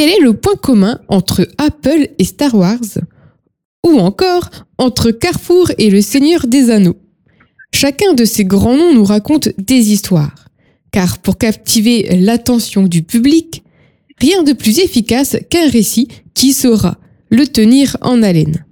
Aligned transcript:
Quel 0.00 0.08
est 0.08 0.22
le 0.22 0.32
point 0.32 0.56
commun 0.56 0.98
entre 1.08 1.46
Apple 1.58 2.08
et 2.18 2.24
Star 2.24 2.54
Wars? 2.54 2.78
Ou 3.86 3.98
encore 3.98 4.48
entre 4.78 5.10
Carrefour 5.10 5.72
et 5.76 5.90
le 5.90 6.00
Seigneur 6.00 6.46
des 6.46 6.70
Anneaux? 6.70 6.96
Chacun 7.74 8.14
de 8.14 8.24
ces 8.24 8.46
grands 8.46 8.78
noms 8.78 8.94
nous 8.94 9.04
raconte 9.04 9.50
des 9.58 9.92
histoires. 9.92 10.48
Car 10.90 11.18
pour 11.18 11.36
captiver 11.36 12.16
l'attention 12.16 12.84
du 12.84 13.02
public, 13.02 13.62
rien 14.18 14.42
de 14.42 14.54
plus 14.54 14.78
efficace 14.78 15.36
qu'un 15.50 15.68
récit 15.68 16.08
qui 16.32 16.54
saura 16.54 16.96
le 17.28 17.46
tenir 17.46 17.98
en 18.00 18.22
haleine. 18.22 18.64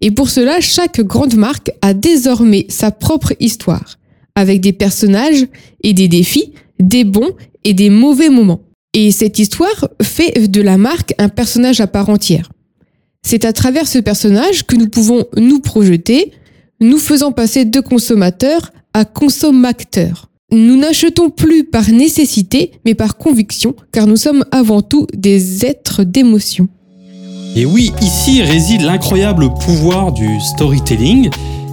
Et 0.00 0.10
pour 0.10 0.30
cela, 0.30 0.62
chaque 0.62 1.02
grande 1.02 1.34
marque 1.34 1.70
a 1.82 1.92
désormais 1.92 2.64
sa 2.70 2.90
propre 2.90 3.34
histoire, 3.40 3.98
avec 4.34 4.62
des 4.62 4.72
personnages 4.72 5.46
et 5.82 5.92
des 5.92 6.08
défis, 6.08 6.54
des 6.80 7.04
bons 7.04 7.32
et 7.62 7.74
des 7.74 7.90
mauvais 7.90 8.30
moments. 8.30 8.62
Et 8.94 9.10
cette 9.10 9.38
histoire 9.38 9.88
fait 10.02 10.50
de 10.50 10.60
la 10.60 10.76
marque 10.76 11.14
un 11.18 11.28
personnage 11.28 11.80
à 11.80 11.86
part 11.86 12.10
entière. 12.10 12.50
C'est 13.22 13.44
à 13.44 13.52
travers 13.52 13.86
ce 13.86 13.98
personnage 13.98 14.66
que 14.66 14.76
nous 14.76 14.88
pouvons 14.88 15.24
nous 15.36 15.60
projeter, 15.60 16.32
nous 16.80 16.98
faisant 16.98 17.32
passer 17.32 17.64
de 17.64 17.80
consommateurs 17.80 18.72
à 18.92 19.04
consommateurs. 19.04 20.28
Nous 20.50 20.76
n'achetons 20.76 21.30
plus 21.30 21.64
par 21.64 21.88
nécessité, 21.88 22.72
mais 22.84 22.94
par 22.94 23.16
conviction, 23.16 23.74
car 23.92 24.06
nous 24.06 24.16
sommes 24.16 24.44
avant 24.50 24.82
tout 24.82 25.06
des 25.14 25.64
êtres 25.64 26.04
d'émotion. 26.04 26.68
Et 27.56 27.64
oui, 27.64 27.92
ici 28.02 28.42
réside 28.42 28.82
l'incroyable 28.82 29.48
pouvoir 29.64 30.12
du 30.12 30.40
storytelling. 30.40 31.30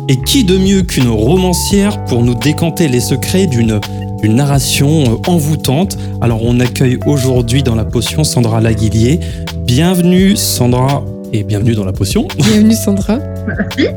Et 0.07 0.19
qui 0.25 0.43
de 0.43 0.57
mieux 0.57 0.81
qu'une 0.81 1.09
romancière 1.09 2.03
pour 2.05 2.23
nous 2.23 2.33
décanter 2.33 2.87
les 2.87 2.99
secrets 2.99 3.45
d'une 3.45 3.79
narration 4.27 5.03
euh, 5.03 5.29
envoûtante 5.29 5.97
Alors 6.21 6.43
on 6.43 6.59
accueille 6.59 6.97
aujourd'hui 7.05 7.63
dans 7.63 7.75
la 7.75 7.85
potion 7.85 8.23
Sandra 8.23 8.59
Laguillier. 8.61 9.19
Bienvenue 9.65 10.35
Sandra 10.35 11.03
et 11.31 11.43
bienvenue 11.43 11.75
dans 11.75 11.85
la 11.85 11.93
potion. 11.93 12.27
Bienvenue 12.37 12.73
Sandra. 12.73 13.19
Merci. 13.47 13.87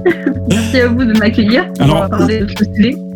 Merci 0.49 0.81
à 0.81 0.89
vous 0.89 1.05
de 1.05 1.19
m'accueillir. 1.19 1.67
Alors, 1.79 2.09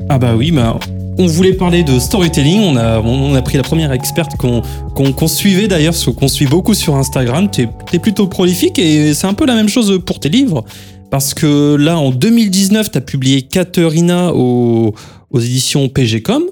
Ah 0.09 0.19
bah 0.19 0.35
oui, 0.37 0.51
bah, 0.51 0.79
on 1.19 1.27
voulait 1.27 1.53
parler 1.53 1.83
de 1.83 1.99
storytelling. 1.99 2.61
On 2.61 2.77
a, 2.77 3.01
on 3.01 3.35
a 3.35 3.43
pris 3.43 3.57
la 3.57 3.63
première 3.63 3.93
experte 3.93 4.37
qu'on 4.37 4.63
qu'on 4.95 5.29
suivait 5.29 5.69
d'ailleurs, 5.69 5.95
qu'on 6.17 6.29
suit 6.29 6.47
beaucoup 6.47 6.75
sur 6.75 6.97
Instagram. 6.97 7.49
Tu 7.51 7.69
es, 7.93 7.99
plutôt 7.99 8.27
prolifique 8.27 8.79
et 8.79 9.15
c'est 9.15 9.27
un 9.27 9.35
peu 9.35 9.47
la 9.47 9.55
même 9.55 9.69
chose 9.69 10.01
pour 10.05 10.21
tes 10.21 10.29
livres. 10.29 10.65
Parce 11.11 11.35
que 11.35 11.77
là, 11.77 11.99
en 11.99 12.11
2019, 12.11 12.91
tu 12.91 12.99
as 12.99 13.01
publié 13.01 13.43
Katerina 13.43 14.33
aux, 14.35 14.95
aux 15.31 15.41
éditions 15.41 15.89
PGCom. 15.89 16.43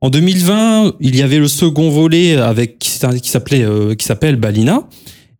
En 0.00 0.10
2020, 0.10 0.94
il 1.00 1.16
y 1.16 1.22
avait 1.22 1.38
le 1.38 1.48
second 1.48 1.90
volet 1.90 2.36
avec 2.36 2.78
qui 2.78 2.90
s'appelait 2.90 3.64
euh, 3.64 3.94
qui 3.94 4.04
s'appelle 4.04 4.36
Balina. 4.36 4.82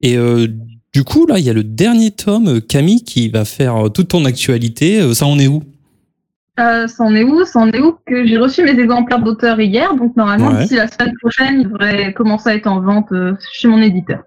Et 0.02 0.16
euh, 0.16 0.48
du 0.94 1.04
coup, 1.04 1.26
là, 1.26 1.38
il 1.38 1.44
y 1.44 1.50
a 1.50 1.52
le 1.52 1.64
dernier 1.64 2.10
tome, 2.10 2.60
Camille, 2.60 3.02
qui 3.02 3.28
va 3.28 3.44
faire 3.44 3.90
toute 3.92 4.08
ton 4.08 4.24
actualité. 4.24 5.14
Ça 5.14 5.26
en 5.26 5.38
est 5.38 5.46
où? 5.46 5.62
Euh, 6.58 6.86
c'en 6.88 7.14
est 7.14 7.22
où? 7.22 7.44
C'en 7.44 7.70
est 7.70 7.80
où 7.80 7.96
que 8.06 8.26
j'ai 8.26 8.38
reçu 8.38 8.62
mes 8.62 8.78
exemplaires 8.78 9.22
d'auteur 9.22 9.60
hier, 9.60 9.94
donc 9.94 10.16
normalement 10.16 10.58
d'ici 10.58 10.74
la 10.74 10.88
semaine 10.88 11.12
prochaine, 11.20 11.60
il 11.60 11.68
devrait 11.68 12.12
commencer 12.14 12.48
à 12.48 12.54
être 12.54 12.66
en 12.66 12.80
vente 12.80 13.12
euh, 13.12 13.34
chez 13.52 13.68
mon 13.68 13.82
éditeur. 13.82 14.20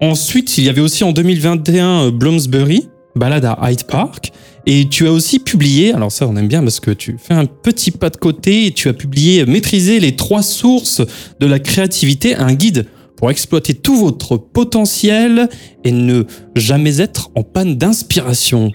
Ensuite, 0.00 0.58
il 0.58 0.64
y 0.64 0.68
avait 0.68 0.80
aussi 0.80 1.04
en 1.04 1.12
2021 1.12 1.86
euh, 1.86 2.10
Bloomsbury, 2.10 2.88
balade 3.16 3.46
à 3.46 3.58
Hyde 3.70 3.84
Park, 3.84 4.30
et 4.66 4.88
tu 4.88 5.06
as 5.06 5.12
aussi 5.12 5.38
publié, 5.38 5.92
alors 5.92 6.12
ça 6.12 6.26
on 6.26 6.36
aime 6.36 6.48
bien 6.48 6.62
parce 6.62 6.80
que 6.80 6.90
tu 6.90 7.16
fais 7.18 7.34
un 7.34 7.46
petit 7.46 7.90
pas 7.90 8.10
de 8.10 8.16
côté, 8.16 8.66
et 8.66 8.70
tu 8.72 8.88
as 8.88 8.92
publié 8.92 9.46
Maîtriser 9.46 10.00
les 10.00 10.16
trois 10.16 10.42
sources 10.42 11.02
de 11.40 11.46
la 11.46 11.58
créativité, 11.58 12.34
un 12.34 12.54
guide 12.54 12.86
pour 13.16 13.30
exploiter 13.30 13.74
tout 13.74 13.96
votre 13.96 14.38
potentiel 14.38 15.48
et 15.84 15.92
ne 15.92 16.24
jamais 16.56 17.00
être 17.00 17.30
en 17.34 17.42
panne 17.42 17.76
d'inspiration. 17.76 18.72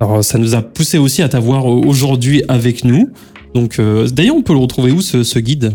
Alors, 0.00 0.22
ça 0.22 0.36
nous 0.36 0.54
a 0.54 0.60
poussé 0.60 0.98
aussi 0.98 1.22
à 1.22 1.28
t'avoir 1.30 1.64
aujourd'hui 1.64 2.42
avec 2.48 2.84
nous. 2.84 3.08
Donc, 3.54 3.78
euh, 3.78 4.06
d'ailleurs, 4.08 4.36
on 4.36 4.42
peut 4.42 4.52
le 4.52 4.58
retrouver 4.58 4.92
où 4.92 5.00
ce, 5.00 5.38
guide? 5.38 5.72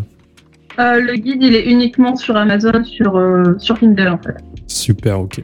Euh, 0.80 1.00
Le 1.00 1.16
guide, 1.16 1.42
il 1.42 1.56
est 1.56 1.66
uniquement 1.66 2.16
sur 2.16 2.38
Amazon, 2.38 2.84
sur, 2.84 3.16
euh, 3.18 3.56
sur 3.58 3.80
Kindle 3.80 4.10
en 4.10 4.20
fait. 4.20 4.38
Super, 4.68 5.20
ok. 5.20 5.44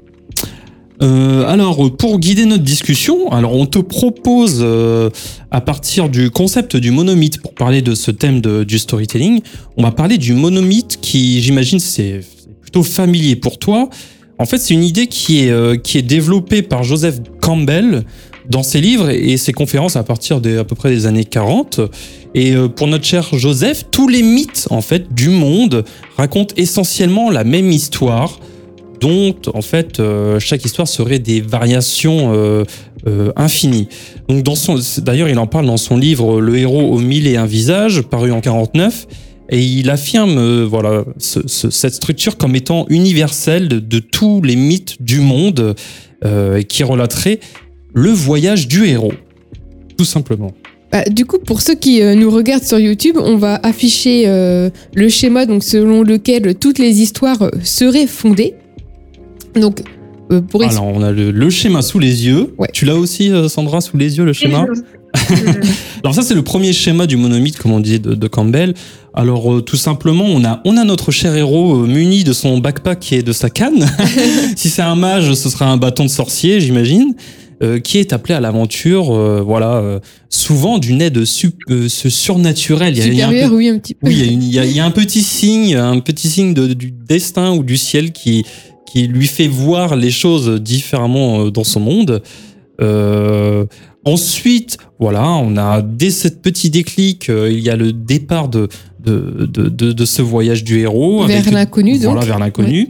Alors, 1.00 1.96
pour 1.96 2.20
guider 2.20 2.46
notre 2.46 2.64
discussion, 2.64 3.32
alors 3.32 3.54
on 3.54 3.66
te 3.66 3.80
propose, 3.80 4.66
à 5.52 5.62
partir 5.62 6.10
du 6.10 6.32
concept 6.32 6.76
du 6.76 6.92
monomythe, 6.92 7.42
pour 7.42 7.54
parler 7.54 7.82
de 7.82 7.94
ce 7.94 8.12
thème 8.12 8.42
de, 8.42 8.64
du 8.64 8.80
storytelling, 8.80 9.42
on 9.78 9.84
va 9.84 9.92
parler 9.92 10.18
du 10.18 10.34
monomythe 10.34 11.00
qui, 11.00 11.42
j'imagine, 11.42 11.80
c'est 11.80 12.22
plutôt 12.62 12.84
familier 12.84 13.36
pour 13.36 13.60
toi. 13.60 13.90
En 14.40 14.46
fait, 14.46 14.58
c'est 14.58 14.74
une 14.74 14.84
idée 14.84 15.08
qui 15.08 15.40
est, 15.40 15.82
qui 15.84 15.98
est 15.98 16.04
développée 16.04 16.62
par 16.64 16.84
Joseph 16.84 17.20
Campbell, 17.42 18.04
dans 18.50 18.64
ses 18.64 18.82
livres 18.82 19.10
et 19.10 19.38
ses 19.38 19.54
conférences 19.54 19.96
à 19.96 20.04
partir 20.04 20.42
des, 20.42 20.58
à 20.58 20.64
peu 20.64 20.76
près 20.76 20.90
des 20.90 21.06
années 21.06 21.26
40. 21.26 21.82
Et 22.34 22.54
euh, 22.54 22.68
pour 22.68 22.88
notre 22.88 23.06
cher 23.06 23.28
Joseph, 23.34 23.86
tous 23.92 24.08
les 24.08 24.24
mythes 24.24 24.68
en 24.70 24.82
fait 24.82 25.14
du 25.14 25.30
monde 25.30 25.84
racontent 26.18 26.54
essentiellement 26.58 27.30
la 27.30 27.44
même 27.44 27.72
histoire, 27.72 28.40
dont 29.00 29.36
en 29.54 29.62
fait 29.62 30.00
euh, 30.00 30.40
chaque 30.40 30.66
histoire 30.66 30.88
serait 30.88 31.20
des 31.20 31.42
variations 31.42 32.34
euh, 32.34 32.64
infinies. 33.36 33.88
Dans 34.30 34.56
son, 34.56 34.80
d'ailleurs, 35.00 35.30
il 35.30 35.40
en 35.40 35.48
parle 35.48 35.66
dans 35.66 35.78
son 35.78 35.98
livre 35.98 36.42
Le 36.42 36.58
héros 36.58 36.92
aux 36.94 37.00
mille 37.00 37.28
et 37.28 37.38
un 37.38 37.46
visages, 37.46 38.02
paru 38.02 38.32
en 38.32 38.42
49. 38.42 39.08
Et 39.50 39.64
il 39.64 39.90
affirme 39.90 40.64
voilà 40.66 41.06
cette 41.18 41.94
structure 41.94 42.36
comme 42.36 42.54
étant 42.54 42.86
universelle 42.90 43.70
de, 43.70 44.00
tous 44.00 44.42
les 44.42 44.58
mythes 44.58 45.02
du 45.02 45.22
monde 45.22 45.74
qui 46.68 46.84
relaterait 46.84 47.40
le 47.94 48.10
voyage 48.10 48.68
du 48.68 48.88
héros, 48.88 49.14
tout 49.98 50.04
simplement. 50.04 50.52
Bah, 50.92 51.04
du 51.04 51.26
coup, 51.26 51.38
pour 51.38 51.62
ceux 51.62 51.76
qui 51.76 52.02
euh, 52.02 52.16
nous 52.16 52.32
regardent 52.32 52.64
sur 52.64 52.80
YouTube, 52.80 53.18
on 53.20 53.36
va 53.36 53.60
afficher 53.62 54.24
euh, 54.28 54.70
le 54.96 55.10
schéma 55.10 55.46
donc 55.46 55.64
selon 55.64 56.02
lequel 56.02 56.56
toutes 56.56 56.80
les 56.80 57.02
histoires 57.02 57.42
euh, 57.42 57.50
seraient 57.64 58.08
fondées. 58.08 58.54
Donc, 59.60 59.84
pour 60.50 60.62
alors 60.62 60.86
on 60.86 61.02
a 61.02 61.12
le, 61.12 61.50
schéma 61.50 61.82
sous 61.82 62.00
les 62.00 62.26
yeux. 62.26 62.54
Tu 62.74 62.86
l'as 62.86 62.96
aussi, 62.96 63.32
Sandra, 63.48 63.82
sous 63.82 63.98
les 63.98 64.18
yeux 64.18 64.26
le 64.26 64.34
schéma. 64.34 64.66
alors 66.04 66.14
ça 66.14 66.22
c'est 66.22 66.36
le 66.36 66.44
premier 66.44 66.74
schéma 66.74 67.08
du 67.08 67.16
monomythe, 67.16 67.58
comme 67.58 67.72
on 67.72 67.80
dit, 67.80 68.00
de, 68.00 68.28
Campbell. 68.28 68.74
Alors 69.14 69.64
tout 69.64 69.78
simplement, 69.78 70.26
on 70.26 70.44
a 70.44 70.62
on 70.66 70.76
a 70.76 70.84
notre 70.84 71.12
cher 71.12 71.36
héros 71.36 71.78
muni 71.78 72.24
de 72.24 72.34
son 72.34 72.58
backpack 72.58 73.14
et 73.14 73.24
de 73.24 73.32
sa 73.32 73.50
canne. 73.50 73.86
si 74.56 74.70
c'est 74.70 74.82
un 74.82 74.96
mage, 74.96 75.34
ce 75.34 75.50
sera 75.50 75.66
un 75.66 75.78
bâton 75.78 76.04
de 76.04 76.10
sorcier, 76.10 76.60
j'imagine. 76.60 77.16
Euh, 77.64 77.80
qui 77.80 77.98
est 77.98 78.14
appelé 78.14 78.36
à 78.36 78.40
l'aventure, 78.40 79.12
euh, 79.16 79.42
voilà, 79.44 79.78
euh, 79.78 80.00
souvent 80.30 80.78
d'une 80.78 81.02
aide 81.02 81.26
surnaturelle. 81.26 82.96
Il 82.96 83.16
y 83.16 83.22
a, 83.24 83.30
un 83.30 83.50
oui, 83.50 83.68
un 83.68 83.80
petit 83.80 83.96
peu. 83.96 84.06
Oui, 84.06 84.28
il 84.32 84.44
y, 84.54 84.80
a, 84.80 84.86
un 84.86 84.92
petit 84.92 85.24
signe, 85.24 85.76
un 85.76 86.00
petit 86.00 86.28
signe 86.28 86.54
de, 86.54 86.72
du 86.76 86.92
destin 86.92 87.54
ou 87.54 87.64
du 87.64 87.76
ciel 87.76 88.12
qui 88.12 88.46
qui 88.88 89.08
lui 89.08 89.28
fait 89.28 89.48
voir 89.48 89.96
les 89.96 90.12
choses 90.12 90.62
différemment 90.62 91.50
dans 91.50 91.64
son 91.64 91.80
monde. 91.82 92.22
ensuite, 94.06 94.78
voilà, 95.00 95.30
on 95.30 95.58
a 95.58 95.82
dès 95.82 96.10
cette 96.10 96.42
petit 96.42 96.70
déclic, 96.70 97.28
il 97.30 97.60
y 97.60 97.70
a 97.70 97.76
le 97.76 97.94
départ 97.94 98.50
de 98.50 98.68
de, 99.00 99.46
de, 99.46 99.92
de, 99.92 100.06
ce 100.06 100.22
voyage 100.22 100.66
du 100.66 100.80
héros 100.80 101.26
vers 101.26 101.50
l'inconnu, 101.50 101.98
voilà, 101.98 102.26
vers 102.26 102.40
l'inconnu, 102.40 102.90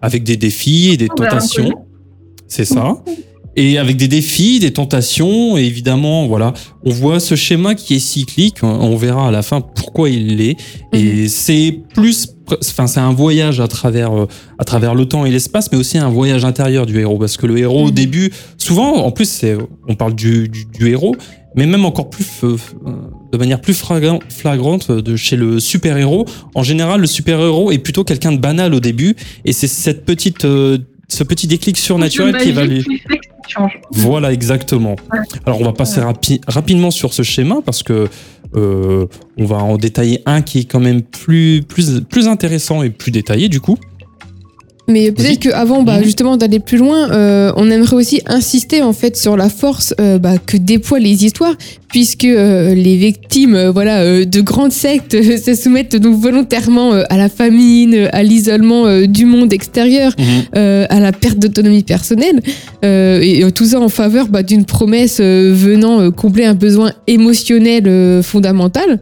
avec 0.00 0.22
des 0.22 0.36
défis 0.36 0.90
et 0.92 0.96
des 0.96 1.08
tentations. 1.08 1.72
C'est 2.46 2.64
ça 2.64 3.02
et 3.58 3.76
avec 3.76 3.96
des 3.96 4.06
défis, 4.06 4.60
des 4.60 4.72
tentations, 4.72 5.58
et 5.58 5.62
évidemment, 5.62 6.28
voilà, 6.28 6.52
on 6.84 6.90
voit 6.90 7.18
ce 7.18 7.34
schéma 7.34 7.74
qui 7.74 7.96
est 7.96 7.98
cyclique. 7.98 8.62
On 8.62 8.94
verra 8.94 9.26
à 9.26 9.30
la 9.32 9.42
fin 9.42 9.60
pourquoi 9.60 10.10
il 10.10 10.36
l'est. 10.36 10.56
Et 10.92 11.02
mhm. 11.02 11.28
c'est 11.28 11.80
plus, 11.92 12.36
enfin, 12.48 12.86
c'est 12.86 13.00
un 13.00 13.12
voyage 13.12 13.58
à 13.58 13.66
travers, 13.66 14.16
euh, 14.16 14.26
à 14.60 14.64
travers 14.64 14.94
le 14.94 15.06
temps 15.06 15.26
et 15.26 15.32
l'espace, 15.32 15.72
mais 15.72 15.78
aussi 15.78 15.98
un 15.98 16.08
voyage 16.08 16.44
intérieur 16.44 16.86
du 16.86 17.00
héros, 17.00 17.18
parce 17.18 17.36
que 17.36 17.46
le 17.48 17.58
héros 17.58 17.86
au 17.86 17.88
mhm. 17.88 17.94
début, 17.94 18.32
souvent, 18.58 18.94
en 18.94 19.10
plus, 19.10 19.28
c'est, 19.28 19.56
on 19.88 19.96
parle 19.96 20.14
du, 20.14 20.48
du, 20.48 20.88
héros, 20.88 21.16
mais 21.56 21.66
même 21.66 21.84
encore 21.84 22.10
plus, 22.10 22.26
euh, 22.44 22.56
de 23.32 23.38
manière 23.38 23.60
plus 23.60 23.74
flagrante 23.74 24.92
de 24.92 25.16
chez 25.16 25.34
le 25.34 25.58
super 25.58 25.96
héros. 25.96 26.26
En 26.54 26.62
général, 26.62 27.00
le 27.00 27.08
super 27.08 27.40
héros 27.40 27.72
est 27.72 27.78
plutôt 27.78 28.04
quelqu'un 28.04 28.30
de 28.30 28.38
banal 28.38 28.72
au 28.72 28.78
début, 28.78 29.16
et 29.44 29.52
c'est 29.52 29.66
cette 29.66 30.04
petite 30.04 30.44
euh, 30.44 30.78
ce 31.08 31.24
petit 31.24 31.46
déclic 31.46 31.76
surnaturel 31.76 32.36
qui 32.36 32.52
va 32.52 32.64
lui. 32.64 32.84
Voilà, 33.90 34.32
exactement. 34.32 34.96
Alors, 35.46 35.60
on 35.60 35.64
va 35.64 35.72
passer 35.72 36.00
rapidement 36.46 36.90
sur 36.90 37.12
ce 37.12 37.22
schéma 37.22 37.56
parce 37.64 37.82
que 37.82 38.08
euh, 38.54 39.06
on 39.36 39.44
va 39.44 39.56
en 39.56 39.76
détailler 39.76 40.22
un 40.26 40.40
qui 40.40 40.60
est 40.60 40.64
quand 40.64 40.80
même 40.80 41.02
plus, 41.02 41.62
plus, 41.62 42.00
plus 42.00 42.28
intéressant 42.28 42.82
et 42.82 42.90
plus 42.90 43.10
détaillé 43.10 43.48
du 43.48 43.60
coup. 43.60 43.78
Mais 44.90 45.12
peut-être 45.12 45.40
qu'avant, 45.40 45.82
bah, 45.82 45.98
Mhm. 45.98 46.04
justement, 46.04 46.36
d'aller 46.38 46.60
plus 46.60 46.78
loin, 46.78 47.10
euh, 47.10 47.52
on 47.56 47.70
aimerait 47.70 47.94
aussi 47.96 48.22
insister 48.26 48.80
en 48.82 48.94
fait 48.94 49.16
sur 49.18 49.36
la 49.36 49.50
force 49.50 49.94
euh, 50.00 50.18
bah, 50.18 50.34
que 50.44 50.56
déploient 50.56 50.98
les 50.98 51.26
histoires, 51.26 51.54
puisque 51.88 52.24
euh, 52.24 52.74
les 52.74 52.96
victimes, 52.96 53.54
euh, 53.54 53.70
voilà, 53.70 54.00
euh, 54.00 54.24
de 54.24 54.40
grandes 54.40 54.72
sectes 54.72 55.12
se 55.20 55.54
soumettent 55.54 55.96
donc 55.96 56.18
volontairement 56.18 56.92
à 56.92 57.16
la 57.18 57.28
famine, 57.28 58.08
à 58.12 58.22
l'isolement 58.22 59.02
du 59.06 59.26
monde 59.26 59.52
extérieur, 59.52 60.12
Mhm. 60.18 60.24
euh, 60.56 60.86
à 60.88 61.00
la 61.00 61.12
perte 61.12 61.38
d'autonomie 61.38 61.82
personnelle, 61.82 62.40
euh, 62.84 63.20
et 63.20 63.50
tout 63.52 63.66
ça 63.66 63.80
en 63.80 63.90
faveur 63.90 64.28
bah, 64.28 64.42
d'une 64.42 64.64
promesse 64.64 65.18
euh, 65.20 65.52
venant 65.54 66.00
euh, 66.00 66.10
combler 66.10 66.44
un 66.46 66.54
besoin 66.54 66.92
émotionnel 67.06 67.84
euh, 67.86 68.22
fondamental. 68.22 69.00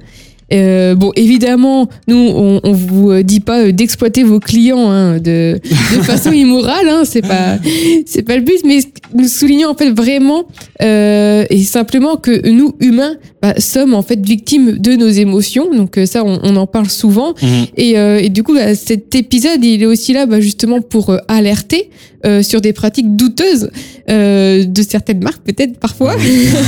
Euh, 0.52 0.94
bon, 0.94 1.12
évidemment, 1.16 1.88
nous, 2.06 2.16
on, 2.16 2.60
on 2.62 2.72
vous 2.72 3.10
euh, 3.10 3.22
dit 3.22 3.40
pas 3.40 3.62
euh, 3.62 3.72
d'exploiter 3.72 4.22
vos 4.22 4.38
clients 4.38 4.90
hein, 4.90 5.18
de, 5.18 5.58
de 5.60 6.02
façon 6.02 6.30
immorale, 6.30 6.88
hein, 6.88 7.02
c'est 7.04 7.22
pas, 7.22 7.58
c'est 8.06 8.22
pas 8.22 8.36
le 8.36 8.42
but, 8.42 8.60
mais 8.64 8.78
nous 9.14 9.26
soulignons 9.26 9.70
en 9.70 9.74
fait 9.74 9.90
vraiment 9.90 10.44
euh, 10.82 11.44
et 11.50 11.62
simplement 11.62 12.16
que 12.16 12.48
nous 12.48 12.76
humains 12.80 13.16
bah, 13.42 13.54
sommes 13.58 13.94
en 13.94 14.02
fait 14.02 14.24
victimes 14.24 14.78
de 14.78 14.92
nos 14.92 15.08
émotions. 15.08 15.74
Donc 15.74 15.98
euh, 15.98 16.06
ça, 16.06 16.24
on, 16.24 16.38
on 16.42 16.56
en 16.56 16.66
parle 16.66 16.88
souvent. 16.88 17.34
Mhm. 17.42 17.66
Et, 17.76 17.98
euh, 17.98 18.20
et 18.22 18.28
du 18.28 18.42
coup, 18.42 18.54
bah, 18.54 18.74
cet 18.74 19.14
épisode, 19.14 19.64
il 19.64 19.82
est 19.82 19.86
aussi 19.86 20.12
là 20.12 20.26
bah, 20.26 20.40
justement 20.40 20.80
pour 20.80 21.16
alerter 21.26 21.90
euh, 22.26 22.42
sur 22.42 22.60
des 22.60 22.72
pratiques 22.72 23.14
douteuses 23.14 23.70
euh, 24.10 24.64
de 24.64 24.82
certaines 24.82 25.22
marques, 25.22 25.42
peut-être 25.44 25.78
parfois. 25.78 26.16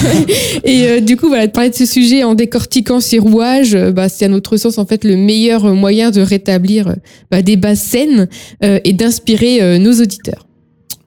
et 0.64 0.86
euh, 0.86 1.00
du 1.00 1.16
coup, 1.16 1.26
voilà, 1.26 1.48
de 1.48 1.52
parler 1.52 1.70
de 1.70 1.74
ce 1.74 1.84
sujet 1.84 2.22
en 2.22 2.34
décortiquant 2.34 3.00
ces 3.00 3.18
rouages, 3.18 3.67
euh, 3.74 3.92
bah, 3.92 4.08
c'est 4.08 4.24
à 4.24 4.28
notre 4.28 4.56
sens 4.56 4.78
en 4.78 4.86
fait 4.86 5.04
le 5.04 5.16
meilleur 5.16 5.74
moyen 5.74 6.10
de 6.10 6.20
rétablir 6.20 6.88
euh, 6.88 6.94
bah, 7.30 7.42
des 7.42 7.56
bases 7.56 7.80
saines 7.80 8.28
euh, 8.64 8.80
et 8.84 8.92
d'inspirer 8.92 9.62
euh, 9.62 9.78
nos 9.78 9.92
auditeurs. 10.00 10.46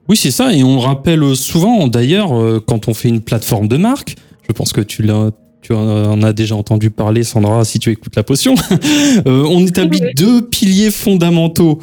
Oui, 0.08 0.16
c'est 0.16 0.30
ça. 0.32 0.52
Et 0.52 0.62
on 0.64 0.78
rappelle 0.80 1.22
souvent, 1.36 1.86
d'ailleurs, 1.86 2.36
euh, 2.38 2.62
quand 2.64 2.88
on 2.88 2.94
fait 2.94 3.08
une 3.08 3.20
plateforme 3.20 3.68
de 3.68 3.76
marque, 3.76 4.16
je 4.48 4.52
pense 4.52 4.72
que 4.72 4.80
tu 4.80 5.02
l'as. 5.02 5.30
Tu 5.62 5.72
en 5.74 6.20
as 6.24 6.32
déjà 6.32 6.56
entendu 6.56 6.90
parler, 6.90 7.22
Sandra, 7.22 7.64
si 7.64 7.78
tu 7.78 7.90
écoutes 7.92 8.16
la 8.16 8.24
potion. 8.24 8.56
Euh, 9.26 9.44
on 9.48 9.64
établit 9.64 10.00
deux 10.16 10.42
piliers 10.48 10.90
fondamentaux. 10.90 11.78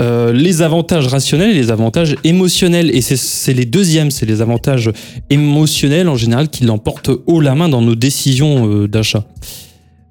Euh, 0.00 0.32
les 0.34 0.60
avantages 0.62 1.06
rationnels 1.06 1.50
et 1.50 1.54
les 1.54 1.70
avantages 1.70 2.16
émotionnels. 2.24 2.94
Et 2.94 3.00
c'est- 3.00 3.16
c'est 3.16 3.54
les 3.54 3.64
deuxièmes, 3.64 4.10
c'est 4.10 4.26
les 4.26 4.40
avantages 4.42 4.90
émotionnels 5.30 6.08
en 6.10 6.16
général 6.16 6.48
qui 6.50 6.64
l'emportent 6.64 7.10
haut 7.26 7.40
la 7.40 7.54
main 7.54 7.68
dans 7.70 7.80
nos 7.80 7.94
décisions 7.94 8.68
euh, 8.68 8.86
d'achat. 8.88 9.24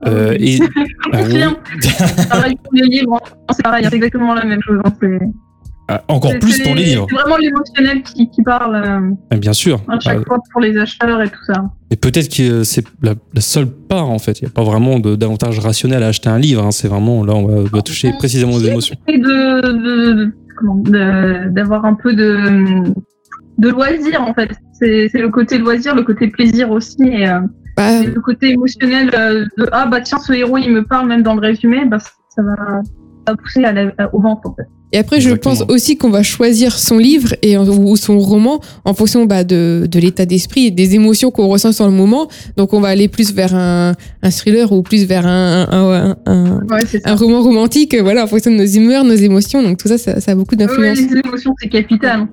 Euh, 0.08 0.36
et 0.40 0.58
Je 0.58 1.12
confirme. 1.12 1.56
pareil 2.30 2.56
pour 2.64 2.74
les 2.74 2.88
livres, 2.88 3.20
hein. 3.24 3.54
c'est 3.56 3.64
pareil, 3.64 3.86
c'est 3.90 3.96
exactement 3.96 4.34
la 4.34 4.46
même 4.46 4.62
chose. 4.62 4.80
hein. 4.84 4.92
Ah, 5.88 6.02
encore 6.08 6.32
plus 6.40 6.62
pour 6.64 6.74
les 6.76 6.84
livres, 6.86 7.06
C'est 7.10 7.16
vraiment 7.18 7.36
l'émotionnel 7.38 8.02
qui, 8.04 8.30
qui 8.30 8.42
parle 8.44 8.76
euh, 8.76 9.14
Ah, 9.30 9.36
bien 9.36 9.52
sûr. 9.52 9.82
à 9.90 10.00
chaque 10.00 10.20
Ah, 10.22 10.26
fois 10.26 10.38
pour 10.52 10.62
les 10.62 10.78
acheteurs 10.78 11.22
et 11.22 11.28
tout 11.28 11.44
ça. 11.46 11.66
Et 11.90 11.98
peut-être 11.98 12.34
que 12.34 12.64
c'est 12.64 12.86
la, 13.02 13.14
la 13.34 13.42
seule 13.42 13.66
part 13.68 14.10
en 14.10 14.18
fait. 14.18 14.40
Il 14.40 14.46
n'y 14.46 14.48
a 14.50 14.54
pas 14.54 14.64
vraiment 14.64 15.00
d'avantage 15.00 15.60
rationnel 15.60 16.02
à 16.04 16.08
acheter 16.08 16.30
un 16.30 16.40
livre. 16.40 16.64
hein. 16.66 16.72
C'est 16.72 16.88
vraiment 16.88 17.26
là 17.26 17.34
on 17.34 17.46
va, 17.46 17.54
on 17.56 17.64
va 17.64 17.82
toucher 17.82 18.14
précisément 18.18 18.54
aux 18.54 18.62
émotions. 18.62 18.96
Et 19.10 19.18
d'avoir 21.50 21.86
un 21.86 21.96
peu 21.96 22.14
de, 22.14 22.94
de 23.58 23.70
loisir 23.70 24.22
en 24.22 24.34
fait. 24.34 24.52
C'est, 24.74 25.10
c'est 25.12 25.20
le 25.20 25.30
côté 25.30 25.58
loisir, 25.58 25.94
le 25.96 26.04
côté 26.04 26.28
plaisir 26.28 26.72
aussi, 26.72 27.04
et, 27.04 27.28
euh, 27.30 27.40
Bah, 27.78 28.04
le 28.04 28.20
côté 28.22 28.50
émotionnel 28.52 29.12
euh, 29.14 29.46
de 29.58 29.68
ah 29.72 29.86
bah 29.88 30.02
tiens 30.02 30.20
ce 30.20 30.34
héros 30.34 30.58
il 30.58 30.72
me 30.72 30.84
parle 30.84 31.08
même 31.08 31.24
dans 31.24 31.36
le 31.36 31.42
résumé, 31.42 31.86
bah 31.86 32.00
ça 32.00 32.42
va, 32.44 32.56
ça 33.26 33.34
va 33.34 33.36
pousser 33.38 33.64
à 33.64 33.72
la, 33.72 33.92
à- 33.98 34.14
au 34.14 34.22
ventre 34.22 34.42
en 34.50 34.54
fait. 34.56 34.68
Et 34.94 34.98
après, 34.98 35.22
je 35.22 35.30
pense 35.32 35.64
aussi 35.70 35.96
qu'on 35.98 36.10
va 36.10 36.22
choisir 36.22 36.78
son 36.78 36.98
livre 36.98 37.34
et 37.42 37.58
ou 37.58 37.96
son 37.96 38.20
roman 38.20 38.60
en 38.84 38.94
fonction 38.94 39.24
bah, 39.26 39.46
de, 39.46 39.88
de 39.90 40.00
l'état 40.02 40.26
d'esprit 40.26 40.66
et 40.66 40.72
des 40.72 40.96
émotions 40.96 41.32
qu'on 41.32 41.48
ressent 41.48 41.72
sur 41.72 41.86
le 41.86 41.94
moment. 41.94 42.28
Donc, 42.58 42.74
on 42.74 42.82
va 42.82 42.90
aller 42.90 43.08
plus 43.08 43.34
vers 43.34 43.56
un, 43.56 43.94
un 44.22 44.32
thriller 44.32 44.70
ou 44.74 44.82
plus 44.82 45.06
vers 45.06 45.26
un, 45.26 45.66
un, 45.72 45.94
un, 46.12 46.18
un- 46.26 46.60
Ouais 46.68 46.86
c'est 46.86 47.00
ça. 47.02 47.12
un 47.12 47.16
roman 47.16 47.42
romantique, 47.42 47.94
euh, 47.94 48.02
voilà, 48.02 48.26
en 48.26 48.28
fonction 48.28 48.52
de 48.52 48.58
nos 48.58 48.66
humeurs, 48.66 49.06
nos 49.06 49.14
émotions. 49.16 49.64
Donc, 49.64 49.78
tout 49.78 49.88
ça, 49.88 49.98
ça, 49.98 50.20
ça 50.20 50.34
a 50.34 50.36
beaucoup 50.36 50.56
Ouais, 50.56 50.66
d'influence. 50.66 50.98
les 50.98 51.20
émotions 51.26 51.54
c'est 51.62 51.70
capital. 51.70 52.28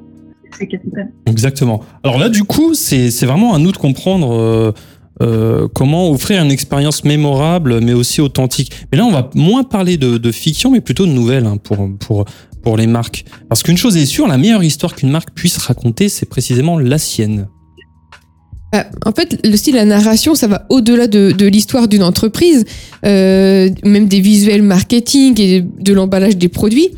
C'est 0.58 0.66
capital. 0.66 1.12
Exactement. 1.26 1.84
Alors 2.02 2.18
là 2.18 2.28
du 2.30 2.42
coup 2.42 2.72
c'est 2.74 3.10
c'est 3.10 3.26
vraiment 3.26 3.54
à 3.54 3.58
nous 3.60 3.70
de 3.70 3.76
comprendre. 3.76 4.32
euh, 4.32 4.72
euh, 5.20 5.68
comment 5.74 6.10
offrir 6.10 6.42
une 6.42 6.50
expérience 6.50 7.04
mémorable 7.04 7.80
mais 7.80 7.92
aussi 7.92 8.20
authentique. 8.20 8.72
Mais 8.90 8.98
là, 8.98 9.04
on 9.04 9.10
va 9.10 9.30
moins 9.34 9.64
parler 9.64 9.96
de, 9.96 10.32
fiction, 10.32 10.70
mais 10.70 10.80
plutôt 10.80 11.06
de 11.06 11.12
nouvelles 11.12 11.46
hein, 11.46 11.56
pour, 11.56 11.88
pour, 11.98 12.24
pour 12.62 12.76
les 12.76 12.86
marques. 12.86 13.24
Parce 13.48 13.62
qu'une 13.62 13.78
chose 13.78 13.96
est 13.96 14.06
sûre, 14.06 14.28
la 14.28 14.38
meilleure 14.38 14.62
histoire 14.62 14.94
qu'une 14.94 15.10
marque 15.10 15.30
puisse 15.32 15.56
raconter, 15.56 16.08
c'est 16.08 16.26
précisément 16.26 16.78
la 16.78 16.98
sienne. 16.98 17.48
Bah, 18.72 18.86
en 19.06 19.12
fait, 19.12 19.40
le 19.46 19.56
style, 19.56 19.76
la 19.76 19.86
narration, 19.86 20.34
ça 20.34 20.46
va 20.46 20.66
au-delà 20.68 21.06
de, 21.06 21.32
de 21.32 21.46
l'histoire 21.46 21.88
d'une 21.88 22.02
entreprise, 22.02 22.66
euh, 23.06 23.70
même 23.84 24.08
des 24.08 24.20
visuels 24.20 24.62
marketing 24.62 25.40
et 25.40 25.62
de 25.62 25.92
l'emballage 25.92 26.36
des 26.36 26.48
produits. 26.48 26.90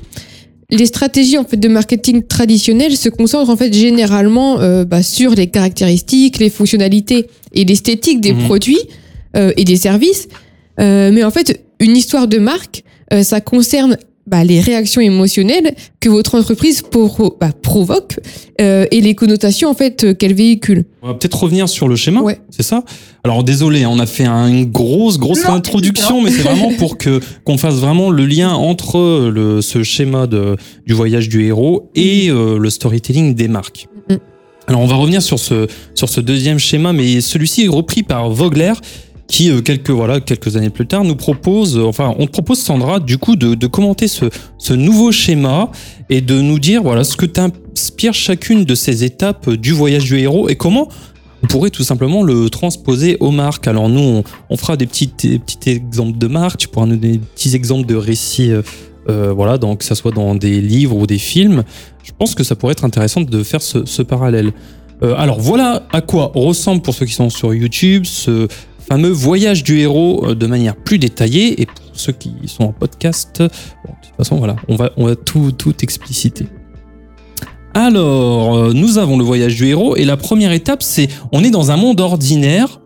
Les 0.73 0.87
stratégies 0.87 1.37
en 1.39 1.45
fait 1.45 1.57
de 1.57 1.69
marketing 1.69 2.23
traditionnelles 2.27 2.97
se 2.97 3.09
concentrent 3.09 3.51
en 3.51 3.57
fait 3.57 3.73
généralement 3.73 4.61
euh, 4.61 4.85
bah, 4.85 5.03
sur 5.03 5.35
les 5.35 5.49
caractéristiques, 5.49 6.39
les 6.39 6.51
fonctionnalités 6.51 7.27
et 7.55 7.65
l'esthétique 7.65 8.21
des 8.21 8.33
Mhm. 8.33 8.45
produits 8.45 8.79
euh, 9.37 9.53
et 9.57 9.65
des 9.65 9.77
services. 9.77 10.29
Euh, 10.79 11.11
mais 11.13 11.25
en 11.25 11.31
fait, 11.31 11.65
une 11.81 11.97
histoire 11.97 12.29
de 12.29 12.39
marque, 12.39 12.85
euh, 13.13 13.23
ça 13.23 13.41
concerne 13.41 13.97
bah, 14.31 14.45
les 14.45 14.61
réactions 14.61 15.01
émotionnelles 15.01 15.75
que 16.01 16.09
votre 16.09 16.37
entreprise 16.39 16.83
pro- 16.83 17.37
bah, 17.41 17.51
provoque 17.63 18.21
euh, 18.61 18.87
et 18.91 19.01
les 19.01 19.15
connotations 19.15 19.69
en 19.69 19.75
fait 19.75 20.05
euh, 20.05 20.15
qu'elle 20.15 20.35
véhicule. 20.35 20.85
On 21.03 21.09
va 21.09 21.15
peut-être 21.15 21.43
revenir 21.43 21.69
sur 21.69 21.89
le 21.89 21.97
schéma, 21.97 22.21
Ouais. 22.23 22.39
c'est 22.51 22.63
ça? 22.63 22.85
Alors 23.25 23.43
désolé, 23.45 23.85
on 23.87 23.99
a 23.99 24.07
fait 24.07 24.25
un- 24.25 24.47
une 24.49 24.67
grosse, 24.67 25.19
grosse 25.19 25.45
Non, 25.45 25.55
introduction, 25.55 26.23
mais 26.23 26.31
c'est 26.31 26.43
vraiment 26.43 26.73
pour 26.79 26.97
que 26.97 27.21
qu'on 27.45 27.59
fasse 27.59 27.75
vraiment 27.77 28.11
le 28.11 28.25
lien 28.27 28.53
entre 28.53 29.29
le, 29.29 29.61
ce 29.63 29.83
schéma 29.83 30.27
de, 30.27 30.57
du 30.87 30.95
voyage 30.95 31.29
du 31.29 31.45
héros 31.45 31.91
et 31.95 32.31
euh, 32.31 32.59
le 32.59 32.71
storytelling 32.71 33.35
des 33.35 33.49
marques. 33.49 33.89
Mhm. 34.09 34.19
Alors 34.67 34.83
on 34.83 34.87
va 34.87 34.95
revenir 34.95 35.21
sur 35.21 35.39
ce, 35.41 35.67
sur 35.95 36.09
ce 36.09 36.21
deuxième 36.21 36.59
schéma, 36.61 36.93
mais 36.93 37.21
celui-ci 37.21 37.65
est 37.65 37.69
repris 37.69 38.05
par 38.05 38.31
Vogler, 38.31 38.73
qui 39.31 39.51
euh, 39.51 39.63
quelques 39.63 39.91
voilà 39.91 40.21
quelques 40.21 40.57
années 40.57 40.71
plus 40.71 40.87
tard 40.87 41.05
nous 41.05 41.17
propose, 41.17 41.79
euh, 41.79 41.85
enfin 41.85 42.15
on 42.19 42.27
te 42.27 42.33
propose 42.33 42.59
Sandra 42.59 42.99
du 42.99 43.17
coup 43.17 43.37
de, 43.37 43.55
de 43.55 43.67
commenter 43.67 44.09
ce, 44.09 44.27
ce 44.59 44.75
nouveau 44.75 45.13
schéma 45.13 45.71
et 46.11 46.21
de 46.21 46.41
nous 46.41 46.59
dire 46.59 46.83
voilà 46.83 47.05
ce 47.05 47.17
que 47.17 47.27
t'inspire 47.27 48.13
chacune 48.13 48.65
de 48.65 48.75
ces 48.75 49.05
étapes 49.05 49.49
du 49.49 49.73
voyage 49.73 50.05
du 50.05 50.19
héros 50.19 50.49
et 50.49 50.57
comment 50.57 50.89
on 51.43 51.47
pourrait 51.47 51.71
tout 51.71 51.85
simplement 51.85 52.23
le 52.23 52.51
transposer 52.51 53.17
aux 53.21 53.31
marques. 53.31 53.67
Alors 53.67 53.89
nous, 53.89 54.01
on, 54.01 54.25
on 54.51 54.57
fera 54.57 54.77
des 54.77 54.87
petits, 54.87 55.11
des 55.23 55.39
petits 55.39 55.71
exemples 55.71 56.19
de 56.19 56.27
marques, 56.27 56.59
tu 56.59 56.69
pourras 56.69 56.87
nous 56.87 56.97
donner 56.97 57.15
des 57.15 57.27
petits 57.35 57.55
exemples 57.55 57.87
de 57.87 57.95
récits, 57.95 58.51
euh, 58.51 58.63
euh, 59.09 59.33
voilà, 59.33 59.57
donc 59.57 59.79
que 59.79 59.85
ça 59.85 59.95
soit 59.95 60.13
dans 60.13 60.35
des 60.35 60.61
livres 60.61 60.97
ou 60.97 61.07
des 61.07 61.19
films. 61.19 61.63
Je 62.03 62.11
pense 62.19 62.35
que 62.35 62.45
ça 62.45 62.57
pourrait 62.57 62.73
être 62.73 62.85
intéressant 62.85 63.23
de 63.23 63.43
faire 63.43 63.63
ce, 63.63 63.87
ce 63.87 64.03
parallèle. 64.03 64.53
Euh, 65.03 65.15
alors 65.17 65.41
voilà 65.41 65.87
à 65.93 66.03
quoi 66.03 66.31
ressemble 66.35 66.83
pour 66.83 66.95
ceux 66.95 67.07
qui 67.07 67.15
sont 67.15 67.31
sur 67.31 67.55
YouTube 67.55 68.05
ce 68.05 68.49
fameux 68.91 69.11
voyage 69.11 69.63
du 69.63 69.79
héros 69.79 70.25
euh, 70.27 70.35
de 70.35 70.47
manière 70.47 70.75
plus 70.77 70.99
détaillée 70.99 71.63
et 71.63 71.67
pour 71.67 71.85
ceux 71.93 72.13
qui 72.13 72.33
sont 72.47 72.65
en 72.65 72.73
podcast, 72.73 73.37
bon, 73.39 73.45
de 73.93 74.07
toute 74.07 74.17
façon 74.17 74.37
voilà, 74.37 74.57
on 74.69 74.75
va, 74.77 74.91
on 74.97 75.07
va 75.07 75.15
tout, 75.17 75.53
tout 75.53 75.75
expliciter. 75.83 76.47
Alors, 77.73 78.57
euh, 78.57 78.73
nous 78.73 78.99
avons 78.99 79.17
le 79.17 79.23
voyage 79.25 79.55
du 79.55 79.67
héros 79.69 79.95
et 79.97 80.05
la 80.05 80.17
première 80.17 80.51
étape, 80.53 80.83
c'est 80.83 81.09
on 81.33 81.45
est 81.45 81.51
dans 81.51 81.71
un 81.71 81.77
monde 81.77 82.01
ordinaire 82.01 82.81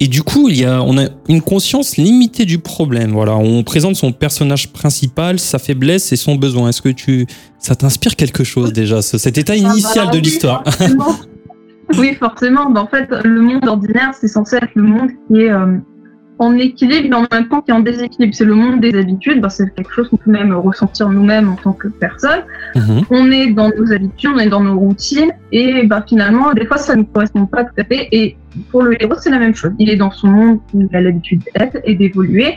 et 0.00 0.08
du 0.08 0.24
coup, 0.24 0.48
il 0.48 0.58
y 0.58 0.64
a, 0.64 0.82
on 0.82 0.98
a 0.98 1.06
une 1.28 1.40
conscience 1.40 1.96
limitée 1.96 2.44
du 2.46 2.58
problème. 2.58 3.12
Voilà, 3.12 3.36
on 3.36 3.62
présente 3.62 3.94
son 3.94 4.10
personnage 4.10 4.70
principal, 4.72 5.38
sa 5.38 5.60
faiblesse 5.60 6.12
et 6.12 6.16
son 6.16 6.34
besoin. 6.34 6.70
Est-ce 6.70 6.82
que 6.82 6.88
tu, 6.88 7.26
ça 7.60 7.76
t'inspire 7.76 8.16
quelque 8.16 8.42
chose 8.42 8.72
déjà, 8.72 9.02
ce- 9.02 9.18
cet 9.18 9.38
état 9.38 9.54
initial 9.54 10.10
de 10.10 10.18
l'histoire? 10.18 10.64
oui, 11.98 12.14
forcément. 12.14 12.72
En 12.74 12.86
fait, 12.86 13.08
le 13.24 13.40
monde 13.40 13.66
ordinaire, 13.66 14.12
c'est 14.14 14.28
censé 14.28 14.56
être 14.56 14.74
le 14.74 14.82
monde 14.82 15.10
qui 15.28 15.42
est 15.42 15.50
euh, 15.50 15.78
en 16.38 16.56
équilibre, 16.56 17.08
mais 17.10 17.16
en 17.16 17.26
même 17.30 17.48
temps 17.48 17.60
qui 17.60 17.70
est 17.70 17.74
en 17.74 17.80
déséquilibre. 17.80 18.34
C'est 18.34 18.44
le 18.44 18.54
monde 18.54 18.80
des 18.80 18.96
habitudes. 18.98 19.40
Bah, 19.40 19.48
c'est 19.48 19.72
quelque 19.74 19.92
chose 19.92 20.08
qu'on 20.08 20.16
peut 20.16 20.30
même 20.30 20.52
ressentir 20.52 21.08
nous-mêmes 21.08 21.48
en 21.48 21.56
tant 21.56 21.72
que 21.72 21.88
personne. 21.88 22.42
Mhm. 22.74 23.02
On 23.10 23.30
est 23.30 23.52
dans 23.52 23.70
nos 23.70 23.92
habitudes, 23.92 24.30
on 24.34 24.38
est 24.38 24.48
dans 24.48 24.60
nos 24.60 24.78
routines, 24.78 25.32
et 25.52 25.86
bah, 25.86 26.04
finalement, 26.06 26.52
des 26.52 26.66
fois, 26.66 26.78
ça 26.78 26.96
ne 26.96 27.02
correspond 27.04 27.46
pas 27.46 27.64
tout 27.64 27.74
à 27.78 27.84
fait. 27.84 28.08
Et 28.12 28.36
pour 28.70 28.82
le 28.82 29.00
héros, 29.02 29.14
c'est 29.18 29.30
la 29.30 29.38
même 29.38 29.54
chose. 29.54 29.72
Il 29.78 29.90
est 29.90 29.96
dans 29.96 30.10
son 30.10 30.28
monde 30.28 30.60
où 30.72 30.82
il 30.82 30.96
a 30.96 31.00
l'habitude 31.00 31.42
d'être 31.54 31.78
et 31.84 31.94
d'évoluer. 31.94 32.54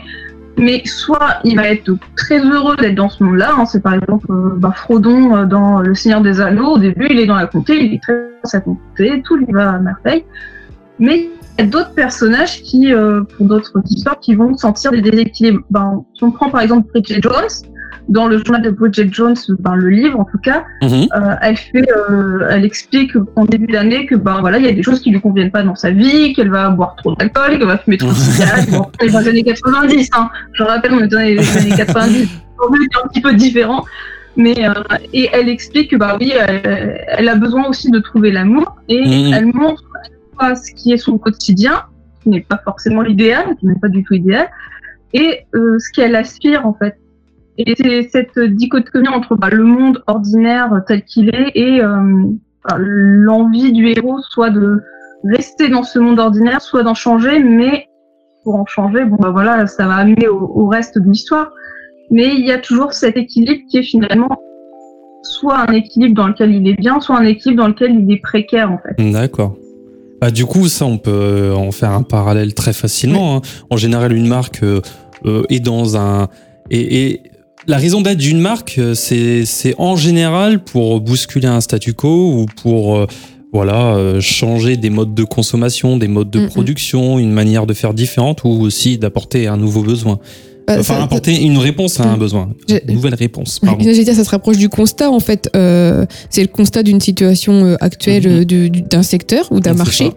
Mais 0.60 0.82
soit 0.86 1.38
il 1.44 1.56
va 1.56 1.70
être 1.70 1.92
très 2.16 2.40
heureux 2.40 2.76
d'être 2.78 2.96
dans 2.96 3.10
ce 3.10 3.24
monde-là, 3.24 3.54
hein, 3.58 3.66
c'est 3.66 3.84
par 3.84 3.94
exemple 3.94 4.26
euh, 4.32 4.56
bah, 4.58 4.74
Frodon 4.76 5.36
euh, 5.36 5.46
dans 5.46 5.82
Le 5.82 5.94
Seigneur 5.94 6.22
des 6.22 6.42
Anneaux, 6.42 6.74
au 6.74 6.78
début 6.80 7.06
il 7.12 7.20
est 7.20 7.28
dans 7.28 7.36
la 7.36 7.46
comté, 7.46 7.78
il 7.80 7.94
est 7.94 8.02
très 8.02 8.27
sa 8.48 8.60
comté, 8.62 9.22
tout 9.26 9.36
lui 9.36 9.52
va 9.52 9.72
à 9.72 9.80
merveille. 9.80 10.24
Mais 11.00 11.30
il 11.60 11.64
y 11.66 11.68
a 11.68 11.70
d'autres 11.70 11.94
personnages 11.94 12.62
qui, 12.64 12.94
euh, 12.94 13.22
pour 13.38 13.46
d'autres 13.48 13.82
histoires, 13.90 14.20
qui 14.20 14.36
vont 14.36 14.56
sentir 14.58 14.92
des 14.92 15.02
déséquilibres. 15.02 15.62
Ben, 15.70 16.04
si 16.16 16.24
on 16.24 16.32
prend 16.32 16.50
par 16.50 16.62
exemple 16.62 16.88
Bridget 16.92 17.20
Jones, 17.22 17.34
dans 18.10 18.28
le 18.28 18.38
journal 18.38 18.62
de 18.62 18.70
Bridget 18.70 19.10
Jones, 19.12 19.36
ben, 19.60 19.76
le 19.76 19.90
livre 19.90 20.18
en 20.20 20.24
tout 20.24 20.38
cas, 20.38 20.64
Mhm. 20.82 21.08
euh, 21.16 21.36
elle 21.42 21.58
fait, 21.58 21.86
euh, 21.92 22.48
elle 22.50 22.64
explique 22.64 23.12
en 23.36 23.44
début 23.46 23.68
d'année 23.68 24.06
que 24.06 24.16
ben 24.16 24.40
voilà, 24.40 24.60
il 24.60 24.66
y 24.66 24.70
a 24.70 24.72
des 24.72 24.82
choses 24.82 25.02
qui 25.02 25.12
lui 25.12 25.20
conviennent 25.20 25.52
pas 25.52 25.62
dans 25.64 25.76
sa 25.76 25.92
vie, 25.92 26.34
qu'elle 26.34 26.50
va 26.50 26.70
boire 26.70 26.96
trop 26.96 27.14
d'alcool, 27.16 27.58
qu'elle 27.60 27.68
va 27.68 27.78
fumer 27.78 27.98
trop 27.98 28.10
de 28.10 28.14
cigarettes. 28.16 28.70
bon, 28.72 28.86
on 29.02 29.06
est 29.06 29.10
dans 29.12 29.20
les 29.20 29.28
années 29.28 29.44
90, 29.44 30.10
hein. 30.18 30.30
Je 30.54 30.64
rappelle, 30.64 30.94
on 30.94 31.00
est 31.02 31.08
dans 31.08 31.20
les 31.20 31.38
années 31.58 31.76
90, 31.76 32.30
aujourd'hui 32.58 32.88
c'est 32.94 33.04
un 33.04 33.08
petit 33.10 33.22
peu 33.22 33.34
différent. 33.34 33.84
Mais 34.38 34.56
euh, 34.70 34.74
et 35.14 35.30
elle 35.34 35.50
explique 35.50 35.92
que 35.92 35.96
bah 35.96 36.16
oui, 36.20 36.32
elle, 36.32 37.04
elle 37.08 37.28
a 37.28 37.36
besoin 37.36 37.68
aussi 37.68 37.90
de 37.90 38.00
trouver 38.00 38.32
l'amour 38.32 38.78
et 38.88 39.02
Mhm. 39.02 39.34
elle 39.34 39.48
montre 39.48 39.84
à 39.96 40.08
la 40.10 40.16
fois 40.36 40.56
ce 40.56 40.72
qui 40.72 40.94
est 40.94 40.98
son 40.98 41.18
quotidien, 41.18 41.82
qui 42.22 42.30
n'est 42.30 42.42
pas 42.42 42.62
forcément 42.64 43.02
l'idéal, 43.02 43.56
qui 43.60 43.66
n'est 43.66 43.80
pas 43.80 43.88
du 43.90 44.04
tout 44.04 44.14
idéal, 44.14 44.48
et 45.14 45.46
euh, 45.56 45.80
ce 45.80 45.92
qu'elle 45.92 46.16
aspire 46.16 46.68
en 46.68 46.74
fait. 46.74 46.96
Et 47.58 47.74
c'est 47.76 48.04
cette 48.12 48.38
dichotomie 48.40 49.08
entre 49.08 49.36
bah, 49.36 49.50
le 49.50 49.64
monde 49.64 50.04
ordinaire 50.06 50.70
tel 50.88 51.04
qu'il 51.04 51.30
est 51.34 51.52
et 51.56 51.82
euh, 51.82 51.98
bah, 52.64 52.76
l'envie 52.78 53.72
du 53.74 53.88
héros, 53.88 54.20
soit 54.22 54.52
de 54.52 54.84
rester 55.24 55.68
dans 55.68 55.82
ce 55.82 55.98
monde 55.98 56.20
ordinaire, 56.20 56.62
soit 56.62 56.84
d'en 56.84 56.94
changer, 56.94 57.42
mais 57.42 57.88
pour 58.44 58.54
en 58.56 58.68
changer, 58.68 59.04
bon 59.06 59.18
bah 59.20 59.32
voilà, 59.32 59.66
ça 59.66 59.88
va 59.88 59.96
amener 59.96 60.28
au, 60.28 60.40
au 60.40 60.68
reste 60.68 61.00
de 61.00 61.10
l'histoire. 61.10 61.50
Mais 62.10 62.34
il 62.38 62.46
y 62.46 62.52
a 62.52 62.58
toujours 62.58 62.94
cet 62.94 63.18
équilibre 63.18 63.62
qui 63.70 63.78
est 63.78 63.84
finalement 63.84 64.30
soit 65.24 65.70
un 65.70 65.74
équilibre 65.74 66.16
dans 66.16 66.28
lequel 66.28 66.54
il 66.54 66.68
est 66.68 66.76
bien, 66.80 67.00
soit 67.02 67.18
un 67.18 67.26
équilibre 67.26 67.62
dans 67.64 67.68
lequel 67.68 67.96
il 68.02 68.12
est 68.14 68.22
précaire 68.22 68.72
en 68.72 68.78
fait. 68.78 69.12
D'accord. 69.12 69.56
Bah, 70.22 70.32
du 70.32 70.46
coup, 70.46 70.68
ça, 70.68 70.86
on 70.86 70.98
peut 70.98 71.54
en 71.56 71.72
faire 71.72 71.92
un 71.92 72.02
parallèle 72.04 72.54
très 72.54 72.74
facilement. 72.74 73.36
hein. 73.38 73.42
En 73.70 73.78
général, 73.78 74.14
une 74.14 74.28
marque 74.28 74.64
euh, 74.64 74.82
euh, 75.26 75.44
est 75.50 75.60
dans 75.60 75.96
un. 75.98 76.28
Et, 76.72 77.06
et 77.12 77.22
la 77.68 77.78
raison 77.78 78.02
d'être 78.02 78.18
d'une 78.18 78.40
marque, 78.40 78.78
euh, 78.80 78.94
c'est 78.96 79.46
c'est 79.46 79.76
en 79.78 79.96
général 79.96 80.64
pour 80.64 81.02
bousculer 81.02 81.48
un 81.48 81.62
statu 81.62 81.94
quo 81.94 82.32
ou 82.42 82.46
pour. 82.64 82.98
euh, 82.98 83.06
voilà, 83.54 83.96
euh, 83.96 84.20
changer 84.20 84.76
des 84.76 84.90
modes 84.90 85.16
de 85.16 85.24
consommation, 85.24 85.96
des 85.98 86.10
modes 86.10 86.30
de 86.30 86.42
Mhm. 86.42 86.50
production, 86.50 87.18
une 87.18 87.32
manière 87.32 87.66
de 87.66 87.74
faire 87.74 87.94
différente 87.94 88.44
ou 88.44 88.50
aussi 88.50 88.98
d'apporter 88.98 89.48
un 89.48 89.56
nouveau 89.56 89.84
besoin. 89.84 90.20
Bah, 90.68 90.76
Enfin, 90.80 90.96
ça- 90.96 91.04
apporter 91.04 91.42
une 91.42 91.58
réponse 91.58 91.98
à 92.02 92.04
un 92.04 92.18
Mm. 92.18 92.20
besoin. 92.20 92.50
Une 92.68 92.96
nouvelle 92.96 93.16
réponse, 93.16 93.62
j'allais 93.64 94.04
dire, 94.04 94.14
ça 94.14 94.24
se 94.26 94.30
rapproche 94.30 94.58
du 94.58 94.68
constat 94.68 95.10
en 95.10 95.22
fait. 95.22 95.50
Euh, 95.56 96.06
c'est 96.30 96.42
le 96.42 96.50
constat 96.50 96.84
d'une 96.84 97.00
situation 97.00 97.54
euh, 97.64 97.76
actuelle 97.80 98.46
de- 98.46 98.68
du- 98.68 98.82
d'un 98.82 99.02
secteur 99.04 99.48
ou 99.52 99.62
d'un 99.62 99.72
C'est 99.72 99.78
marché. 99.78 100.12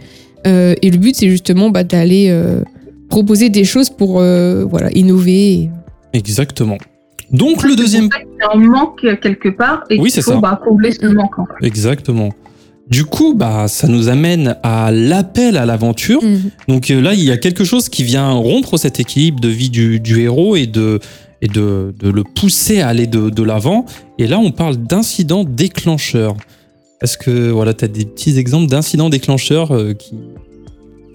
Euh, 0.48 0.74
et 0.82 0.90
le 0.90 0.96
but, 0.98 1.14
c'est 1.14 1.28
justement 1.30 1.70
bah, 1.70 1.84
d'aller 1.84 2.26
euh, 2.30 2.62
proposer 3.08 3.48
des 3.48 3.62
choses 3.64 3.90
pour 3.90 4.18
euh, 4.20 4.64
voilà 4.64 4.90
innover. 4.92 5.70
Exactement. 6.12 6.78
Donc, 7.30 7.62
le 7.62 7.70
C'est 7.70 7.76
deuxième 7.76 8.08
a 8.42 8.56
un 8.56 8.58
manque 8.58 9.06
quelque 9.22 9.50
part 9.50 9.84
et 9.88 10.00
Oui, 10.00 10.10
c'est 10.10 10.20
faut 10.22 10.40
bah, 10.40 10.60
combler 10.64 10.90
ce 10.90 11.06
manque. 11.06 11.38
En 11.38 11.46
fait. 11.46 11.64
Exactement. 11.64 12.30
Du 12.90 13.04
coup, 13.04 13.34
bah, 13.34 13.68
ça 13.68 13.86
nous 13.86 14.08
amène 14.08 14.56
à 14.64 14.90
l'appel 14.90 15.56
à 15.56 15.64
l'aventure. 15.64 16.22
Mhm. 16.22 16.50
Donc 16.68 16.90
euh, 16.90 17.00
là, 17.00 17.14
il 17.14 17.22
y 17.22 17.30
a 17.30 17.36
quelque 17.36 17.62
chose 17.64 17.88
qui 17.88 18.02
vient 18.02 18.30
rompre 18.30 18.76
cet 18.78 18.98
équilibre 18.98 19.38
de 19.40 19.48
vie 19.48 19.70
du, 19.70 20.00
du 20.00 20.20
héros 20.20 20.56
et 20.56 20.66
de 20.66 20.98
et 21.42 21.48
de, 21.48 21.94
de 21.98 22.10
le 22.10 22.22
pousser 22.22 22.80
à 22.82 22.88
aller 22.88 23.06
de, 23.06 23.30
de 23.30 23.42
l'avant. 23.42 23.86
Et 24.18 24.26
là, 24.26 24.38
on 24.38 24.50
parle 24.50 24.76
d'incidents 24.76 25.44
déclencheurs. 25.44 26.34
Est-ce 27.00 27.16
que 27.16 27.48
voilà, 27.50 27.72
tu 27.72 27.84
as 27.86 27.88
des 27.88 28.04
petits 28.04 28.38
exemples 28.38 28.66
d'incidents 28.68 29.08
déclencheurs 29.08 29.72
euh, 29.74 29.94
qui 29.94 30.16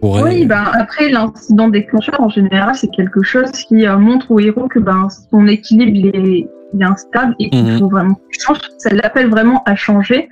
pourraient... 0.01 0.23
Oui, 0.23 0.45
ben, 0.47 0.63
après, 0.73 1.09
l'incident 1.09 1.67
déclencheur, 1.67 2.19
en 2.19 2.29
général, 2.29 2.73
c'est 2.73 2.89
quelque 2.89 3.21
chose 3.21 3.51
qui 3.67 3.85
euh, 3.85 3.97
montre 3.99 4.31
au 4.31 4.39
héros 4.39 4.67
que 4.67 4.79
ben, 4.79 5.09
son 5.29 5.45
équilibre 5.45 5.91
il 5.93 6.07
est, 6.07 6.47
il 6.73 6.81
est 6.81 6.85
instable 6.85 7.35
et 7.39 7.51
qu'il 7.51 7.63
Mhm. 7.63 7.77
faut 7.79 7.89
vraiment 7.89 8.15
qu'il 8.15 8.41
change. 8.41 8.57
Ça 8.79 8.89
l'appelle 8.95 9.29
vraiment 9.29 9.61
à 9.67 9.75
changer. 9.75 10.27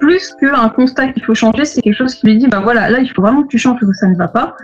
Plus 0.00 0.34
qu'un 0.40 0.68
constat 0.68 1.08
qu'il 1.12 1.24
faut 1.24 1.34
changer, 1.34 1.64
c'est 1.64 1.82
quelque 1.82 1.96
chose 1.96 2.14
qui 2.14 2.26
lui 2.26 2.36
dit, 2.38 2.46
ben 2.48 2.60
voilà, 2.60 2.88
là, 2.90 3.00
il 3.00 3.08
faut 3.10 3.22
vraiment 3.22 3.42
que 3.42 3.48
tu 3.48 3.58
changes 3.58 3.78
parce 3.80 3.90
que 3.92 3.98
ça 3.98 4.06
ne 4.08 4.16
va 4.16 4.28
pas. 4.28 4.56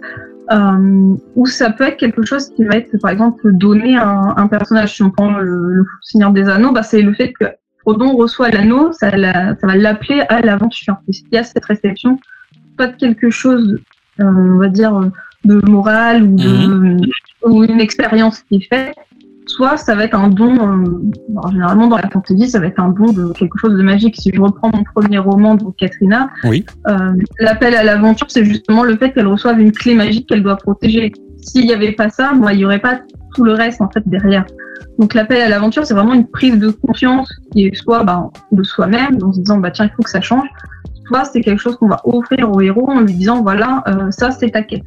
Euh, 0.53 1.15
ou 1.37 1.47
ça 1.47 1.71
peut 1.71 1.85
être 1.85 1.97
quelque 1.97 2.23
chose 2.25 2.51
qui 2.55 2.65
va 2.65 2.77
être, 2.77 2.97
par 3.01 3.11
exemple, 3.11 3.51
donner 3.53 3.97
un, 3.97 4.35
un 4.37 4.47
personnage. 4.47 4.95
Si 4.95 5.03
on 5.03 5.11
prend 5.11 5.39
le, 5.39 5.73
le 5.73 5.87
Seigneur 6.03 6.31
des 6.33 6.49
Anneaux, 6.49 6.73
bah, 6.73 6.83
c'est 6.83 7.03
le 7.03 7.15
fait 7.15 7.33
que 7.33 7.47
Frodon 7.81 8.15
reçoit 8.17 8.51
l'anneau, 8.51 8.93
ça, 8.93 9.11
la- 9.17 9.57
ça 9.57 9.67
va 9.67 9.75
l'appeler 9.77 10.23
à 10.29 10.41
l'aventure. 10.41 10.97
S'il 11.11 11.27
y 11.33 11.39
a 11.39 11.45
cette 11.45 11.65
réception, 11.65 12.19
pas 12.77 12.87
de 12.89 12.97
quelque 12.97 13.31
chose, 13.31 13.79
euh, 14.21 14.25
on 14.25 14.59
va 14.59 14.69
dire, 14.69 15.11
de 15.45 15.61
morale 15.69 16.23
ou, 16.23 16.37
de, 16.37 16.97
ou 17.45 17.65
une 17.65 17.81
expérience 17.81 18.41
qui 18.41 18.57
est 18.57 18.69
faite, 18.69 18.95
soit 19.47 19.77
ça 19.77 19.95
va 19.95 20.05
être 20.05 20.15
un 20.15 20.29
don, 20.29 20.55
euh, 20.57 21.51
généralement 21.51 21.87
dans 21.87 21.97
la 21.97 22.09
fantasy, 22.09 22.49
ça 22.51 22.61
va 22.61 22.67
être 22.67 22.81
un 22.81 22.89
don 22.91 23.13
de 23.13 23.33
quelque 23.33 23.59
chose 23.59 23.75
de 23.75 23.83
magique. 23.83 24.17
Si 24.19 24.31
je 24.35 24.41
reprends 24.41 24.71
mon 24.75 24.85
premier 24.95 25.19
roman, 25.19 25.55
donc 25.55 25.77
Katrina, 25.77 26.31
Oui. 26.45 26.65
euh, 26.89 27.13
l'appel 27.39 27.75
à 27.75 27.85
l'aventure, 27.85 28.27
c'est 28.31 28.45
justement 28.45 28.83
le 28.83 28.97
fait 28.97 29.13
qu'elle 29.13 29.27
reçoive 29.27 29.61
une 29.61 29.73
clé 29.73 29.95
magique 29.95 30.29
qu'elle 30.29 30.43
doit 30.43 30.57
protéger. 30.57 31.13
S'il 31.43 31.67
n'y 31.67 31.73
avait 31.73 31.93
pas 31.93 32.09
ça, 32.09 32.33
moi, 32.33 32.53
il 32.53 32.59
n'y 32.59 32.65
aurait 32.65 32.79
pas 32.79 33.01
tout 33.35 33.45
le 33.45 33.53
reste 33.53 33.81
en 33.83 33.91
fait 33.91 34.03
derrière. 34.07 34.45
Donc 34.99 35.13
l'appel 35.15 35.41
à 35.43 35.49
l'aventure, 35.49 35.85
c'est 35.85 35.95
vraiment 35.95 36.15
une 36.15 36.27
prise 36.27 36.59
de 36.59 36.71
conscience 36.71 37.29
qui 37.53 37.67
est 37.67 37.75
soit 37.75 38.05
bah, 38.05 38.31
de 38.53 38.63
soi-même, 38.63 39.19
en 39.23 39.33
se 39.33 39.41
disant 39.41 39.59
bah 39.59 39.71
tiens, 39.71 39.87
il 39.87 39.91
faut 39.97 40.03
que 40.03 40.11
ça 40.11 40.21
change, 40.21 40.47
soit 41.07 41.25
c'est 41.25 41.41
quelque 41.41 41.61
chose 41.61 41.77
qu'on 41.77 41.89
va 41.89 42.01
offrir 42.05 42.51
au 42.51 42.61
héros 42.61 42.89
en 42.91 43.01
lui 43.01 43.13
disant 43.13 43.43
voilà, 43.43 43.83
euh, 43.89 44.11
ça 44.11 44.31
c'est 44.31 44.51
ta 44.51 44.63
quête. 44.63 44.85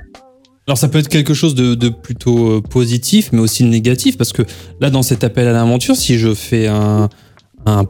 Alors 0.68 0.78
ça 0.78 0.90
peut 0.90 1.00
être 1.00 1.08
quelque 1.08 1.34
chose 1.34 1.56
de, 1.56 1.90
plutôt 1.90 2.58
euh, 2.58 2.62
positif, 2.62 3.30
mais 3.32 3.40
aussi 3.40 3.64
négatif, 3.64 4.18
parce 4.18 4.34
que 4.34 4.42
là, 4.82 4.90
dans 4.90 5.02
cet 5.02 5.24
appel 5.24 5.48
à 5.48 5.54
l'aventure, 5.54 5.96
si 5.96 6.18
je 6.20 6.34
fais 6.34 6.68
un, 6.68 7.08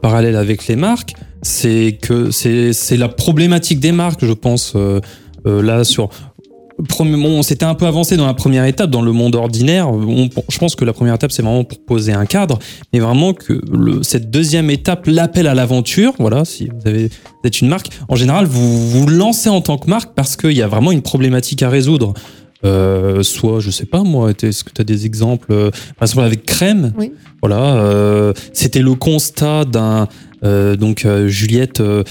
parallèle 0.00 0.36
avec 0.36 0.66
les 0.68 0.76
marques, 0.76 1.14
c'est 1.42 1.98
que 2.00 2.30
c'est 2.30 2.96
la 2.96 3.08
problématique 3.08 3.80
des 3.80 3.92
marques, 3.92 4.24
je 4.24 4.32
pense, 4.32 4.74
euh, 4.76 5.00
euh, 5.46 5.62
là 5.62 5.82
sur... 5.84 6.08
Bon, 7.00 7.06
on 7.26 7.42
s'était 7.42 7.64
un 7.64 7.74
peu 7.74 7.86
avancé 7.86 8.16
dans 8.16 8.26
la 8.26 8.34
première 8.34 8.64
étape, 8.64 8.90
dans 8.90 9.02
le 9.02 9.10
monde 9.10 9.34
ordinaire. 9.34 9.90
Je 10.48 10.58
pense 10.58 10.76
que 10.76 10.84
la 10.84 10.92
première 10.92 11.14
étape, 11.14 11.32
c'est 11.32 11.42
vraiment 11.42 11.64
pour 11.64 11.84
poser 11.84 12.12
un 12.12 12.26
cadre, 12.26 12.60
mais 12.92 13.00
vraiment 13.00 13.34
que 13.34 13.60
cette 14.02 14.30
deuxième 14.30 14.70
étape, 14.70 15.06
l'appel 15.06 15.48
à 15.48 15.54
l'aventure, 15.54 16.12
voilà, 16.20 16.44
si 16.44 16.68
vous 16.68 16.88
avez 16.88 17.08
vous 17.08 17.46
êtes 17.46 17.60
une 17.60 17.68
marque, 17.68 17.88
en 18.08 18.14
général, 18.14 18.46
vous 18.46 18.90
vous 18.90 19.08
lancez 19.08 19.48
en 19.48 19.60
tant 19.60 19.78
que 19.78 19.90
marque 19.90 20.14
parce 20.14 20.36
qu'il 20.36 20.52
y 20.52 20.62
a 20.62 20.68
vraiment 20.68 20.92
une 20.92 21.02
problématique 21.02 21.64
à 21.64 21.68
résoudre. 21.68 22.14
Euh, 22.64 23.22
soit, 23.22 23.60
je 23.60 23.70
sais 23.70 23.86
pas 23.86 24.02
moi, 24.02 24.32
est-ce 24.32 24.64
que 24.64 24.70
tu 24.74 24.80
as 24.80 24.84
des 24.84 25.06
exemples 25.06 25.52
euh, 25.52 25.70
Par 25.96 26.06
exemple, 26.08 26.26
avec 26.26 26.44
Crème, 26.44 26.92
Oui. 26.98 27.12
voilà, 27.40 27.76
euh, 27.76 28.32
c'était 28.52 28.82
le 28.82 28.94
constat 28.96 29.64
d'un. 29.64 30.08
euh, 30.44 30.74
donc 30.76 31.04
euh, 31.04 31.26
Juliette, 31.28 31.80
euh, 31.80 32.02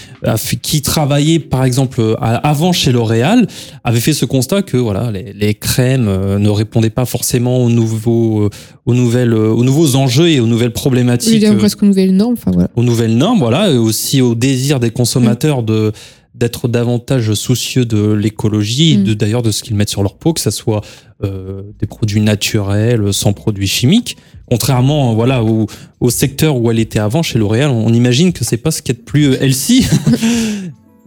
qui 0.62 0.82
travaillait 0.82 1.40
par 1.40 1.64
exemple 1.66 2.16
à- 2.22 2.36
avant 2.36 2.72
chez 2.74 2.92
L'Oréal, 2.94 3.48
avait 3.86 4.00
fait 4.02 4.12
ce 4.14 4.24
constat 4.26 4.62
que 4.64 4.76
voilà 4.78 5.12
les, 5.12 5.32
les 5.34 5.54
crèmes 5.54 6.06
ne 6.38 6.50
répondaient 6.50 6.90
pas 6.90 7.06
forcément 7.06 7.64
aux 7.64 7.70
nouveaux, 7.70 8.50
aux 8.86 8.94
nouvelles, 8.94 9.34
aux 9.34 9.64
nouveaux 9.64 9.96
enjeux 9.96 10.30
et 10.30 10.40
aux 10.42 10.46
nouvelles 10.48 10.74
problématiques 10.74 11.44
euh, 11.44 11.58
presque 11.58 11.82
une 11.82 11.90
nouvelle 11.90 12.16
norme. 12.16 12.34
Enfin 12.38 12.52
voilà. 12.54 12.70
aux 12.76 12.84
nouvelles 12.84 13.16
normes, 13.18 13.40
voilà, 13.40 13.70
et 13.72 13.78
aussi 13.78 14.22
au 14.22 14.34
désir 14.36 14.80
des 14.80 14.92
consommateurs 14.92 15.64
de 15.64 15.92
d'être 16.40 16.68
davantage 16.68 17.34
soucieux 17.34 17.86
de 17.86 18.12
l'écologie, 18.14 18.98
Mm. 18.98 19.04
de 19.04 19.14
d'ailleurs 19.14 19.42
de 19.42 19.52
ce 19.52 19.64
qu'ils 19.64 19.76
mettent 19.76 19.90
sur 19.90 20.04
leur 20.04 20.16
peau, 20.16 20.34
que 20.34 20.40
ça 20.42 20.52
soit 20.52 20.82
euh, 21.24 21.62
des 21.80 21.88
produits 21.88 22.22
naturels, 22.22 23.12
sans 23.14 23.34
produits 23.34 23.68
chimiques. 23.68 24.18
Contrairement, 24.50 25.16
voilà, 25.16 25.44
au, 25.44 25.66
au 26.00 26.10
secteur 26.10 26.56
où 26.58 26.70
elle 26.72 26.80
était 26.80 27.00
avant, 27.00 27.24
chez 27.24 27.40
L'Oréal, 27.40 27.70
on, 27.72 27.88
on 27.88 27.94
imagine 27.94 28.32
que 28.34 28.44
c'est 28.46 28.58
pas 28.58 28.72
ce 28.72 28.82
qu'il 28.82 28.94
y 28.94 28.98
a 28.98 29.00
de 29.00 29.06
plus 29.06 29.26
euh, 29.30 29.42
healthy. 29.44 29.86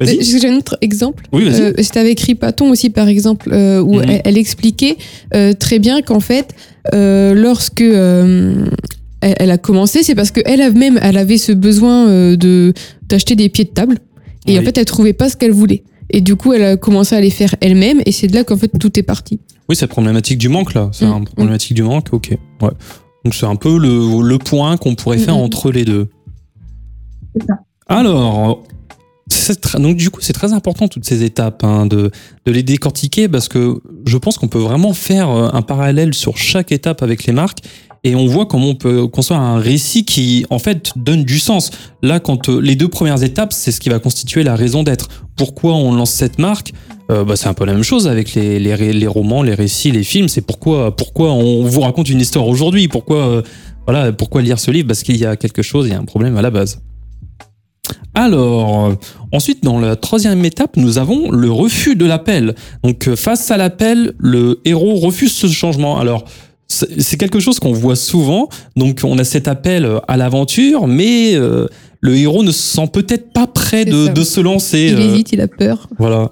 Euh, 0.03 0.07
J'ai 0.21 0.49
un 0.49 0.57
autre 0.57 0.79
exemple. 0.81 1.25
Oui. 1.31 1.45
Euh, 1.47 1.75
C'était 1.77 2.01
avec 2.01 2.19
Ripaton 2.21 2.71
aussi, 2.71 2.89
par 2.89 3.07
exemple, 3.07 3.51
euh, 3.53 3.83
où 3.83 3.97
Mhm. 3.97 4.05
elle, 4.09 4.23
elle 4.25 4.39
expliquait 4.39 4.97
euh, 5.35 5.53
très 5.53 5.79
bien 5.79 6.01
qu'en 6.01 6.21
fait, 6.21 6.55
euh, 6.95 7.35
lorsque 7.35 7.83
euh, 7.83 8.65
elle, 9.21 9.35
elle 9.39 9.51
a 9.51 9.59
commencé, 9.59 10.03
c'est 10.03 10.15
parce 10.15 10.31
qu'elle 10.31 10.73
même, 10.73 10.99
elle 11.03 11.19
avait 11.19 11.37
ce 11.37 11.53
besoin 11.53 12.09
euh, 12.09 12.37
de 12.37 12.73
d'acheter 13.09 13.35
des 13.37 13.51
pieds 13.51 13.65
de 13.65 13.71
table, 13.71 13.99
et 14.47 14.59
en 14.59 14.63
fait, 14.63 14.79
elle 14.79 14.85
trouvait 14.85 15.13
pas 15.13 15.29
ce 15.29 15.37
qu'elle 15.37 15.53
voulait. 15.53 15.85
Et 16.11 16.21
du 16.21 16.35
coup, 16.37 16.53
elle 16.53 16.65
a 16.65 16.77
commencé 16.77 17.15
à 17.15 17.21
les 17.21 17.31
faire 17.31 17.55
elle-même, 17.61 18.03
et 18.05 18.13
c'est 18.13 18.27
de 18.27 18.35
là 18.35 18.43
qu'en 18.45 18.57
fait 18.57 18.71
tout 18.81 18.99
est 18.99 19.03
parti. 19.05 19.39
Oui, 19.69 19.77
c'est 19.77 19.83
la 19.85 19.89
problématique 19.89 20.39
du 20.39 20.49
manque, 20.49 20.75
là. 20.75 20.89
C'est 20.93 21.07
Mm, 21.07 21.19
une 21.19 21.25
problématique 21.25 21.75
du 21.75 21.83
manque, 21.85 22.09
ok. 22.13 22.31
Ouais. 22.63 22.71
Donc 23.25 23.35
c'est 23.35 23.47
un 23.47 23.57
peu 23.57 23.79
le, 23.79 24.27
le 24.27 24.39
point 24.39 24.77
qu'on 24.77 24.95
pourrait 24.95 25.19
faire 25.19 25.37
entre 25.37 25.71
les 25.71 25.85
deux. 25.85 26.09
C'est 27.37 27.47
ça. 27.47 27.55
Alors, 27.87 28.65
donc 29.79 29.97
du 29.97 30.11
coup, 30.11 30.21
c'est 30.21 30.33
très 30.33 30.53
important 30.53 30.89
toutes 30.89 31.05
ces 31.05 31.23
étapes 31.23 31.63
hein, 31.65 31.87
de, 31.87 32.11
de 32.47 32.53
les 32.53 32.63
décortiquer 32.65 33.29
parce 33.29 33.47
que 33.49 33.81
je 34.07 34.17
pense 34.19 34.39
qu'on 34.39 34.49
peut 34.49 34.59
vraiment 34.59 34.93
faire 34.93 35.31
euh, 35.31 35.51
un 35.53 35.63
parallèle 35.63 36.15
sur 36.15 36.37
chaque 36.37 36.73
étape 36.73 37.03
avec 37.03 37.25
les 37.27 37.33
marques 37.33 37.59
et 38.05 38.15
on 38.15 38.27
voit 38.27 38.47
comment 38.47 38.69
on 38.69 38.75
peut 38.75 39.07
construire 39.07 39.41
un 39.41 39.59
récit 39.59 40.05
qui 40.05 40.47
en 40.51 40.59
fait 40.59 40.93
donne 40.97 41.25
du 41.25 41.39
sens. 41.39 41.71
Là, 42.03 42.21
quand 42.21 42.49
euh, 42.49 42.61
les 42.61 42.77
deux 42.77 42.89
premières 42.89 43.23
étapes, 43.23 43.53
c'est 43.53 43.73
ce 43.73 43.81
qui 43.81 43.89
va 43.89 43.99
constituer 43.99 44.43
la 44.43 44.57
raison 44.57 44.83
d'être. 44.83 45.09
Pourquoi 45.37 45.75
on 45.75 45.95
lance 45.95 46.11
cette 46.11 46.39
marque? 46.39 46.73
Euh, 47.11 47.25
bah, 47.25 47.35
c'est 47.35 47.49
un 47.49 47.55
peu 47.55 47.65
la 47.65 47.73
même 47.73 47.83
chose 47.83 48.07
avec 48.07 48.35
les, 48.35 49.07
romans, 49.07 49.43
les 49.43 49.55
récits, 49.55 49.91
les 49.91 50.05
films. 50.05 50.29
C'est 50.29 50.43
pourquoi, 50.43 50.95
pourquoi 50.95 51.33
on 51.33 51.65
vous 51.65 51.81
raconte 51.81 52.09
une 52.09 52.21
histoire 52.21 52.47
aujourd'hui? 52.47 52.89
Pourquoi, 52.89 53.17
euh, 53.17 53.43
voilà, 53.87 54.13
pourquoi 54.13 54.43
lire 54.43 54.59
ce 54.59 54.71
livre? 54.71 54.89
Parce 54.89 55.03
qu'il 55.03 55.17
y 55.17 55.27
a 55.27 55.37
quelque 55.37 55.63
chose, 55.63 55.87
il 55.87 55.93
y 55.93 55.95
a 55.95 55.99
un 55.99 56.05
problème 56.05 56.37
à 56.37 56.43
la 56.43 56.51
base. 56.51 56.81
Alors, 58.15 58.87
euh, 58.87 58.95
ensuite, 59.33 59.65
dans 59.65 59.81
la 59.81 59.97
troisième 59.97 60.45
étape, 60.45 60.77
nous 60.77 60.99
avons 60.99 61.31
le 61.31 61.51
refus 61.51 61.97
de 61.97 62.05
l'appel. 62.05 62.55
Donc, 62.85 63.13
face 63.17 63.51
à 63.51 63.57
l'appel, 63.57 64.15
le 64.19 64.61
héros 64.65 64.95
refuse 64.97 65.33
ce 65.33 65.49
changement. 65.49 65.99
Alors, 65.99 66.25
c'est 66.71 67.17
quelque 67.19 67.41
chose 67.41 67.59
qu'on 67.59 67.73
voit 67.73 67.97
souvent. 67.97 68.49
Donc, 68.77 69.01
on 69.05 69.19
a 69.19 69.25
cet 69.25 69.49
appel 69.49 69.89
à 70.07 70.17
l'aventure, 70.17 70.87
mais 70.87 71.35
euh, 71.35 71.67
le 72.01 72.15
héros 72.17 72.43
ne 72.43 72.53
se 72.53 72.63
sent 72.77 72.89
peut-être 72.93 73.33
pas 73.33 73.47
prêt 73.47 73.85
de, 73.85 74.23
se 74.23 74.41
lancer. 74.41 74.89
Il 74.93 74.97
euh, 74.97 75.01
hésite, 75.01 75.33
il 75.33 75.41
a 75.41 75.49
peur. 75.49 75.89
voilà. 75.99 76.31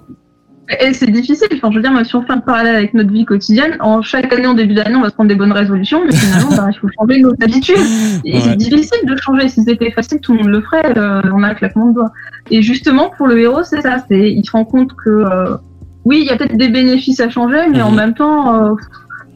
Et 0.81 0.93
c'est 0.93 1.09
difficile. 1.09 1.47
Enfin, 1.55 1.69
je 1.71 1.77
veux 1.77 1.81
dire, 1.81 1.91
même 1.91 2.05
si 2.05 2.15
on 2.15 2.21
fait 2.21 2.31
un 2.31 2.37
parallèle 2.39 2.75
avec 2.75 2.93
notre 2.93 3.11
vie 3.11 3.25
quotidienne, 3.25 3.75
en 3.79 4.01
chaque 4.03 4.31
année, 4.31 4.45
en 4.45 4.53
début 4.53 4.75
d'année, 4.75 4.95
on 4.95 5.01
va 5.01 5.09
se 5.09 5.15
prendre 5.15 5.27
des 5.29 5.35
bonnes 5.35 5.51
résolutions, 5.51 6.01
mais 6.05 6.15
finalement, 6.15 6.49
bah, 6.55 6.67
il 6.71 6.77
faut 6.79 6.87
changer 6.99 7.19
nos 7.21 7.33
habitudes. 7.41 7.75
Et 8.23 8.35
Ouais. 8.35 8.41
c'est 8.43 8.55
difficile 8.55 8.99
de 9.07 9.15
changer. 9.17 9.49
Si 9.49 9.63
c'était 9.63 9.91
facile, 9.91 10.19
tout 10.21 10.33
le 10.33 10.39
monde 10.39 10.49
le 10.49 10.61
ferait. 10.61 10.97
euh, 10.97 11.21
on 11.33 11.41
a 11.43 11.49
un 11.49 11.53
claquement 11.55 11.87
de 11.87 11.95
doigts. 11.95 12.11
Et 12.51 12.61
justement, 12.61 13.11
pour 13.17 13.27
le 13.27 13.39
héros, 13.39 13.63
c'est 13.63 13.81
ça. 13.81 13.97
C'est, 14.09 14.31
il 14.31 14.45
se 14.45 14.51
rend 14.51 14.63
compte 14.63 14.91
que, 15.03 15.09
euh, 15.09 15.57
oui, 16.05 16.19
il 16.21 16.27
y 16.27 16.29
a 16.29 16.37
peut-être 16.37 16.55
des 16.55 16.69
bénéfices 16.69 17.19
à 17.19 17.29
changer, 17.29 17.67
mais 17.71 17.81
en 17.81 17.91
même 17.91 18.13
temps, 18.13 18.53
euh, 18.53 18.69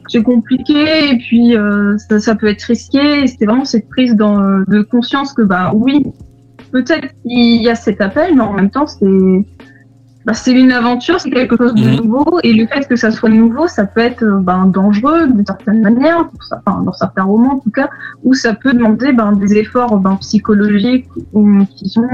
c'est 0.08 0.22
compliqué. 0.22 1.10
Et 1.12 1.18
puis, 1.18 1.56
euh, 1.56 1.96
ça, 1.98 2.20
ça 2.20 2.34
peut 2.34 2.46
être 2.48 2.62
risqué. 2.62 3.26
C'était 3.26 3.46
vraiment 3.46 3.64
cette 3.64 3.88
prise 3.88 4.14
dans, 4.14 4.40
euh, 4.42 4.64
de 4.68 4.82
conscience 4.82 5.32
que, 5.32 5.42
bah, 5.42 5.72
oui, 5.74 6.04
peut-être 6.72 7.08
il 7.24 7.62
y 7.62 7.68
a 7.68 7.74
cet 7.74 8.00
appel, 8.00 8.34
mais 8.34 8.42
en 8.42 8.52
même 8.52 8.70
temps, 8.70 8.86
c'est, 8.86 9.44
bah, 10.24 10.32
c'est 10.34 10.52
une 10.52 10.72
aventure, 10.72 11.20
c'est 11.20 11.30
quelque 11.30 11.56
chose 11.56 11.74
de 11.74 11.86
Mhm. 11.88 11.96
nouveau, 11.96 12.38
et 12.42 12.52
le 12.54 12.66
fait 12.66 12.88
que 12.88 12.96
ça 12.96 13.10
soit 13.10 13.28
nouveau, 13.28 13.68
ça 13.68 13.84
peut 13.84 14.00
être 14.00 14.22
euh, 14.24 14.40
ben, 14.40 14.66
dangereux 14.66 15.28
d'une 15.28 15.44
certaine 15.46 15.82
manière, 15.82 16.28
pour 16.28 16.42
ça- 16.42 16.62
enfin, 16.66 16.82
dans 16.82 16.92
certains 16.94 17.24
romans 17.24 17.54
en 17.54 17.58
tout 17.58 17.70
cas, 17.70 17.88
où 18.24 18.32
ça 18.34 18.54
peut 18.54 18.72
demander 18.72 19.12
ben, 19.12 19.32
des 19.32 19.56
efforts 19.58 19.98
ben, 20.00 20.16
psychologiques 20.16 21.08
ou, 21.34 21.64
qui 21.76 21.88
sont 21.90 22.08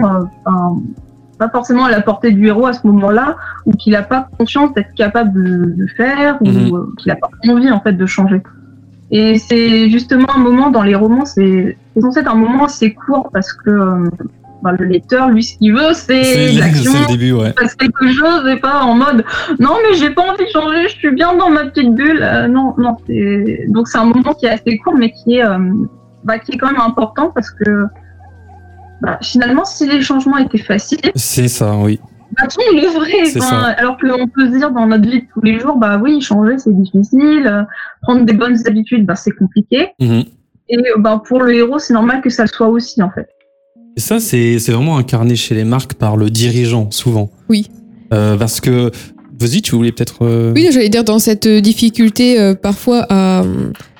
pas 1.41 1.49
forcément 1.49 1.85
à 1.87 1.91
la 1.91 2.03
portée 2.03 2.31
du 2.31 2.47
héros 2.47 2.67
à 2.67 2.75
ce 2.79 2.87
moment-là, 2.87 3.27
ou 3.67 3.73
qu'il 3.73 3.93
n'a 3.95 4.03
pas 4.03 4.29
conscience 4.39 4.73
d'être 4.75 4.95
capable 4.95 5.33
de, 5.33 5.75
de 5.81 5.87
faire, 6.01 6.33
Mhm. 6.43 6.71
ou 6.71 6.77
euh, 6.77 6.95
qu'il 6.99 7.09
n'a 7.13 7.17
pas 7.17 7.31
envie 7.49 7.71
en 7.73 7.81
fait 7.81 7.95
de 7.95 8.07
changer. 8.07 8.41
Et 9.11 9.39
c'est 9.39 9.91
justement 9.91 10.29
un 10.37 10.39
moment 10.39 10.71
dans 10.71 10.85
les 10.91 10.95
romans, 10.95 11.25
c'est 11.25 11.77
c'est 11.95 12.01
censé 12.03 12.21
être 12.21 12.31
un 12.31 12.37
moment 12.37 12.65
assez 12.67 12.93
court 12.95 13.29
parce 13.33 13.53
que 13.53 13.73
ben, 14.63 14.73
le 14.79 14.85
lecteur, 14.85 15.31
lui, 15.31 15.43
ce 15.43 15.57
qu'il 15.59 15.73
veut, 15.73 15.93
c'est 15.95 16.23
C'est 16.23 16.53
l'action, 16.53 16.93
c'est 16.93 17.13
le 17.13 17.19
début, 17.19 17.33
ouais. 17.33 17.53
fasse 17.59 17.75
quelque 17.75 18.07
chose 18.21 18.43
et 18.53 18.57
pas 18.69 18.83
en 18.83 18.95
mode 18.95 19.25
non 19.59 19.75
mais 19.83 19.93
j'ai 19.99 20.11
pas 20.11 20.23
envie 20.31 20.45
de 20.45 20.51
changer, 20.59 20.83
je 20.93 20.97
suis 21.03 21.11
bien 21.21 21.35
dans 21.35 21.51
ma 21.51 21.65
petite 21.71 21.93
bulle. 21.95 22.21
Euh, 22.23 22.47
non, 22.57 22.75
non, 22.85 22.93
c'est 23.07 23.65
donc 23.75 23.89
c'est 23.89 23.99
un 23.99 24.05
moment 24.05 24.33
qui 24.39 24.45
est 24.47 24.51
assez 24.59 24.77
court 24.83 24.95
mais 25.03 25.11
qui 25.11 25.37
est 25.39 25.45
euh, 25.45 25.59
bah, 26.25 26.39
qui 26.39 26.53
est 26.53 26.59
quand 26.59 26.71
même 26.71 26.81
important 26.93 27.33
parce 27.35 27.51
que 27.51 27.87
bah, 29.03 29.19
finalement 29.23 29.65
si 29.65 29.87
les 29.89 30.03
changements 30.03 30.39
étaient 30.39 30.59
faciles, 30.59 31.01
C'est 31.15 31.49
ça, 31.49 31.77
oui. 31.77 31.99
bah, 32.37 32.47
tout 32.49 32.61
le. 32.75 32.83
C'est 33.27 33.39
Enfin, 33.43 33.75
alors 33.77 33.97
qu'on 33.99 34.29
peut 34.29 34.47
se 34.53 34.57
dire 34.59 34.71
dans 34.71 34.87
notre 34.87 35.09
vie 35.09 35.23
de 35.23 35.27
tous 35.33 35.41
les 35.43 35.59
jours, 35.59 35.77
bah 35.77 35.99
oui, 36.03 36.21
changer 36.21 36.59
c'est 36.59 36.75
difficile, 36.75 37.47
euh, 37.47 37.63
prendre 38.03 38.25
des 38.25 38.33
bonnes 38.35 38.57
habitudes, 38.67 39.07
bah 39.07 39.17
c'est 39.17 39.33
compliqué. 39.33 39.89
Mhm. 40.01 40.25
Et 40.69 40.77
euh, 40.79 40.99
bah, 40.99 41.23
pour 41.27 41.43
le 41.43 41.55
héros, 41.55 41.79
c'est 41.79 41.95
normal 41.95 42.21
que 42.23 42.31
ça 42.31 42.43
le 42.45 42.49
soit 42.49 42.69
aussi 42.69 43.03
en 43.03 43.11
fait. 43.11 43.29
Et 43.97 44.01
ça, 44.01 44.21
c'est 44.21 44.59
c'est 44.59 44.73
vraiment 44.73 44.99
incarné 44.99 45.35
chez 45.35 45.55
les 45.55 45.65
marques 45.65 45.95
par 45.95 46.17
le 46.17 46.31
dirigeant, 46.31 46.91
souvent. 46.91 47.31
Oui. 47.49 47.69
Euh, 48.13 48.37
parce 48.37 48.61
que. 48.61 48.91
Vas-y, 49.41 49.63
tu 49.63 49.75
voulais 49.75 49.91
peut-être. 49.91 50.19
euh, 50.27 50.53
Oui, 50.55 50.69
j'allais 50.71 50.91
dire 50.91 51.03
dans 51.03 51.19
cette 51.19 51.49
difficulté 51.49 52.39
euh, 52.39 52.55
parfois 52.55 53.07
à, 53.09 53.43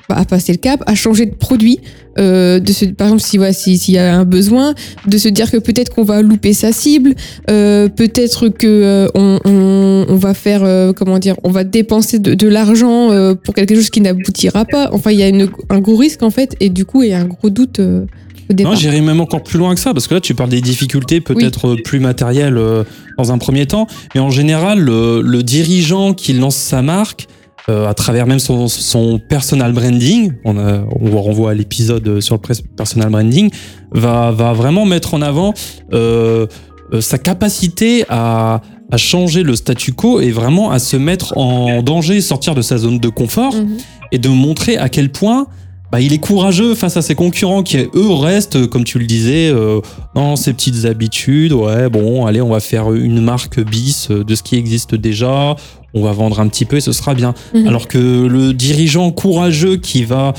bah, 0.07 0.15
à 0.17 0.23
passer 0.23 0.51
le 0.51 0.59
cap, 0.59 0.83
à 0.85 0.93
changer 0.93 1.25
de 1.25 1.33
produit, 1.33 1.79
euh, 2.19 2.59
de 2.59 2.71
se, 2.71 2.85
par 2.85 3.07
exemple 3.07 3.23
si 3.23 3.37
voilà, 3.37 3.53
si- 3.53 3.77
s'il 3.77 3.93
y 3.93 3.97
a 3.97 4.15
un 4.15 4.25
besoin, 4.25 4.73
de 5.07 5.17
se 5.17 5.29
dire 5.29 5.49
que 5.49 5.57
peut-être 5.57 5.93
qu'on 5.93 6.03
va 6.03 6.21
louper 6.21 6.53
sa 6.53 6.71
cible, 6.71 7.15
euh, 7.49 7.87
peut-être 7.89 8.49
que 8.49 8.67
euh, 8.67 9.07
on, 9.15 9.39
on, 9.45 10.05
on 10.09 10.15
va 10.15 10.33
faire 10.33 10.63
euh, 10.63 10.93
comment 10.93 11.19
dire, 11.19 11.35
on 11.43 11.51
va 11.51 11.63
dépenser 11.63 12.19
de, 12.19 12.33
de 12.33 12.47
l'argent 12.47 13.11
euh, 13.11 13.33
pour 13.35 13.53
quelque 13.53 13.75
chose 13.75 13.89
qui 13.89 14.01
n'aboutira 14.01 14.65
pas. 14.65 14.89
Enfin, 14.93 15.11
il 15.11 15.19
y 15.19 15.23
a 15.23 15.27
une, 15.29 15.49
un 15.69 15.79
gros 15.79 15.95
risque 15.95 16.23
en 16.23 16.31
fait, 16.31 16.55
et 16.59 16.69
du 16.69 16.85
coup 16.85 17.03
il 17.03 17.09
y 17.09 17.13
a 17.13 17.19
un 17.19 17.25
gros 17.25 17.49
doute 17.49 17.79
euh, 17.79 18.05
au 18.49 18.53
départ. 18.53 18.73
Non, 18.73 18.77
j'irais 18.77 19.01
même 19.01 19.21
encore 19.21 19.43
plus 19.43 19.57
loin 19.59 19.73
que 19.73 19.79
ça, 19.79 19.93
parce 19.93 20.07
que 20.07 20.13
là, 20.13 20.19
tu 20.19 20.35
parles 20.35 20.49
des 20.49 20.61
difficultés 20.61 21.21
peut-être 21.21 21.75
plus 21.85 21.99
matérielles 21.99 22.57
euh, 22.57 22.83
dans 23.17 23.31
un 23.31 23.37
premier 23.37 23.65
temps, 23.65 23.87
mais 24.15 24.19
en 24.21 24.29
général, 24.31 24.79
le, 24.79 25.21
le 25.21 25.43
dirigeant 25.43 26.13
qui 26.13 26.33
lance 26.33 26.55
sa 26.57 26.81
marque, 26.81 27.27
euh, 27.69 27.87
à 27.87 27.93
travers 27.93 28.25
même 28.27 28.39
son, 28.39 28.67
son 28.67 29.19
personal 29.19 29.71
branding, 29.73 30.33
on, 30.45 30.57
a, 30.57 30.81
on 30.99 31.09
vous 31.09 31.21
renvoie 31.21 31.51
à 31.51 31.53
l'épisode 31.53 32.19
sur 32.19 32.35
le 32.35 32.41
personal 32.75 33.09
branding, 33.09 33.49
va, 33.91 34.31
va 34.31 34.53
vraiment 34.53 34.85
mettre 34.85 35.13
en 35.13 35.21
avant 35.21 35.53
euh, 35.93 36.47
euh, 36.93 37.01
sa 37.01 37.17
capacité 37.17 38.03
à, 38.09 38.61
à 38.91 38.97
changer 38.97 39.43
le 39.43 39.55
statu 39.55 39.93
quo 39.93 40.19
et 40.21 40.31
vraiment 40.31 40.71
à 40.71 40.79
se 40.79 40.97
mettre 40.97 41.37
en 41.37 41.81
danger, 41.83 42.19
sortir 42.21 42.55
de 42.55 42.61
sa 42.61 42.77
zone 42.77 42.99
de 42.99 43.09
confort 43.09 43.53
Mhm. 43.55 43.77
et 44.11 44.17
de 44.17 44.27
montrer 44.29 44.77
à 44.77 44.89
quel 44.89 45.09
point 45.11 45.47
bah, 45.91 45.99
il 45.99 46.13
est 46.13 46.19
courageux 46.19 46.73
face 46.73 46.95
à 46.95 47.01
ses 47.01 47.15
concurrents 47.15 47.63
qui, 47.63 47.75
eux, 47.77 48.11
restent, 48.13 48.55
euh, 48.55 48.65
comme 48.67 48.85
tu 48.85 48.97
le 48.97 49.05
disais, 49.05 49.49
euh, 49.49 49.81
dans 50.15 50.37
ses 50.37 50.53
petites 50.53 50.85
habitudes. 50.85 51.51
Ouais, 51.51 51.89
bon, 51.89 52.25
allez, 52.25 52.41
on 52.41 52.47
va 52.49 52.61
faire 52.61 52.93
une 52.93 53.19
marque 53.19 53.59
bis 53.59 54.07
euh, 54.09 54.23
de 54.23 54.33
ce 54.35 54.41
qui 54.41 54.55
existe 54.55 54.95
déjà. 54.95 55.57
On 55.93 56.01
va 56.03 56.11
vendre 56.13 56.39
un 56.39 56.47
petit 56.47 56.65
peu 56.65 56.77
et 56.77 56.81
ce 56.81 56.91
sera 56.93 57.13
bien. 57.13 57.33
Mhm. 57.53 57.67
Alors 57.67 57.87
que 57.87 57.97
le 57.97 58.53
dirigeant 58.53 59.11
courageux 59.11 59.75
qui 59.77 60.03
va, 60.05 60.33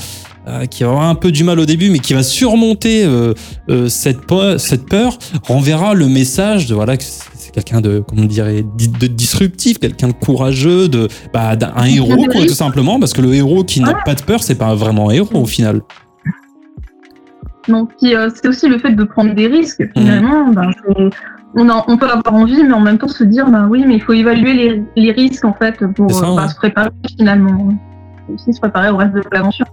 euh, 0.47 0.65
qui 0.65 0.83
va 0.83 0.89
avoir 0.89 1.05
un 1.09 1.15
peu 1.15 1.31
du 1.31 1.43
mal 1.43 1.59
au 1.59 1.65
début, 1.65 1.89
mais 1.89 1.99
qui 1.99 2.13
va 2.13 2.23
surmonter 2.23 3.05
euh, 3.05 3.33
euh, 3.69 3.87
cette, 3.87 4.21
peur, 4.25 4.59
cette 4.59 4.87
peur, 4.87 5.17
renverra 5.43 5.93
le 5.93 6.07
message 6.07 6.65
de 6.67 6.73
voilà 6.75 6.97
que 6.97 7.03
c'est 7.03 7.51
quelqu'un 7.51 7.81
de, 7.81 8.03
comment 8.07 8.23
on 8.23 8.25
dirait, 8.25 8.65
di- 8.75 8.87
de 8.87 9.05
disruptif, 9.05 9.77
quelqu'un 9.77 10.07
de 10.07 10.13
courageux, 10.13 10.87
de 10.87 11.07
bah, 11.33 11.55
d'un 11.55 11.71
un 11.75 11.85
héros 11.85 12.25
quoi, 12.31 12.45
tout 12.47 12.53
simplement, 12.55 12.99
parce 12.99 13.13
que 13.13 13.21
le 13.21 13.33
héros 13.35 13.63
qui 13.63 13.79
n'a 13.79 13.93
pas 13.93 14.15
de 14.15 14.23
peur, 14.23 14.41
c'est 14.41 14.55
pas 14.55 14.73
vraiment 14.73 15.09
un 15.09 15.13
héros 15.13 15.39
au 15.41 15.45
final. 15.45 15.81
Donc 17.69 17.91
c'est 18.01 18.47
aussi 18.47 18.67
le 18.67 18.77
fait 18.79 18.91
de 18.93 19.03
prendre 19.03 19.33
des 19.35 19.47
risques. 19.47 19.81
Mhm. 19.81 19.89
Finalement, 19.95 20.49
ben, 20.51 20.71
on, 21.55 21.67
on 21.87 21.97
peut 21.97 22.09
avoir 22.09 22.33
envie, 22.33 22.63
mais 22.63 22.73
en 22.73 22.79
même 22.81 22.97
temps 22.97 23.07
se 23.07 23.23
dire, 23.23 23.49
ben 23.49 23.67
oui, 23.69 23.83
mais 23.87 23.95
il 23.95 24.01
faut 24.01 24.13
évaluer 24.13 24.53
les, 24.53 24.83
les 24.95 25.11
risques 25.11 25.45
en 25.45 25.53
fait 25.53 25.75
pour 25.95 26.11
ça, 26.11 26.25
euh, 26.25 26.35
ben, 26.35 26.41
ouais. 26.43 26.47
se 26.49 26.55
préparer 26.55 26.89
finalement. 27.17 27.73
Faut 28.27 28.33
Aussi 28.33 28.53
se 28.53 28.59
préparer 28.59 28.89
au 28.89 28.97
reste 28.97 29.13
de 29.13 29.21
l'aventure. 29.31 29.65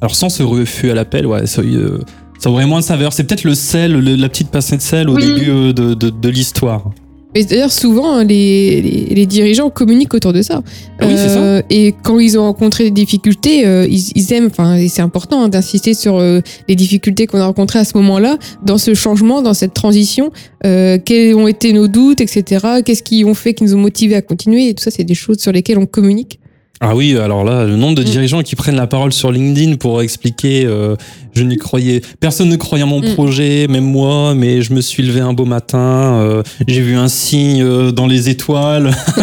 Alors 0.00 0.14
sans 0.14 0.28
ce 0.28 0.42
refus 0.42 0.90
à 0.90 0.94
l'appel, 0.94 1.26
ouais, 1.26 1.46
ça, 1.46 1.62
euh, 1.62 2.00
ça 2.38 2.50
aurait 2.50 2.66
moins 2.66 2.78
de 2.80 2.84
saveur. 2.84 3.12
C'est 3.12 3.24
peut-être 3.24 3.44
le 3.44 3.54
sel, 3.54 3.92
le- 4.00 4.14
la 4.14 4.28
petite 4.28 4.50
pincée 4.50 4.76
de 4.76 4.82
sel 4.82 5.08
au 5.08 5.14
Oui. 5.16 5.34
début 5.34 5.50
euh, 5.50 5.72
de, 5.72 5.94
de, 5.94 6.10
de 6.10 6.28
l'histoire. 6.28 6.90
Mais 7.34 7.44
d'ailleurs, 7.44 7.70
souvent, 7.70 8.14
hein, 8.14 8.24
les, 8.24 8.80
les, 8.80 9.14
les 9.14 9.26
dirigeants 9.26 9.68
communiquent 9.68 10.14
autour 10.14 10.32
de 10.32 10.40
ça. 10.40 10.62
Ah 10.98 11.06
oui, 11.06 11.14
c'est 11.16 11.28
ça. 11.28 11.40
Euh, 11.40 11.62
Et 11.68 11.94
quand 12.02 12.18
ils 12.18 12.38
ont 12.38 12.42
rencontré 12.42 12.84
des 12.84 12.90
difficultés, 12.90 13.66
euh, 13.66 13.86
ils, 13.88 14.12
ils 14.14 14.32
aiment, 14.32 14.46
enfin, 14.46 14.78
c'est 14.88 15.02
important 15.02 15.42
hein, 15.42 15.48
d'insister 15.48 15.92
sur 15.92 16.16
euh, 16.16 16.40
les 16.68 16.74
difficultés 16.74 17.26
qu'on 17.26 17.38
a 17.38 17.46
rencontrées 17.46 17.80
à 17.80 17.84
ce 17.84 17.96
moment-là, 17.98 18.38
dans 18.64 18.78
ce 18.78 18.94
changement, 18.94 19.42
dans 19.42 19.54
cette 19.54 19.74
transition, 19.74 20.30
euh, 20.64 20.98
quels 21.04 21.34
ont 21.34 21.46
été 21.48 21.72
nos 21.74 21.86
doutes, 21.86 22.20
etc. 22.22 22.80
Qu'est-ce 22.84 23.02
qui 23.02 23.24
ont 23.24 23.34
fait, 23.34 23.52
qui 23.52 23.64
nous 23.64 23.74
ont 23.74 23.80
motivés 23.80 24.14
à 24.16 24.22
continuer, 24.22 24.68
et 24.68 24.74
tout 24.74 24.82
ça, 24.82 24.90
c'est 24.90 25.04
des 25.04 25.14
choses 25.14 25.38
sur 25.38 25.52
lesquelles 25.52 25.78
on 25.78 25.86
communique. 25.86 26.40
Ah 26.80 26.94
oui, 26.94 27.16
alors 27.18 27.42
là, 27.44 27.64
le 27.64 27.74
nombre 27.74 27.96
de 27.96 28.02
Mm. 28.02 28.04
dirigeants 28.04 28.42
qui 28.42 28.54
prennent 28.54 28.76
la 28.76 28.86
parole 28.86 29.12
sur 29.12 29.32
LinkedIn 29.32 29.76
pour 29.76 30.00
expliquer, 30.00 30.64
euh, 30.64 30.94
je 31.34 31.42
n'y 31.42 31.56
croyais, 31.56 32.02
personne 32.20 32.48
ne 32.48 32.54
croyait 32.56 32.84
à 32.84 32.86
mon 32.86 33.00
Mm. 33.00 33.14
projet, 33.14 33.66
même 33.68 33.84
moi, 33.84 34.34
mais 34.36 34.62
je 34.62 34.72
me 34.72 34.80
suis 34.80 35.02
levé 35.02 35.20
un 35.20 35.32
beau 35.32 35.44
matin, 35.44 36.20
euh, 36.22 36.42
j'ai 36.68 36.80
vu 36.80 36.94
un 36.94 37.08
signe 37.08 37.62
euh, 37.64 37.90
dans 37.90 38.06
les 38.06 38.28
étoiles. 38.28 38.92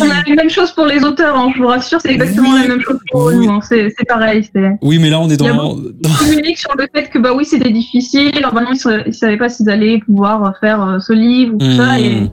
On 0.00 0.04
a 0.10 0.22
la 0.28 0.34
même 0.36 0.48
chose 0.50 0.70
pour 0.70 0.86
les 0.86 1.02
auteurs, 1.02 1.36
hein, 1.36 1.50
je 1.56 1.60
vous 1.62 1.66
rassure, 1.68 2.00
c'est 2.00 2.12
exactement 2.12 2.52
Oui. 2.52 2.60
la 2.62 2.68
même 2.68 2.80
chose 2.80 2.98
pour 3.10 3.24
Oui. 3.24 3.34
nous. 3.38 3.50
hein, 3.50 3.60
c'est 3.68 3.92
c'est 3.98 4.06
pareil. 4.06 4.48
C'est 4.54 4.70
Oui, 4.82 4.98
mais 5.00 5.10
là, 5.10 5.20
on 5.20 5.28
est 5.28 5.36
dans, 5.36 5.46
ils 6.00 6.08
communiquent 6.16 6.58
sur 6.58 6.74
le 6.78 6.86
fait 6.94 7.08
que 7.10 7.18
bah 7.18 7.30
oui, 7.34 7.44
c'était 7.44 7.70
difficile. 7.72 8.30
Alors 8.36 8.54
maintenant, 8.54 8.70
ils, 8.72 9.02
ils 9.08 9.14
savaient 9.14 9.36
pas 9.36 9.48
s'ils 9.48 9.68
allaient 9.68 9.98
pouvoir 9.98 10.54
faire 10.60 10.80
euh, 10.82 10.98
ce 11.00 11.12
livre 11.12 11.54
ou 11.54 11.58
tout 11.58 11.76
ça. 11.76 11.98
Et, 11.98 12.08
Mm. 12.10 12.30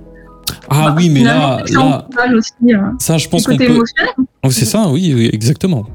Ah 0.69 0.86
bah, 0.88 0.93
oui, 0.97 1.10
mais 1.10 1.23
là, 1.23 1.63
aussi 1.63 2.53
euh, 2.73 2.77
ça, 2.99 3.17
je 3.17 3.27
pense 3.27 3.45
qu'on 3.45 3.58
peut. 3.58 3.63
émotionnel. 3.63 4.13
Oh, 4.43 4.51
c'est 4.51 4.65
ça, 4.65 4.88
oui, 4.89 5.13
oui, 5.15 5.29
exactement. 5.32 5.86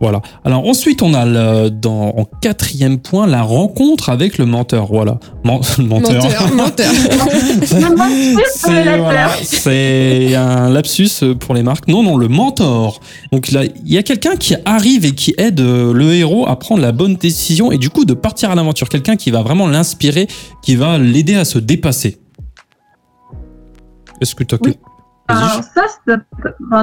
Voilà. 0.00 0.22
Alors 0.44 0.64
ensuite, 0.68 1.02
on 1.02 1.12
a 1.12 1.26
le- 1.26 1.70
dans, 1.70 2.10
en 2.16 2.24
quatrième 2.40 2.98
point 2.98 3.26
la 3.26 3.42
rencontre 3.42 4.10
avec 4.10 4.38
le 4.38 4.46
menteur. 4.46 4.86
Voilà. 4.86 5.18
Le 5.44 5.50
menteur. 5.84 6.22
Menteur, 6.22 6.54
menteur. 6.54 6.92
c'est 8.52 8.96
voilà, 8.96 9.30
un 10.40 10.70
lapsus 10.70 11.10
pour 11.40 11.54
les 11.54 11.62
marques. 11.64 11.88
Non, 11.88 12.04
non, 12.04 12.16
le 12.16 12.28
mentor. 12.28 13.00
Donc 13.32 13.50
là, 13.50 13.64
il 13.64 13.92
y 13.92 13.98
a 13.98 14.04
quelqu'un 14.04 14.36
qui 14.36 14.54
arrive 14.64 15.04
et 15.04 15.12
qui 15.12 15.34
aide 15.36 15.60
euh, 15.60 15.92
le 15.92 16.12
héros 16.14 16.48
à 16.48 16.56
prendre 16.58 16.80
la 16.80 16.92
bonne 16.92 17.16
décision 17.16 17.72
et 17.72 17.78
du 17.78 17.90
coup 17.90 18.04
de 18.04 18.14
partir 18.14 18.50
à 18.50 18.54
l'aventure. 18.54 18.88
Quelqu'un 18.88 19.16
qui 19.16 19.32
va 19.32 19.42
vraiment 19.42 19.66
l'inspirer, 19.66 20.28
qui 20.62 20.76
va 20.76 20.98
l'aider 20.98 21.34
à 21.34 21.44
se 21.44 21.58
dépasser. 21.58 22.18
Est-ce 24.20 24.34
que 24.34 24.44
tu 24.44 24.54
as 24.54 24.58
Oui. 24.62 24.78
Alors 25.28 25.62
ça, 25.62 25.84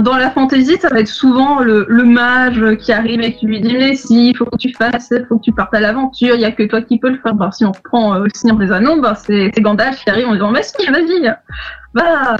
dans 0.01 0.17
la 0.17 0.29
fantasy, 0.29 0.77
ça 0.79 0.89
va 0.89 0.99
être 0.99 1.07
souvent 1.07 1.61
le, 1.61 1.87
le 1.89 2.03
mage 2.03 2.77
qui 2.77 2.91
arrive 2.91 3.21
et 3.21 3.33
qui 3.33 3.47
lui 3.47 3.59
dit 3.59 3.75
mais 3.75 3.95
si, 3.95 4.29
il 4.29 4.37
faut 4.37 4.45
que 4.45 4.57
tu 4.57 4.71
fasses, 4.71 5.11
il 5.11 5.25
faut 5.27 5.37
que 5.39 5.43
tu 5.45 5.51
partes 5.51 5.73
à 5.73 5.79
l'aventure, 5.79 6.35
il 6.35 6.41
y 6.41 6.45
a 6.45 6.51
que 6.51 6.61
toi 6.61 6.83
qui 6.83 6.99
peux 6.99 7.09
le 7.09 7.17
faire. 7.17 7.33
Bah, 7.33 7.49
si 7.51 7.65
on 7.65 7.71
reprend 7.71 8.13
euh, 8.13 8.23
le 8.25 8.29
Seigneur 8.35 8.57
des 8.57 8.71
Anneaux, 8.71 9.01
bah, 9.01 9.15
c'est 9.15 9.49
Gandalf 9.57 10.03
qui 10.03 10.09
arrive 10.11 10.27
en 10.27 10.33
disant 10.33 10.51
mais 10.51 10.61
si, 10.61 10.85
vas-y, 10.85 11.33
va, 11.95 12.37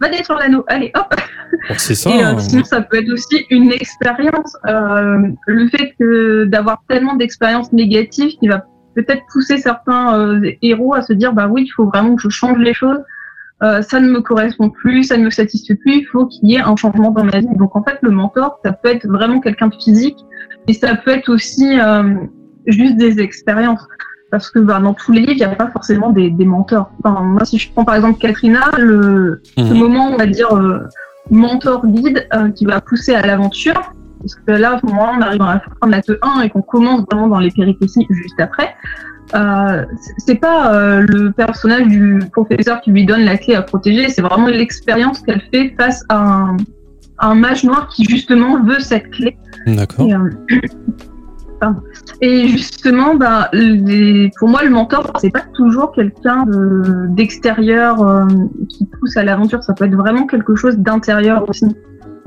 va 0.00 0.08
détruire 0.08 0.38
l'anneau, 0.38 0.64
allez 0.68 0.92
hop. 0.94 1.12
Bon, 1.68 1.74
C'est 1.76 1.96
ça. 1.96 2.10
Et 2.10 2.22
euh, 2.22 2.28
hein. 2.28 2.38
sinon, 2.38 2.62
ça 2.62 2.80
peut 2.80 2.98
être 2.98 3.10
aussi 3.10 3.44
une 3.50 3.72
expérience. 3.72 4.56
Euh, 4.68 5.26
le 5.48 5.68
fait 5.70 5.92
que 5.98 6.44
d'avoir 6.44 6.84
tellement 6.88 7.16
d'expériences 7.16 7.72
négatives 7.72 8.38
qui 8.38 8.46
va 8.46 8.64
peut-être 8.94 9.22
pousser 9.32 9.58
certains 9.58 10.40
héros 10.62 10.94
à 10.94 11.02
se 11.02 11.12
dire 11.12 11.32
bah 11.32 11.48
oui, 11.48 11.64
il 11.66 11.70
faut 11.70 11.86
vraiment 11.86 12.14
que 12.14 12.22
je 12.22 12.28
change 12.28 12.58
les 12.58 12.74
choses. 12.74 13.00
Euh, 13.62 13.82
ça 13.82 13.98
ne 14.00 14.08
me 14.08 14.20
correspond 14.20 14.70
plus, 14.70 15.04
ça 15.04 15.16
ne 15.16 15.24
me 15.24 15.30
satisfait 15.30 15.74
plus. 15.74 15.94
Il 15.98 16.04
faut 16.06 16.26
qu'il 16.26 16.48
y 16.48 16.54
ait 16.54 16.60
un 16.60 16.76
changement 16.76 17.10
dans 17.10 17.24
ma 17.24 17.40
vie. 17.40 17.48
Donc 17.56 17.74
en 17.74 17.82
fait, 17.82 17.98
le 18.02 18.10
mentor, 18.10 18.60
ça 18.64 18.72
peut 18.72 18.88
être 18.88 19.06
vraiment 19.08 19.40
quelqu'un 19.40 19.66
de 19.68 19.74
physique, 19.74 20.18
mais 20.66 20.74
ça 20.74 20.94
peut 20.94 21.10
être 21.10 21.28
aussi 21.28 21.78
euh, 21.80 22.14
juste 22.66 22.96
des 22.96 23.18
expériences. 23.20 23.84
Parce 24.30 24.50
que 24.50 24.58
bah, 24.58 24.78
dans 24.78 24.92
tous 24.94 25.10
les 25.12 25.20
livres, 25.20 25.32
il 25.32 25.38
n'y 25.38 25.44
a 25.44 25.48
pas 25.48 25.70
forcément 25.70 26.10
des, 26.10 26.30
des 26.30 26.44
mentors. 26.44 26.90
Enfin, 27.02 27.22
moi, 27.22 27.44
si 27.44 27.58
je 27.58 27.72
prends 27.72 27.84
par 27.84 27.94
exemple 27.96 28.18
Katrina, 28.20 28.60
le, 28.78 29.40
ce 29.56 29.62
Mhm. 29.62 29.78
moment, 29.78 30.10
on 30.12 30.16
va 30.18 30.26
dire, 30.26 30.54
euh, 30.54 30.80
mentor 31.30 31.86
guide 31.86 32.28
euh, 32.34 32.50
qui 32.50 32.64
va 32.66 32.80
pousser 32.80 33.14
à 33.14 33.26
l'aventure. 33.26 33.92
Parce 34.20 34.34
que 34.34 34.52
là, 34.52 34.74
à 34.74 34.80
ce 34.80 34.86
moment-là, 34.86 35.12
on 35.16 35.22
arrive 35.22 35.42
à 35.42 35.54
la 35.54 35.60
fin 35.60 35.86
de 35.86 35.90
l'acte 35.92 36.12
1 36.22 36.42
et 36.42 36.50
qu'on 36.50 36.60
commence 36.62 37.04
vraiment 37.10 37.28
dans 37.28 37.38
les 37.38 37.50
péripéties 37.52 38.06
juste 38.10 38.38
après. 38.40 38.74
Euh, 39.34 39.84
c'est- 40.18 40.36
pas 40.36 40.72
euh, 40.74 41.04
le 41.08 41.32
personnage 41.32 41.86
du 41.88 42.18
professeur 42.32 42.80
qui 42.80 42.90
lui 42.92 43.04
donne 43.04 43.22
la 43.22 43.36
clé 43.36 43.54
à 43.54 43.62
protéger, 43.62 44.08
c'est 44.08 44.22
vraiment 44.22 44.46
l'expérience 44.46 45.20
qu'elle 45.20 45.42
fait 45.52 45.74
face 45.78 46.02
à 46.08 46.16
un, 46.18 46.56
à 47.18 47.28
un 47.28 47.34
mage 47.34 47.64
noir 47.64 47.88
qui 47.88 48.04
justement 48.04 48.62
veut 48.62 48.80
cette 48.80 49.10
clé. 49.10 49.36
D'accord. 49.66 50.06
Et, 50.06 50.14
euh. 50.14 50.30
Et 52.20 52.46
justement, 52.48 53.16
bah, 53.16 53.48
les- 53.52 54.30
pour 54.38 54.48
moi, 54.48 54.62
le 54.62 54.70
mentor, 54.70 55.12
c'est 55.20 55.30
pas 55.30 55.42
toujours 55.54 55.90
quelqu'un 55.92 56.44
de- 56.46 57.06
d'extérieur 57.08 58.00
euh, 58.00 58.26
qui 58.68 58.86
pousse 58.86 59.16
à 59.16 59.24
l'aventure. 59.24 59.62
Ça 59.64 59.74
peut 59.74 59.84
être 59.86 59.96
vraiment 59.96 60.26
quelque 60.26 60.54
chose 60.54 60.76
d'intérieur 60.78 61.48
aussi. 61.48 61.66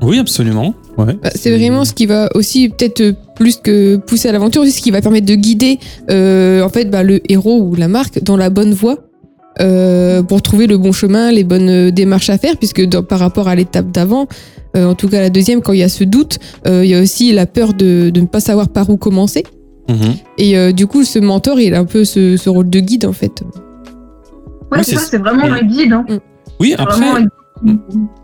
Oui, 0.02 0.18
absolument. 0.18 0.74
Ouais. 0.98 1.16
Bah, 1.22 1.30
c'est 1.34 1.56
vraiment 1.56 1.84
ce 1.84 1.92
qui 1.94 2.06
va 2.06 2.28
aussi 2.34 2.68
peut-être 2.68 3.00
euh, 3.00 3.12
plus 3.36 3.56
que 3.56 3.96
pousser 3.96 4.28
à 4.28 4.32
l'aventure, 4.32 4.62
aussi 4.62 4.72
ce 4.72 4.82
qui 4.82 4.90
va 4.90 5.00
permettre 5.00 5.26
de 5.26 5.34
guider 5.34 5.78
euh, 6.10 6.62
en 6.62 6.68
fait 6.68 6.86
bah, 6.90 7.02
le 7.02 7.20
héros 7.30 7.60
ou 7.62 7.74
la 7.76 7.88
marque 7.88 8.22
dans 8.22 8.36
la 8.36 8.50
bonne 8.50 8.72
voie 8.72 8.96
euh, 9.60 10.22
pour 10.22 10.42
trouver 10.42 10.66
le 10.66 10.76
bon 10.78 10.92
chemin, 10.92 11.30
les 11.30 11.44
bonnes 11.44 11.90
démarches 11.90 12.30
à 12.30 12.38
faire, 12.38 12.56
puisque 12.56 12.82
dans- 12.86 13.02
par 13.02 13.18
rapport 13.20 13.48
à 13.48 13.54
l'étape 13.54 13.90
d'avant, 13.90 14.26
euh, 14.76 14.86
en 14.86 14.94
tout 14.94 15.08
cas 15.08 15.20
la 15.20 15.30
deuxième, 15.30 15.60
quand 15.60 15.72
il 15.72 15.80
y 15.80 15.82
a 15.82 15.88
ce 15.90 16.04
doute, 16.04 16.38
euh, 16.66 16.84
il 16.84 16.90
y 16.90 16.94
a 16.94 17.00
aussi 17.00 17.32
la 17.32 17.46
peur 17.46 17.74
de, 17.74 18.10
de 18.10 18.20
ne 18.20 18.26
pas 18.26 18.40
savoir 18.40 18.68
par 18.70 18.88
où 18.90 18.96
commencer. 18.96 19.44
Mhm. 19.88 20.14
Et 20.38 20.56
euh, 20.56 20.72
du 20.72 20.86
coup, 20.86 21.04
ce 21.04 21.18
mentor, 21.18 21.60
il 21.60 21.74
a 21.74 21.80
un 21.80 21.84
peu 21.84 22.04
ce, 22.04 22.36
ce 22.36 22.48
rôle 22.48 22.70
de 22.70 22.80
guide 22.80 23.04
en 23.04 23.12
fait. 23.12 23.42
Ouais, 23.42 24.78
Oui, 24.78 24.78
c'est 24.84 24.94
ça, 24.94 25.00
c'est- 25.00 25.10
c'est 25.10 25.18
vraiment 25.18 25.44
oui. 25.44 25.58
un 25.60 25.66
guide. 25.66 25.92
Hein. 25.92 26.06
Oui, 26.58 26.72
C'est 26.76 26.80
après. 26.82 26.98
vraiment 27.00 27.16
un 27.16 27.20
guide 27.66 27.78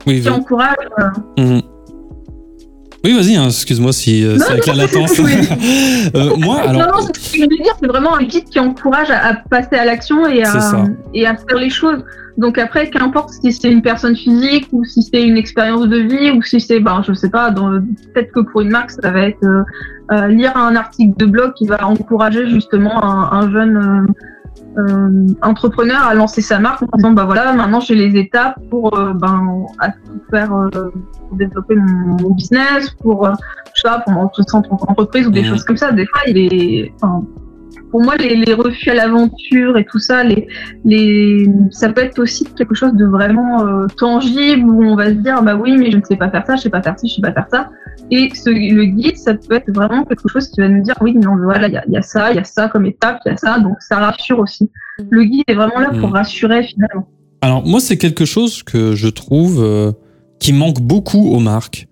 Oui, 0.06 0.20
qui 0.22 0.28
encourage. 0.30 0.76
Mhm. 1.38 1.60
Oui, 3.04 3.14
vas-y, 3.14 3.36
hein, 3.36 3.46
excuse-moi 3.46 3.92
si 3.92 4.24
euh, 4.24 4.36
Non, 4.36 4.44
c'est 4.46 4.52
avec 4.52 4.66
la. 4.66 4.74
Euh, 6.14 6.36
moi, 6.38 6.60
alors. 6.62 6.82
non, 6.82 6.86
non, 6.96 7.00
ce 7.02 7.32
que 7.32 7.36
je 7.38 7.40
veux 7.42 7.62
dire, 7.62 7.74
c'est 7.80 7.86
vraiment 7.86 8.16
un 8.16 8.22
guide 8.24 8.44
qui 8.44 8.58
encourage 8.58 9.10
à, 9.10 9.24
à 9.26 9.34
passer 9.34 9.76
à 9.76 9.84
l'action 9.84 10.26
et, 10.26 10.44
ça. 10.44 10.58
à 10.80 10.84
et 11.14 11.26
à 11.26 11.36
faire 11.36 11.58
les 11.58 11.70
choses. 11.70 12.02
Donc 12.38 12.56
après, 12.56 12.88
qu'importe 12.88 13.30
si 13.30 13.52
c'est 13.52 13.70
une 13.70 13.82
personne 13.82 14.16
physique 14.16 14.68
ou 14.72 14.84
si 14.84 15.02
c'est 15.02 15.22
une 15.22 15.36
expérience 15.36 15.86
de 15.88 15.98
vie 15.98 16.30
ou 16.30 16.42
si 16.42 16.60
c'est, 16.60 16.80
ben, 16.80 17.02
je 17.06 17.12
sais 17.12 17.30
pas, 17.30 17.50
dans- 17.50 17.80
peut-être 18.14 18.32
que 18.32 18.40
pour 18.40 18.60
une 18.62 18.70
marque, 18.70 18.92
ça 18.92 19.10
va 19.10 19.22
être 19.22 19.44
euh, 19.44 19.62
euh, 20.12 20.28
lire 20.28 20.56
un 20.56 20.74
article 20.76 21.16
de 21.18 21.26
blog 21.26 21.52
qui 21.54 21.66
va 21.66 21.84
encourager 21.86 22.48
justement 22.48 23.04
un, 23.04 23.38
un 23.40 23.50
jeune 23.52 23.76
euh, 24.08 24.12
entrepreneur 25.42 26.02
à 26.02 26.14
lancer 26.14 26.40
sa 26.40 26.58
marque 26.58 26.82
en 26.82 26.96
disant, 26.96 27.12
bah 27.12 27.24
voilà, 27.24 27.52
maintenant 27.52 27.80
j'ai 27.80 27.94
les 27.94 28.18
étapes 28.18 28.58
pour, 28.70 28.96
euh, 28.96 29.12
ben, 29.14 29.66
à 29.80 29.90
faire, 30.30 30.52
euh, 30.52 30.68
pour 31.28 31.36
développer 31.36 31.74
mon, 31.74 32.30
business, 32.30 32.90
pour, 33.02 33.26
euh, 33.26 33.32
je 33.74 33.80
sais 33.82 33.88
pas, 33.88 34.00
pour 34.00 34.12
mon 34.12 34.30
centre 34.32 34.72
entreprise 34.72 35.26
ou 35.26 35.30
des 35.30 35.42
Mhm. 35.42 35.48
choses 35.48 35.64
comme 35.64 35.76
ça. 35.76 35.92
Des 35.92 36.06
fois, 36.06 36.20
il 36.26 36.38
est, 36.38 36.92
enfin, 37.00 37.22
pour 37.90 38.02
moi, 38.02 38.16
les, 38.16 38.36
les 38.36 38.52
refus 38.54 38.90
à 38.90 38.94
l'aventure 38.94 39.76
et 39.78 39.84
tout 39.84 39.98
ça, 39.98 40.22
les, 40.24 40.46
les, 40.84 41.46
ça 41.70 41.90
peut 41.90 42.02
être 42.02 42.18
aussi 42.18 42.44
quelque 42.56 42.74
chose 42.74 42.92
de 42.94 43.04
vraiment 43.06 43.66
euh, 43.66 43.86
tangible 43.98 44.68
où 44.68 44.84
on 44.84 44.94
va 44.96 45.06
se 45.06 45.14
dire, 45.14 45.42
bah 45.42 45.54
oui, 45.56 45.76
mais 45.76 45.90
je 45.90 45.96
ne 45.96 46.02
sais 46.02 46.16
pas 46.16 46.30
faire 46.30 46.44
ça, 46.46 46.56
je 46.56 46.62
sais 46.62 46.70
pas 46.70 46.82
faire 46.82 46.98
ci, 46.98 47.08
je 47.08 47.14
sais 47.16 47.22
pas 47.22 47.32
faire 47.32 47.46
ça. 47.50 47.70
Et 48.10 48.30
ce, 48.34 48.50
le 48.50 48.84
guide, 48.84 49.16
ça 49.16 49.34
peut 49.34 49.54
être 49.56 49.70
vraiment 49.72 50.04
quelque 50.04 50.28
chose 50.28 50.48
qui 50.48 50.60
va 50.60 50.68
nous 50.68 50.82
dire, 50.82 50.94
oui, 51.00 51.14
non, 51.14 51.36
voilà, 51.42 51.68
il 51.68 51.74
y 51.74 51.76
a, 51.76 51.84
il 51.86 51.92
y 51.92 51.96
a 51.96 52.02
ça, 52.02 52.30
il 52.30 52.36
y 52.36 52.40
a 52.40 52.44
ça 52.44 52.68
comme 52.68 52.86
étape, 52.86 53.20
il 53.26 53.30
y 53.30 53.32
a 53.32 53.36
ça, 53.36 53.58
donc 53.58 53.76
ça 53.80 53.96
rassure 53.96 54.38
aussi. 54.38 54.70
Le 55.10 55.24
guide 55.24 55.44
est 55.46 55.54
vraiment 55.54 55.78
là 55.78 55.90
pour 55.90 56.08
Mhm. 56.08 56.14
rassurer 56.14 56.62
finalement. 56.64 57.08
Alors 57.40 57.64
moi, 57.66 57.80
c'est 57.80 57.96
quelque 57.96 58.24
chose 58.24 58.62
que 58.62 58.94
je 58.94 59.08
trouve 59.08 59.62
euh, 59.62 59.92
qui 60.40 60.52
manque 60.52 60.80
beaucoup 60.80 61.30
aux 61.32 61.38
marques. 61.40 61.86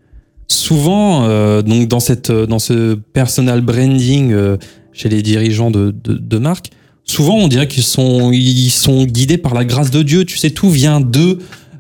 Souvent, 0.49 1.25
euh, 1.25 1.63
donc 1.63 1.89
dans 1.89 2.01
cette 2.01 2.31
dans 2.31 2.59
ce 2.61 2.95
personal 2.95 3.61
branding 3.63 4.33
euh, 4.33 4.57
chez 4.97 5.09
les 5.09 5.23
dirigeants 5.23 5.71
de, 5.71 5.95
de, 5.95 6.39
marques, 6.39 6.71
souvent 7.05 7.37
on 7.37 7.49
dirait 7.49 7.69
qu'ils 7.69 7.83
sont 7.83 8.33
ils 8.33 8.71
sont 8.71 9.05
guidés 9.05 9.39
par 9.39 9.55
la 9.55 9.65
grâce 9.65 9.91
de 9.91 10.03
Dieu. 10.03 10.25
Tu 10.25 10.39
sais, 10.39 10.51
tout 10.51 10.71
vient 10.71 11.01
d'eux. 11.01 11.39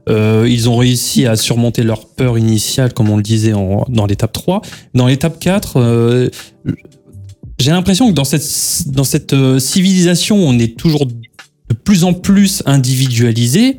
Euh, 0.08 0.46
ils 0.48 0.68
ont 0.68 0.76
réussi 0.76 1.26
à 1.26 1.34
surmonter 1.34 1.82
leur 1.82 2.06
peur 2.06 2.38
initiale, 2.38 2.92
comme 2.92 3.10
on 3.10 3.16
le 3.16 3.24
disait 3.24 3.54
en, 3.54 3.84
dans 3.88 4.06
l'étape 4.06 4.32
3. 4.32 4.62
Dans 4.94 5.06
l'étape 5.08 5.40
4, 5.40 5.78
euh, 5.78 6.28
j'ai 7.58 7.72
l'impression 7.72 8.08
que 8.08 8.14
dans 8.14 8.24
cette, 8.24 8.88
dans 8.88 9.02
cette 9.02 9.32
euh, 9.32 9.58
civilisation, 9.58 10.36
on 10.36 10.58
est 10.58 10.78
toujours 10.78 11.06
de 11.06 11.74
plus 11.82 12.04
en 12.04 12.12
plus 12.12 12.62
individualisé. 12.66 13.78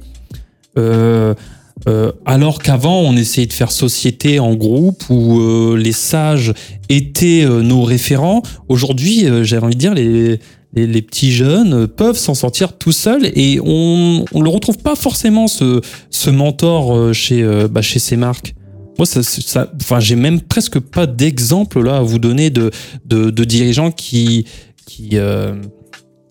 Euh, 1.87 2.11
alors 2.25 2.59
qu'avant, 2.59 2.99
on 3.01 3.15
essayait 3.15 3.47
de 3.47 3.53
faire 3.53 3.71
société 3.71 4.39
en 4.39 4.55
groupe 4.55 5.03
où 5.09 5.39
euh, 5.39 5.77
les 5.77 5.93
sages 5.93 6.53
étaient 6.89 7.45
euh, 7.45 7.61
nos 7.61 7.83
référents. 7.83 8.41
Aujourd'hui, 8.67 9.25
euh, 9.25 9.43
j'ai 9.43 9.57
envie 9.57 9.75
de 9.75 9.79
dire, 9.79 9.93
les, 9.93 10.39
les, 10.73 10.87
les 10.87 11.01
petits 11.01 11.31
jeunes 11.31 11.73
euh, 11.73 11.87
peuvent 11.87 12.17
s'en 12.17 12.33
sortir 12.33 12.77
tout 12.77 12.91
seuls 12.91 13.25
et 13.35 13.59
on 13.63 14.25
ne 14.33 14.43
le 14.43 14.49
retrouve 14.49 14.77
pas 14.79 14.95
forcément, 14.95 15.47
ce, 15.47 15.81
ce 16.09 16.29
mentor 16.29 16.95
euh, 16.95 17.13
chez, 17.13 17.43
bah, 17.69 17.81
chez 17.81 17.99
ces 17.99 18.17
marques. 18.17 18.53
Moi, 18.97 19.05
ça, 19.05 19.21
ça, 19.23 19.71
enfin, 19.79 19.99
j'ai 19.99 20.15
même 20.15 20.41
presque 20.41 20.79
pas 20.79 21.05
d'exemple 21.05 21.83
là 21.83 21.97
à 21.97 22.01
vous 22.01 22.19
donner 22.19 22.49
de, 22.49 22.71
de, 23.05 23.29
de 23.29 23.43
dirigeants 23.43 23.91
qui, 23.91 24.45
qui, 24.87 25.17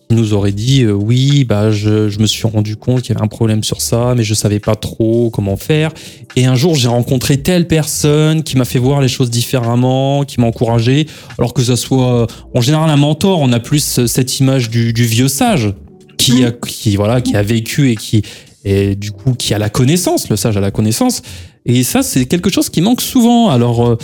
qui 0.09 0.15
nous 0.15 0.33
auraient 0.33 0.51
dit 0.51 0.83
euh, 0.83 0.91
oui, 0.91 1.43
bah, 1.43 1.71
je, 1.71 2.09
je 2.09 2.19
me 2.19 2.27
suis 2.27 2.47
rendu 2.47 2.75
compte 2.75 3.01
qu'il 3.01 3.13
y 3.13 3.17
avait 3.17 3.23
un 3.23 3.27
problème 3.27 3.63
sur 3.63 3.81
ça, 3.81 4.13
mais 4.15 4.23
je 4.23 4.33
savais 4.33 4.59
pas 4.59 4.75
trop 4.75 5.29
comment 5.29 5.57
faire. 5.57 5.91
Et 6.35 6.45
un 6.45 6.55
jour, 6.55 6.75
j'ai 6.75 6.87
rencontré 6.87 7.37
telle 7.37 7.67
personne 7.67 8.43
qui 8.43 8.57
m'a 8.57 8.65
fait 8.65 8.79
voir 8.79 9.01
les 9.01 9.07
choses 9.07 9.29
différemment, 9.29 10.23
qui 10.23 10.39
m'a 10.39 10.47
encouragé. 10.47 11.07
Alors 11.37 11.53
que 11.53 11.63
ça 11.63 11.75
soit, 11.75 12.27
en 12.53 12.61
général, 12.61 12.89
un 12.89 12.97
mentor, 12.97 13.39
on 13.39 13.51
a 13.51 13.59
plus 13.59 14.05
cette 14.05 14.39
image 14.39 14.69
du, 14.69 14.93
du 14.93 15.05
vieux 15.05 15.27
sage 15.27 15.73
qui 16.17 16.43
a, 16.43 16.51
qui, 16.51 16.95
voilà, 16.95 17.21
qui 17.21 17.35
a 17.35 17.43
vécu 17.43 17.91
et 17.91 17.95
qui, 17.95 18.23
et 18.65 18.95
du 18.95 19.11
coup, 19.11 19.33
qui 19.33 19.53
a 19.53 19.57
la 19.57 19.69
connaissance, 19.69 20.29
le 20.29 20.35
sage 20.35 20.57
a 20.57 20.59
la 20.59 20.71
connaissance. 20.71 21.21
Et 21.65 21.83
ça, 21.83 22.01
c'est 22.01 22.25
quelque 22.25 22.49
chose 22.49 22.69
qui 22.69 22.81
manque 22.81 23.01
souvent. 23.01 23.49
Alors, 23.49 23.85
euh, 23.85 23.97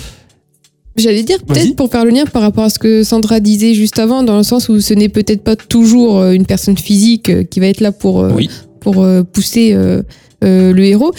J'allais 0.95 1.23
dire 1.23 1.41
peut-être 1.43 1.75
pour 1.75 1.89
faire 1.91 2.05
le 2.05 2.11
lien 2.11 2.25
par 2.25 2.41
rapport 2.43 2.65
à 2.65 2.69
ce 2.69 2.77
que 2.79 3.03
Sandra 3.03 3.39
disait 3.39 3.73
juste 3.73 3.97
avant, 3.99 4.21
dans 4.23 4.37
le 4.37 4.43
sens 4.43 4.69
où 4.69 4.79
ce 4.79 4.93
n'est 4.93 5.09
peut-être 5.09 5.41
pas 5.43 5.55
toujours 5.55 6.19
euh, 6.19 6.31
une 6.33 6.45
personne 6.45 6.77
physique 6.77 7.29
euh, 7.29 7.43
qui 7.43 7.59
va 7.59 7.67
être 7.67 7.81
là 7.81 7.91
pour, 7.91 8.21
euh, 8.21 8.31
oui. 8.35 8.49
pour 8.79 9.05
pousser 9.31 9.75
le 10.41 10.79
héros. 10.83 11.13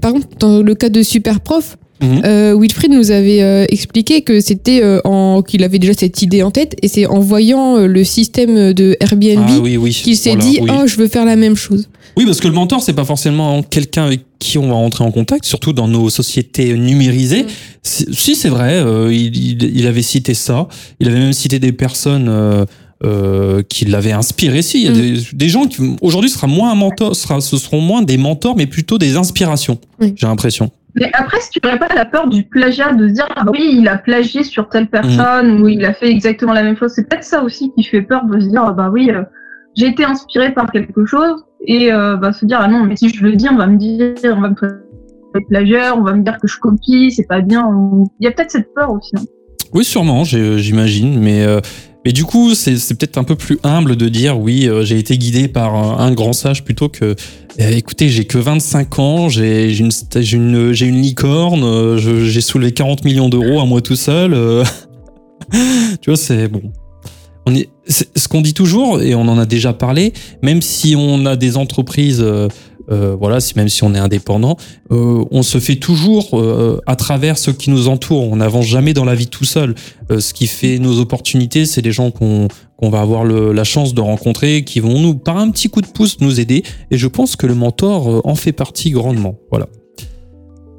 Par 0.00 0.12
exemple, 0.14 0.26
dans 0.38 0.62
le 0.62 0.74
cas 0.74 0.88
de 0.88 1.02
Super 1.02 1.40
Prof, 1.40 1.76
Mhm. 2.02 2.22
euh, 2.24 2.56
Wilfried 2.58 2.90
nous 2.92 3.10
avait 3.10 3.42
euh, 3.42 3.66
expliqué 3.68 4.22
que 4.22 4.40
c'était 4.40 4.80
euh, 4.82 5.00
en 5.04 5.42
qu'il 5.42 5.62
avait 5.64 5.78
déjà 5.78 5.92
cette 5.92 6.22
idée 6.22 6.42
en 6.42 6.50
tête 6.50 6.74
et 6.80 6.88
c'est 6.88 7.04
en 7.04 7.18
voyant 7.20 7.76
le 7.86 8.04
système 8.04 8.72
de 8.72 8.96
Airbnb 9.00 9.44
Ah 9.46 9.58
oui, 9.62 9.76
oui. 9.76 9.90
qu'il 9.92 10.16
s'est 10.16 10.34
dit 10.34 10.60
oui. 10.62 10.70
oh 10.72 10.86
je 10.86 10.96
veux 10.96 11.08
faire 11.08 11.26
la 11.26 11.36
même 11.36 11.56
chose. 11.56 11.90
Oui, 12.16 12.24
parce 12.26 12.40
que 12.40 12.48
le 12.48 12.54
mentor, 12.54 12.80
c'est 12.82 12.92
pas 12.92 13.04
forcément 13.04 13.62
quelqu'un 13.62 14.04
avec 14.04 14.22
qui 14.38 14.58
on 14.58 14.68
va 14.68 14.74
rentrer 14.74 15.04
en 15.04 15.10
contact, 15.10 15.44
surtout 15.44 15.72
dans 15.72 15.88
nos 15.88 16.10
sociétés 16.10 16.76
numérisées. 16.76 17.44
Mm. 17.44 17.46
Si, 17.82 18.06
si, 18.14 18.34
c'est 18.34 18.48
vrai, 18.48 18.74
euh, 18.74 19.12
il, 19.12 19.36
il- 19.36 19.76
il 19.78 19.86
avait 19.86 20.02
cité 20.02 20.34
ça. 20.34 20.68
Il 21.00 21.08
avait 21.08 21.18
même 21.20 21.32
cité 21.32 21.58
des 21.58 21.72
personnes 21.72 22.28
euh, 22.28 22.64
euh, 23.04 23.62
qui 23.62 23.84
l'avaient 23.86 24.12
inspiré. 24.12 24.60
Si, 24.62 24.82
il 24.82 24.84
y 24.84 24.88
a 24.88 24.90
Mm. 24.90 24.94
des, 24.94 25.20
des 25.32 25.48
gens 25.48 25.64
qui 25.66 25.80
aujourd'hui 26.02 26.30
sera 26.30 26.46
moins 26.46 26.70
un 26.72 26.74
mentor, 26.74 27.16
sera, 27.16 27.40
ce 27.40 27.56
seront 27.56 27.80
moins 27.80 28.02
des 28.02 28.18
mentors, 28.18 28.56
mais 28.56 28.66
plutôt 28.66 28.98
des 28.98 29.16
inspirations. 29.16 29.78
Oui. 30.00 30.12
J'ai 30.16 30.26
l'impression. 30.26 30.70
Mais 30.96 31.08
après, 31.14 31.40
si 31.40 31.50
tu 31.50 31.60
n'aurais 31.62 31.78
pas 31.78 31.86
la 31.94 32.04
peur 32.04 32.28
du 32.28 32.42
plagiat, 32.42 32.92
de 32.94 33.08
se 33.08 33.12
dire, 33.14 33.28
ah 33.36 33.44
oui, 33.52 33.76
il 33.78 33.86
a 33.86 33.96
plagié 33.96 34.42
sur 34.42 34.68
telle 34.68 34.88
personne 34.88 35.62
ou 35.62 35.68
il 35.68 35.84
a 35.84 35.94
fait 35.94 36.10
exactement 36.10 36.52
la 36.52 36.64
même 36.64 36.76
chose, 36.76 36.90
c'est 36.94 37.08
peut-être 37.08 37.22
ça 37.22 37.44
aussi 37.44 37.70
qui 37.76 37.84
fait 37.84 38.02
peur 38.02 38.24
de 38.24 38.40
se 38.40 38.46
dire, 38.46 38.64
ah 38.66 38.72
bah 38.72 38.90
oui, 38.92 39.08
euh, 39.08 39.22
j'ai 39.76 39.86
été 39.86 40.04
inspiré 40.04 40.52
par 40.52 40.70
quelque 40.72 41.06
chose 41.06 41.44
et 41.66 41.92
euh, 41.92 42.16
bah, 42.16 42.32
se 42.32 42.44
dire, 42.46 42.58
ah 42.60 42.68
non, 42.68 42.84
mais 42.84 42.96
si 42.96 43.08
je 43.08 43.22
le 43.22 43.36
dis, 43.36 43.46
on 43.50 43.56
va 43.56 43.66
me 43.66 43.76
dire, 43.76 44.14
on 44.36 44.40
va 44.40 44.48
me 44.50 44.54
traiter 44.54 44.74
plagieur, 45.48 45.96
on 45.98 46.02
va 46.02 46.12
me 46.14 46.22
dire 46.24 46.38
que 46.40 46.48
je 46.48 46.58
copie, 46.58 47.12
c'est 47.12 47.26
pas 47.26 47.40
bien. 47.40 47.68
Il 48.18 48.24
y 48.24 48.26
a 48.26 48.32
peut-être 48.32 48.50
cette 48.50 48.74
peur 48.74 48.90
aussi. 48.92 49.12
hein. 49.16 49.22
Oui, 49.72 49.84
sûrement, 49.84 50.24
j'ai- 50.24 50.58
j'imagine, 50.58 51.20
mais 51.20 51.42
euh, 51.44 51.60
mais 52.04 52.12
du 52.12 52.24
coup, 52.24 52.54
c'est 52.54 52.72
peut-être 52.96 53.18
un 53.18 53.24
peu 53.24 53.36
plus 53.36 53.58
humble 53.62 53.94
de 53.94 54.08
dire 54.08 54.40
oui, 54.40 54.66
euh, 54.66 54.82
j'ai 54.84 54.98
été 54.98 55.16
guidé 55.18 55.48
par 55.48 55.74
un, 55.76 56.12
grand 56.12 56.32
sage 56.32 56.64
plutôt 56.64 56.88
que 56.88 57.04
euh, 57.04 57.14
écoutez, 57.70 58.08
j'ai 58.08 58.24
que 58.24 58.38
25 58.38 58.98
ans, 58.98 59.28
j'ai 59.28 59.76
une 59.78 59.90
une 60.32 60.74
une 60.80 61.00
licorne, 61.00 61.62
euh, 61.62 61.98
j'ai 61.98 62.40
soulevé 62.40 62.72
40 62.72 63.04
millions 63.04 63.28
d'euros 63.28 63.60
à 63.60 63.66
moi 63.66 63.80
tout 63.80 63.96
seul. 63.96 64.32
euh. 64.34 64.64
tu 66.00 66.10
vois, 66.10 66.16
c'est 66.16 66.48
bon. 66.48 66.62
On 67.46 67.54
est, 67.54 67.68
ce 67.90 68.28
qu'on 68.28 68.40
dit 68.40 68.54
toujours 68.54 69.02
et 69.02 69.14
on 69.14 69.22
en 69.28 69.38
a 69.38 69.46
déjà 69.46 69.72
parlé, 69.72 70.12
même 70.42 70.62
si 70.62 70.94
on 70.96 71.26
a 71.26 71.36
des 71.36 71.56
entreprises 71.56 72.20
euh, 72.22 72.48
euh, 72.90 73.14
voilà, 73.20 73.38
si, 73.40 73.52
même 73.56 73.68
si 73.68 73.84
on 73.84 73.94
est 73.94 73.98
indépendant, 73.98 74.56
euh, 74.90 75.24
on 75.30 75.42
se 75.42 75.58
fait 75.58 75.76
toujours 75.76 76.30
euh, 76.40 76.80
à 76.86 76.96
travers 76.96 77.38
ceux 77.38 77.52
qui 77.52 77.70
nous 77.70 77.86
entourent. 77.88 78.28
On 78.32 78.36
n'avance 78.36 78.66
jamais 78.66 78.94
dans 78.94 79.04
la 79.04 79.14
vie 79.14 79.28
tout 79.28 79.44
seul. 79.44 79.74
Euh, 80.10 80.18
ce 80.18 80.34
qui 80.34 80.48
fait 80.48 80.78
nos 80.80 80.98
opportunités, 80.98 81.66
c'est 81.66 81.82
les 81.82 81.92
gens 81.92 82.10
qu'on 82.10 82.48
va 82.80 83.00
avoir 83.00 83.22
le- 83.24 83.52
la 83.52 83.62
chance 83.64 83.94
de 83.94 84.00
rencontrer, 84.00 84.64
qui 84.64 84.80
vont 84.80 84.98
nous, 84.98 85.14
par 85.14 85.36
un 85.36 85.50
petit 85.50 85.68
coup 85.68 85.82
de 85.82 85.86
pouce, 85.86 86.16
nous 86.20 86.40
aider. 86.40 86.64
Et 86.90 86.98
je 86.98 87.06
pense 87.06 87.36
que 87.36 87.46
le 87.46 87.54
mentor 87.54 88.22
en 88.24 88.34
fait 88.34 88.52
partie 88.52 88.90
grandement. 88.90 89.36
Voilà. 89.50 89.66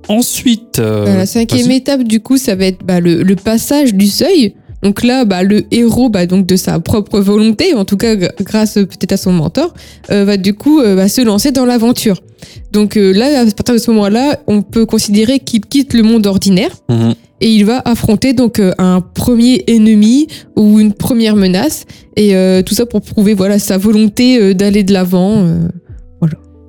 Ensuite, 0.07 0.79
la 0.79 1.25
cinquième 1.25 1.71
étape, 1.71 2.03
du 2.03 2.19
coup, 2.19 2.37
ça 2.37 2.55
va 2.55 2.65
être 2.65 2.83
bah, 2.83 2.99
le, 2.99 3.23
le 3.23 3.35
passage 3.35 3.93
du 3.93 4.07
seuil. 4.07 4.55
Donc 4.83 5.03
là, 5.03 5.25
bah, 5.25 5.43
le 5.43 5.63
héros, 5.71 6.09
bah, 6.09 6.25
donc 6.25 6.45
de 6.47 6.55
sa 6.55 6.79
propre 6.79 7.19
volonté, 7.19 7.73
en 7.75 7.85
tout 7.85 7.97
cas 7.97 8.15
gr- 8.15 8.31
grâce 8.43 8.73
peut-être 8.73 9.11
à 9.11 9.17
son 9.17 9.31
mentor, 9.31 9.73
euh, 10.09 10.25
va 10.25 10.37
du 10.37 10.53
coup 10.55 10.79
euh, 10.79 10.95
va 10.95 11.07
se 11.07 11.21
lancer 11.21 11.51
dans 11.51 11.65
l'aventure. 11.65 12.21
Donc 12.71 12.97
euh, 12.97 13.11
là, 13.13 13.41
à 13.41 13.45
partir 13.45 13.75
de 13.75 13.79
ce 13.79 13.91
moment-là, 13.91 14.39
on 14.47 14.61
peut 14.63 14.85
considérer 14.85 15.39
qu'il 15.39 15.61
quitte 15.61 15.93
le 15.93 16.01
monde 16.03 16.25
ordinaire 16.25 16.71
Mhm. 16.89 17.13
et 17.41 17.49
il 17.51 17.65
va 17.65 17.81
affronter 17.85 18.33
donc 18.33 18.59
euh, 18.59 18.71
un 18.79 19.01
premier 19.01 19.63
ennemi 19.67 20.27
ou 20.55 20.79
une 20.79 20.93
première 20.93 21.35
menace 21.35 21.85
et 22.15 22.35
euh, 22.35 22.63
tout 22.63 22.73
ça 22.73 22.85
pour 22.87 23.01
prouver 23.01 23.33
voilà 23.35 23.59
sa 23.59 23.77
volonté 23.77 24.41
euh, 24.41 24.53
d'aller 24.55 24.83
de 24.83 24.93
l'avant. 24.93 25.43
euh, 25.45 25.59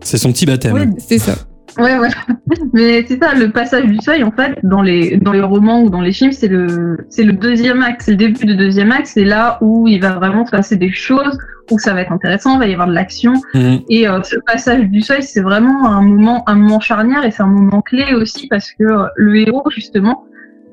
c'est 0.05 0.19
son 0.19 0.33
petit 0.33 0.47
baptême. 0.47 0.75
Oui. 0.75 0.83
c'est 0.99 1.19
ça. 1.19 1.37
Ouais, 1.79 1.99
ouais. 1.99 2.09
Mais 2.73 3.05
c'est 3.07 3.23
ça, 3.23 3.35
le 3.35 3.51
passage 3.51 3.87
du 3.87 3.99
seuil, 3.99 4.23
en 4.23 4.31
fait, 4.31 4.59
dans 4.63 4.83
les, 4.83 5.17
dans 5.17 5.33
les 5.33 5.41
romans 5.41 5.83
ou 5.83 5.91
dans 5.91 6.01
les 6.01 6.13
films, 6.13 6.33
c'est 6.33 6.49
le, 6.49 6.99
c'est 7.09 7.25
le 7.25 7.33
deuxième 7.33 7.83
acte, 7.83 8.03
c'est 8.03 8.13
le 8.13 8.17
début 8.17 8.45
du 8.45 8.57
deuxième 8.57 8.93
acte, 8.93 9.07
c'est 9.07 9.25
là 9.25 9.59
où 9.61 9.87
il 9.87 10.01
va 10.01 10.13
vraiment 10.13 10.45
se 10.45 10.51
passer 10.51 10.77
des 10.77 10.93
choses, 10.93 11.39
où 11.71 11.79
ça 11.79 11.95
va 11.95 12.03
être 12.03 12.13
intéressant, 12.13 12.55
il 12.55 12.59
va 12.59 12.67
y 12.67 12.73
avoir 12.73 12.89
de 12.89 12.93
l'action. 12.93 13.35
Mhm. 13.55 13.81
Et 13.89 14.09
euh, 14.09 14.23
ce 14.23 14.37
passage 14.47 14.89
du 14.89 15.01
seuil, 15.01 15.23
c'est 15.23 15.41
vraiment 15.41 15.87
un 15.87 16.03
moment, 16.03 16.49
un 16.49 16.55
moment 16.55 16.81
charnière 16.81 17.25
et 17.25 17.31
c'est 17.31 17.43
un 17.43 17.47
moment 17.47 17.81
clé 17.81 18.15
aussi 18.15 18.49
parce 18.49 18.71
que 18.73 18.85
euh, 18.85 19.07
le 19.17 19.37
héros, 19.37 19.65
justement, 19.71 20.25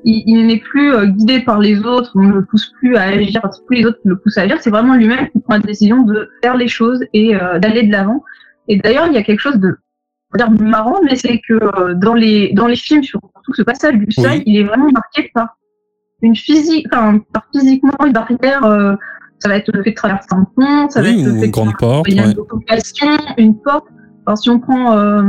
il, 0.04 0.22
il 0.26 0.46
n'est 0.46 0.58
plus 0.58 0.92
euh, 0.92 1.06
guidé 1.06 1.40
par 1.40 1.58
les 1.58 1.80
autres, 1.80 2.12
on 2.14 2.22
ne 2.22 2.32
le 2.32 2.44
pousse 2.44 2.72
plus 2.78 2.96
à 2.96 3.02
agir, 3.02 3.40
c'est 3.52 3.64
plus 3.66 3.76
les 3.78 3.86
autres 3.86 4.00
qui 4.02 4.08
le 4.08 4.18
poussent 4.18 4.38
à 4.38 4.42
agir, 4.42 4.58
c'est 4.60 4.70
vraiment 4.70 4.94
lui-même 4.94 5.28
qui 5.30 5.40
prend 5.40 5.54
la 5.54 5.60
décision 5.60 6.02
de 6.02 6.28
faire 6.42 6.56
les 6.56 6.68
choses 6.68 7.04
et 7.12 7.34
euh, 7.34 7.58
d'aller 7.58 7.82
de 7.82 7.92
l'avant. 7.92 8.22
Et 8.68 8.76
d'ailleurs, 8.78 9.06
il 9.06 9.14
y 9.14 9.18
a 9.18 9.22
quelque 9.22 9.40
chose 9.40 9.58
de 9.58 9.76
dire 10.38 10.50
marrant, 10.50 11.00
mais 11.04 11.16
c'est 11.16 11.40
que 11.46 11.54
euh, 11.54 11.94
dans 11.94 12.14
les 12.14 12.52
dans 12.52 12.66
les 12.66 12.76
films, 12.76 13.02
surtout 13.02 13.54
ce 13.54 13.62
passage 13.62 13.94
du 13.94 14.10
seuil, 14.12 14.38
Oui. 14.38 14.42
il 14.46 14.56
est 14.58 14.64
vraiment 14.64 14.90
marqué 14.92 15.30
par 15.34 15.56
une 16.22 16.36
physique, 16.36 16.86
enfin 16.92 17.18
par 17.32 17.46
physiquement 17.52 17.92
une 18.06 18.12
barrière. 18.12 18.64
euh, 18.64 18.94
ça 19.42 19.48
va 19.48 19.56
être 19.56 19.70
le 19.72 19.82
fait 19.82 19.90
de 19.92 19.94
traverser 19.96 20.28
un 20.32 20.46
pont, 20.54 20.90
ça 20.90 21.00
va 21.00 21.08
être 21.08 21.16
le 21.16 21.22
fait 21.24 21.30
une 21.30 21.40
de 21.46 21.46
grande 21.46 21.72
porte. 21.78 22.06
il 22.08 22.16
y 22.16 22.20
a 22.20 22.26
ouais. 22.26 22.34
une 23.38 23.58
porte. 23.58 23.86
Alors, 24.26 24.36
si 24.36 24.50
on 24.50 24.60
prend 24.60 24.94
euh, 24.98 25.22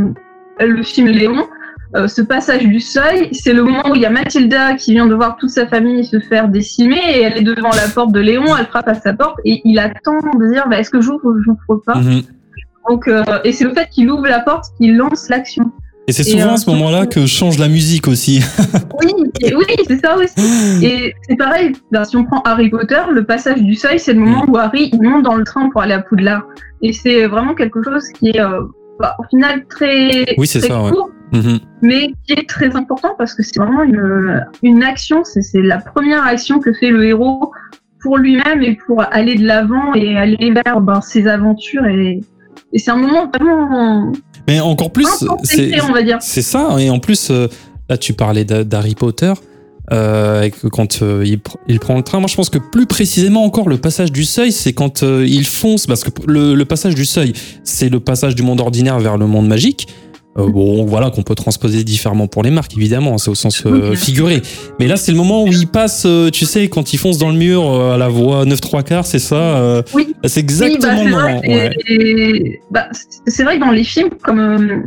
le 0.59 0.83
film 0.83 1.07
Léon, 1.07 1.47
euh, 1.95 2.09
ce 2.09 2.21
passage 2.21 2.65
du 2.67 2.81
seuil, 2.81 3.29
c'est 3.31 3.53
le 3.53 3.63
moment 3.63 3.83
où 3.89 3.95
il 3.95 4.01
y 4.01 4.05
a 4.05 4.09
Mathilda 4.09 4.75
qui 4.75 4.91
vient 4.91 5.07
de 5.07 5.15
voir 5.15 5.37
toute 5.37 5.49
sa 5.49 5.65
famille 5.65 6.03
se 6.03 6.19
faire 6.19 6.49
décimer 6.49 6.99
et 7.15 7.21
elle 7.21 7.37
est 7.37 7.41
devant 7.43 7.69
la 7.69 7.87
porte 7.93 8.11
de 8.11 8.19
Léon, 8.19 8.43
elle 8.59 8.65
frappe 8.65 8.89
à 8.89 8.95
sa 8.95 9.13
porte 9.13 9.37
et 9.45 9.61
il 9.63 9.79
attend 9.79 10.17
de 10.19 10.51
dire 10.53 10.67
bah, 10.69 10.79
est-ce 10.79 10.89
que 10.89 10.99
j'ouvre 10.99 11.23
ou 11.25 11.41
j'ouvre 11.41 11.81
pas? 11.85 11.95
Mhm. 11.95 12.21
Donc, 12.89 13.07
euh, 13.07 13.23
et 13.43 13.51
c'est 13.51 13.63
le 13.65 13.73
fait 13.73 13.89
qu'il 13.89 14.09
ouvre 14.09 14.27
la 14.27 14.39
porte 14.39 14.65
qui 14.77 14.91
lance 14.91 15.29
l'action. 15.29 15.71
Et 16.07 16.13
c'est 16.13 16.23
souvent 16.23 16.49
euh, 16.49 16.53
à 16.53 16.57
ce 16.57 16.69
moment-là 16.71 17.05
que 17.05 17.25
change 17.25 17.57
la 17.59 17.67
musique 17.67 18.07
aussi. 18.07 18.41
Oui, 19.03 19.53
oui, 19.55 19.65
c'est 19.87 19.99
ça 19.99 20.15
aussi. 20.15 20.85
Et 20.85 21.15
c'est 21.27 21.35
pareil, 21.35 21.71
ben, 21.91 22.03
si 22.03 22.15
on 22.17 22.23
prend 22.23 22.41
Harry 22.43 22.69
Potter, 22.69 23.01
le 23.11 23.25
passage 23.25 23.61
du 23.63 23.73
seuil, 23.73 23.97
c'est 23.97 24.13
le 24.13 24.19
moment 24.19 24.45
où 24.47 24.57
Harry 24.57 24.91
il 24.93 25.01
monte 25.01 25.23
dans 25.23 25.35
le 25.35 25.43
train 25.43 25.69
pour 25.71 25.81
aller 25.81 25.93
à 25.93 26.01
Poudlard. 26.01 26.43
Et 26.83 26.93
c'est 26.93 27.25
vraiment 27.25 27.55
quelque 27.55 27.81
chose 27.83 28.07
qui 28.09 28.29
est 28.29 28.39
euh, 28.39 28.61
bah, 28.99 29.15
au 29.17 29.23
final 29.23 29.65
très, 29.67 30.35
Oui, 30.37 30.47
très 30.47 30.59
ça, 30.59 30.83
ouais. 30.83 30.91
court, 30.91 31.09
Mhm. 31.33 31.59
mais 31.81 32.13
qui 32.27 32.33
est 32.33 32.47
très 32.47 32.75
important 32.75 33.15
parce 33.17 33.33
que 33.33 33.41
c'est 33.41 33.57
vraiment 33.57 33.81
une, 33.83 34.45
une 34.61 34.83
action, 34.83 35.23
c'est 35.23 35.41
c'est 35.41 35.61
la 35.61 35.77
première 35.77 36.23
action 36.25 36.59
que 36.59 36.73
fait 36.73 36.91
le 36.91 37.05
héros 37.05 37.51
pour 38.01 38.17
lui-même 38.17 38.61
et 38.61 38.77
pour 38.85 39.01
aller 39.11 39.35
de 39.35 39.45
l'avant 39.45 39.93
et 39.95 40.17
aller 40.17 40.51
vers 40.51 40.81
ben, 40.81 41.01
ses 41.01 41.27
aventures. 41.27 41.85
Et, 41.85 42.21
et 42.73 42.79
c'est 42.79 42.91
un 42.91 42.95
moment 42.97 43.29
vraiment 43.33 44.11
Mais 44.47 44.59
encore 44.59 44.91
plus, 44.91 45.07
c'est 46.19 46.41
ça, 46.41 46.75
et 46.79 46.89
en 46.89 46.99
plus, 46.99 47.29
euh, 47.31 47.47
là 47.89 47.97
tu 47.97 48.13
parlais 48.13 48.45
d'Ha- 48.45 48.63
d'Harry 48.63 48.95
Potter, 48.95 49.33
euh, 49.91 50.49
quand 50.71 51.01
euh, 51.01 51.23
il, 51.25 51.37
pr- 51.37 51.57
il 51.67 51.79
prend 51.79 51.97
le 51.97 52.03
train, 52.03 52.19
moi 52.19 52.27
je 52.29 52.35
pense 52.35 52.49
que 52.49 52.59
plus 52.59 52.85
précisément 52.85 53.43
encore, 53.43 53.67
le 53.67 53.77
passage 53.77 54.11
du 54.11 54.23
seuil, 54.23 54.51
c'est 54.51 54.73
quand 54.73 55.03
euh, 55.03 55.25
il 55.27 55.45
fonce, 55.45 55.85
parce 55.85 56.03
que 56.03 56.09
le, 56.27 56.53
le 56.55 56.65
passage 56.65 56.95
du 56.95 57.03
seuil, 57.05 57.33
c'est 57.63 57.89
le 57.89 57.99
passage 57.99 58.35
du 58.35 58.43
monde 58.43 58.61
ordinaire 58.61 58.99
vers 58.99 59.17
le 59.17 59.27
monde 59.27 59.47
magique. 59.47 59.87
Euh, 60.37 60.47
bon, 60.49 60.85
voilà, 60.85 61.09
qu'on 61.09 61.23
peut 61.23 61.35
transposer 61.35 61.83
différemment 61.83 62.27
pour 62.27 62.41
les 62.41 62.51
marques, 62.51 62.75
évidemment, 62.77 63.17
c'est 63.17 63.29
au 63.29 63.35
sens 63.35 63.63
euh, 63.65 63.95
figuré. 63.95 64.41
Mais 64.79 64.87
là, 64.87 64.95
c'est 64.95 65.11
le 65.11 65.17
moment 65.17 65.43
où 65.43 65.47
il 65.47 65.67
passe, 65.67 66.03
euh, 66.05 66.29
tu 66.29 66.45
sais, 66.45 66.69
quand 66.69 66.93
il 66.93 66.97
fonce 66.97 67.17
dans 67.17 67.29
le 67.29 67.35
mur 67.37 67.69
à 67.81 67.97
la 67.97 68.07
voix 68.07 68.45
9 68.45 68.61
3 68.61 68.83
quarts, 68.83 69.05
c'est 69.05 69.19
ça 69.19 69.83
Oui. 69.93 70.15
C'est 70.25 70.39
exactement 70.39 70.99
Oui, 71.03 71.05
le 71.07 71.11
bah, 71.11 71.27
moment. 71.27 71.41
c'est 71.43 71.47
vrai, 71.49 71.57
ouais. 71.67 71.75
et- 71.87 72.37
et, 72.47 72.61
bah, 72.71 72.87
c'est- 73.27 73.43
vrai 73.43 73.55
que 73.59 73.65
dans 73.65 73.71
les 73.71 73.83
films, 73.83 74.09
comme 74.23 74.83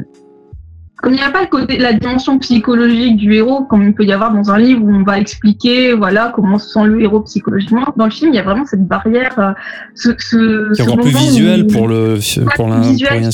comme 1.02 1.12
il 1.12 1.16
n'y 1.16 1.22
a 1.22 1.30
pas 1.30 1.42
le 1.42 1.48
côté, 1.48 1.76
la 1.76 1.92
dimension 1.92 2.38
psychologique 2.38 3.16
du 3.18 3.34
héros, 3.34 3.64
comme 3.64 3.82
il 3.86 3.92
peut 3.94 4.04
y 4.06 4.12
avoir 4.14 4.32
dans 4.32 4.50
un 4.50 4.58
livre 4.58 4.82
où 4.82 4.90
on 4.90 5.02
va 5.02 5.18
expliquer, 5.18 5.92
voilà, 5.92 6.32
comment 6.34 6.58
se 6.58 6.70
sent 6.70 6.84
le 6.86 7.02
héros 7.02 7.20
psychologiquement. 7.20 7.84
Dans 7.98 8.06
le 8.06 8.10
film, 8.10 8.30
il 8.32 8.36
y 8.36 8.38
a 8.38 8.42
vraiment 8.42 8.64
cette 8.64 8.86
barrière, 8.88 9.54
ce, 9.94 10.14
ce, 10.18 10.72
Qui 10.74 10.80
est 10.80 10.84
ce 10.86 10.90
encore 10.90 11.04
plus 11.04 11.10
visuel 11.14 11.64
où- 11.64 11.66
pour 11.66 11.88
le 11.88 12.14
pour, 12.56 12.72
visuel 12.80 13.22
y 13.22 13.26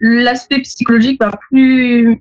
l'aspect 0.00 0.60
psychologique 0.60 1.18
bah, 1.18 1.32
plus 1.50 2.20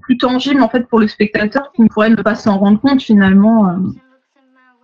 plus 0.00 0.16
tangible 0.16 0.62
en 0.62 0.68
fait 0.68 0.86
pour 0.88 0.98
le 0.98 1.06
spectateur 1.08 1.70
qui 1.76 1.82
ne 1.82 1.88
pourrait 1.88 2.10
ne 2.10 2.16
pas 2.16 2.34
s'en 2.34 2.58
rendre 2.58 2.80
compte 2.80 3.02
finalement. 3.02 3.68
euh, 3.68 3.72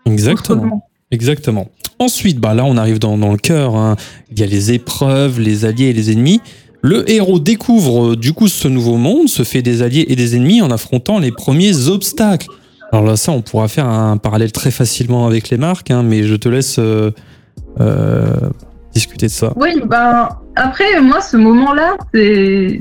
Exactement. 0.06 0.58
autrement. 0.58 0.88
Exactement. 1.10 1.68
Ensuite, 1.98 2.38
bah 2.38 2.54
là, 2.54 2.64
on 2.64 2.76
arrive 2.76 2.98
dans, 2.98 3.16
dans 3.18 3.32
le 3.32 3.38
cœur. 3.38 3.74
hein. 3.74 3.96
Il 4.30 4.38
y 4.38 4.42
a 4.42 4.46
les 4.46 4.72
épreuves, 4.72 5.40
les 5.40 5.64
alliés 5.64 5.86
et 5.86 5.92
les 5.92 6.12
ennemis. 6.12 6.40
Le 6.82 7.10
héros 7.10 7.40
découvre 7.40 8.12
euh, 8.12 8.16
du 8.16 8.32
coup 8.34 8.46
ce 8.46 8.68
nouveau 8.68 8.96
monde, 8.98 9.28
se 9.28 9.42
fait 9.42 9.62
des 9.62 9.82
alliés 9.82 10.04
et 10.08 10.14
des 10.16 10.36
ennemis 10.36 10.62
en 10.62 10.70
affrontant 10.70 11.18
les 11.18 11.32
premiers 11.32 11.88
obstacles. 11.88 12.48
Alors 12.92 13.04
là, 13.04 13.16
ça, 13.16 13.32
on 13.32 13.42
pourra 13.42 13.68
faire 13.68 13.86
un 13.88 14.16
parallèle 14.18 14.52
très 14.52 14.70
facilement 14.70 15.26
avec 15.26 15.48
les 15.50 15.56
marques, 15.56 15.90
hein, 15.90 16.02
mais 16.02 16.22
je 16.22 16.36
te 16.36 16.48
laisse 16.48 16.76
euh, 16.78 17.10
euh, 17.80 18.36
discuter 18.98 19.26
de 19.26 19.32
ça. 19.32 19.52
Oui, 19.56 19.80
ben 19.84 20.28
après 20.56 21.00
moi 21.00 21.20
ce 21.20 21.36
moment-là, 21.36 21.96
c'est 22.12 22.80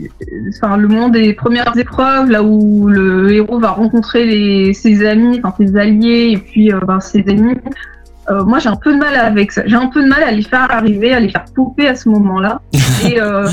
enfin 0.49 0.77
le 0.77 0.87
moment 0.87 1.09
des 1.09 1.33
premières 1.33 1.77
épreuves, 1.77 2.29
là 2.29 2.41
où 2.43 2.87
le 2.87 3.31
héros 3.31 3.59
va 3.59 3.71
rencontrer 3.71 4.25
les, 4.25 4.73
ses 4.73 5.05
amis, 5.05 5.39
enfin 5.43 5.53
ses 5.59 5.77
alliés 5.77 6.31
et 6.33 6.37
puis 6.37 6.73
euh, 6.73 6.79
ben, 6.87 6.99
ses 6.99 7.23
ennemis. 7.27 7.57
Euh, 8.29 8.43
moi 8.43 8.59
j'ai 8.59 8.69
un 8.69 8.75
peu 8.75 8.93
de 8.93 8.99
mal 8.99 9.15
avec 9.15 9.51
ça. 9.51 9.61
J'ai 9.65 9.75
un 9.75 9.87
peu 9.87 10.01
de 10.03 10.07
mal 10.07 10.23
à 10.23 10.31
les 10.31 10.41
faire 10.41 10.69
arriver, 10.69 11.13
à 11.13 11.19
les 11.19 11.29
faire 11.29 11.45
pouper 11.55 11.87
à 11.87 11.95
ce 11.95 12.09
moment-là. 12.09 12.61
Et 13.05 13.21
euh, 13.21 13.47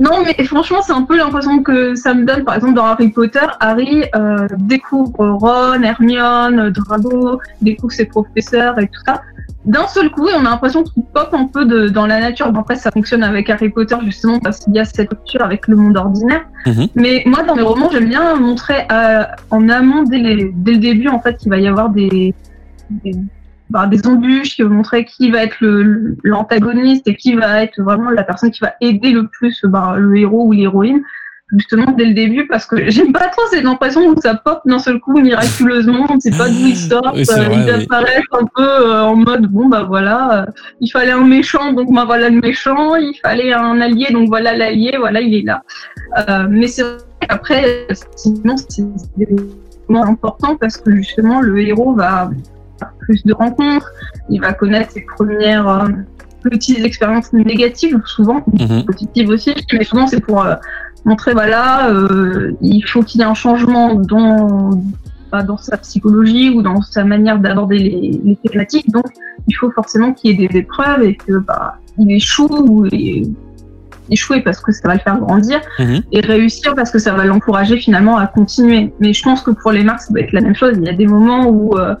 non 0.00 0.24
mais 0.24 0.42
franchement 0.44 0.80
c'est 0.82 0.92
un 0.92 1.02
peu 1.02 1.16
l'impression 1.16 1.62
que 1.62 1.94
ça 1.94 2.14
me 2.14 2.24
donne. 2.24 2.44
Par 2.44 2.56
exemple 2.56 2.74
dans 2.74 2.86
Harry 2.86 3.10
Potter, 3.10 3.46
Harry 3.60 4.04
euh, 4.16 4.48
découvre 4.58 5.28
Ron, 5.40 5.82
Hermione, 5.82 6.70
Drago, 6.70 7.40
découvre 7.60 7.92
ses 7.92 8.06
professeurs 8.06 8.78
et 8.80 8.86
tout 8.86 9.00
ça 9.06 9.22
d'un 9.64 9.86
seul 9.86 10.10
coup, 10.10 10.28
et 10.28 10.32
on 10.34 10.40
a 10.44 10.50
l'impression 10.50 10.82
qu'il 10.82 11.04
pop 11.04 11.28
un 11.32 11.46
peu 11.46 11.64
de, 11.64 11.88
dans 11.88 12.06
la 12.06 12.18
nature. 12.20 12.50
Bon, 12.52 12.60
après, 12.60 12.74
ça 12.76 12.90
fonctionne 12.90 13.22
avec 13.22 13.48
Harry 13.48 13.68
Potter 13.68 13.96
justement 14.04 14.40
parce 14.40 14.58
qu'il 14.58 14.74
y 14.74 14.80
a 14.80 14.84
cette 14.84 15.10
rupture 15.10 15.42
avec 15.42 15.68
le 15.68 15.76
monde 15.76 15.96
ordinaire. 15.96 16.42
Mhm. 16.66 16.88
Mais 16.96 17.22
moi, 17.26 17.42
dans 17.44 17.54
mes 17.54 17.62
romans, 17.62 17.88
j'aime 17.92 18.08
bien 18.08 18.34
montrer 18.36 18.86
euh, 18.90 19.22
en 19.50 19.68
amont, 19.68 20.02
dès, 20.02 20.18
les- 20.18 20.50
dès 20.54 20.72
le 20.72 20.78
début, 20.78 21.08
en 21.08 21.20
fait, 21.20 21.36
qu'il 21.36 21.50
va 21.50 21.58
y 21.58 21.68
avoir 21.68 21.90
des, 21.90 22.34
des, 22.90 23.14
bah, 23.70 23.86
des 23.86 24.06
embûches, 24.06 24.56
qui 24.56 24.62
vont 24.62 24.70
montrer 24.74 25.04
qui 25.04 25.30
va 25.30 25.44
être 25.44 25.56
l'antagoniste 26.22 27.06
et 27.08 27.16
qui 27.16 27.34
va 27.34 27.62
être 27.62 27.80
vraiment 27.82 28.10
la 28.10 28.22
personne 28.24 28.50
qui 28.50 28.60
va 28.60 28.74
aider 28.80 29.12
le 29.12 29.28
plus 29.28 29.64
bah, 29.64 29.94
le 29.96 30.16
héros 30.16 30.44
ou 30.46 30.52
l'héroïne. 30.52 31.02
Justement, 31.54 31.90
dès 31.98 32.06
le 32.06 32.14
début, 32.14 32.46
parce 32.46 32.64
que 32.64 32.88
j'aime 32.90 33.12
pas 33.12 33.28
trop 33.28 33.42
cette 33.50 33.66
impression 33.66 34.06
où 34.06 34.18
ça 34.20 34.34
pop 34.34 34.60
d'un 34.64 34.78
seul 34.78 34.98
coup 35.00 35.20
miraculeusement, 35.20 36.06
on 36.08 36.14
ne 36.14 36.20
sait 36.20 36.30
pas 36.30 36.48
d'où 36.48 36.66
il 36.66 36.76
sort, 36.76 37.12
Oui, 37.14 37.24
euh, 37.30 37.34
vrai, 37.34 37.48
il 37.52 37.64
oui. 37.76 37.84
apparaît 37.84 38.22
un 38.32 38.46
peu 38.56 38.62
euh, 38.62 39.02
en 39.02 39.16
mode 39.16 39.46
bon 39.48 39.68
bah 39.68 39.82
voilà, 39.82 40.46
il 40.80 40.88
fallait 40.88 41.12
un 41.12 41.24
méchant 41.24 41.72
donc 41.74 41.92
bah 41.92 42.04
voilà 42.06 42.30
le 42.30 42.40
méchant, 42.40 42.96
il 42.96 43.14
fallait 43.22 43.52
un 43.52 43.80
allié 43.82 44.06
donc 44.12 44.28
voilà 44.28 44.56
l'allié, 44.56 44.96
voilà 44.98 45.20
il 45.20 45.34
est 45.34 45.42
là. 45.42 45.62
Euh, 46.28 46.46
mais 46.48 46.68
c'est 46.68 46.84
Après, 47.28 47.86
sinon, 48.16 48.56
c'est 48.56 48.82
importants 49.90 50.56
parce 50.56 50.76
que 50.76 50.94
justement, 50.96 51.40
le 51.40 51.60
héros 51.60 51.94
va 51.94 52.30
faire 52.78 52.92
plus 53.00 53.24
de 53.24 53.32
rencontres, 53.34 53.90
il 54.30 54.40
va 54.40 54.52
connaître 54.54 54.90
ses 54.92 55.02
premières 55.16 55.68
euh, 55.68 55.88
petites 56.42 56.84
expériences 56.84 57.32
négatives, 57.32 58.00
souvent, 58.06 58.42
Mhm. 58.58 58.84
positives 58.86 59.28
aussi, 59.28 59.54
mais 59.72 59.84
souvent 59.84 60.06
c'est 60.06 60.20
pour 60.20 60.44
euh, 60.44 60.54
montrer, 61.04 61.32
voilà, 61.32 61.90
euh, 61.90 62.52
il 62.60 62.82
faut 62.82 63.02
qu'il 63.02 63.20
y 63.20 63.24
ait 63.24 63.26
un 63.26 63.34
changement 63.34 63.94
dans, 63.94 64.70
bah, 65.30 65.42
dans 65.42 65.56
sa 65.56 65.76
psychologie 65.78 66.50
ou 66.50 66.62
dans 66.62 66.80
sa 66.82 67.04
manière 67.04 67.38
d'aborder 67.38 67.78
les, 67.78 68.20
les 68.24 68.36
thématiques. 68.36 68.90
Donc, 68.90 69.06
il 69.48 69.54
faut 69.54 69.70
forcément 69.72 70.12
qu'il 70.12 70.30
y 70.40 70.44
ait 70.44 70.48
des 70.48 70.58
épreuves 70.58 71.02
et 71.02 71.14
que 71.16 71.38
bah, 71.38 71.76
il 71.98 72.10
échoue 72.12 72.48
ou 72.68 72.86
il- 72.86 73.34
échouer 74.10 74.42
parce 74.42 74.60
que 74.60 74.72
ça 74.72 74.88
va 74.88 74.94
le 74.94 75.00
faire 75.00 75.18
grandir 75.18 75.60
Mhm. 75.78 76.02
et 76.12 76.20
réussir 76.20 76.74
parce 76.74 76.90
que 76.90 76.98
ça 76.98 77.14
va 77.14 77.24
l'encourager 77.24 77.78
finalement 77.78 78.18
à 78.18 78.26
continuer. 78.26 78.92
Mais 79.00 79.12
je 79.14 79.22
pense 79.22 79.42
que 79.42 79.52
pour 79.52 79.70
les 79.72 79.84
marques, 79.84 80.00
ça 80.00 80.12
va 80.12 80.20
être 80.20 80.32
la 80.32 80.40
même 80.42 80.54
chose. 80.54 80.74
Il 80.76 80.84
y 80.84 80.88
a 80.88 80.92
des 80.92 81.06
moments 81.06 81.46
où 81.48 81.78
euh, 81.78 81.94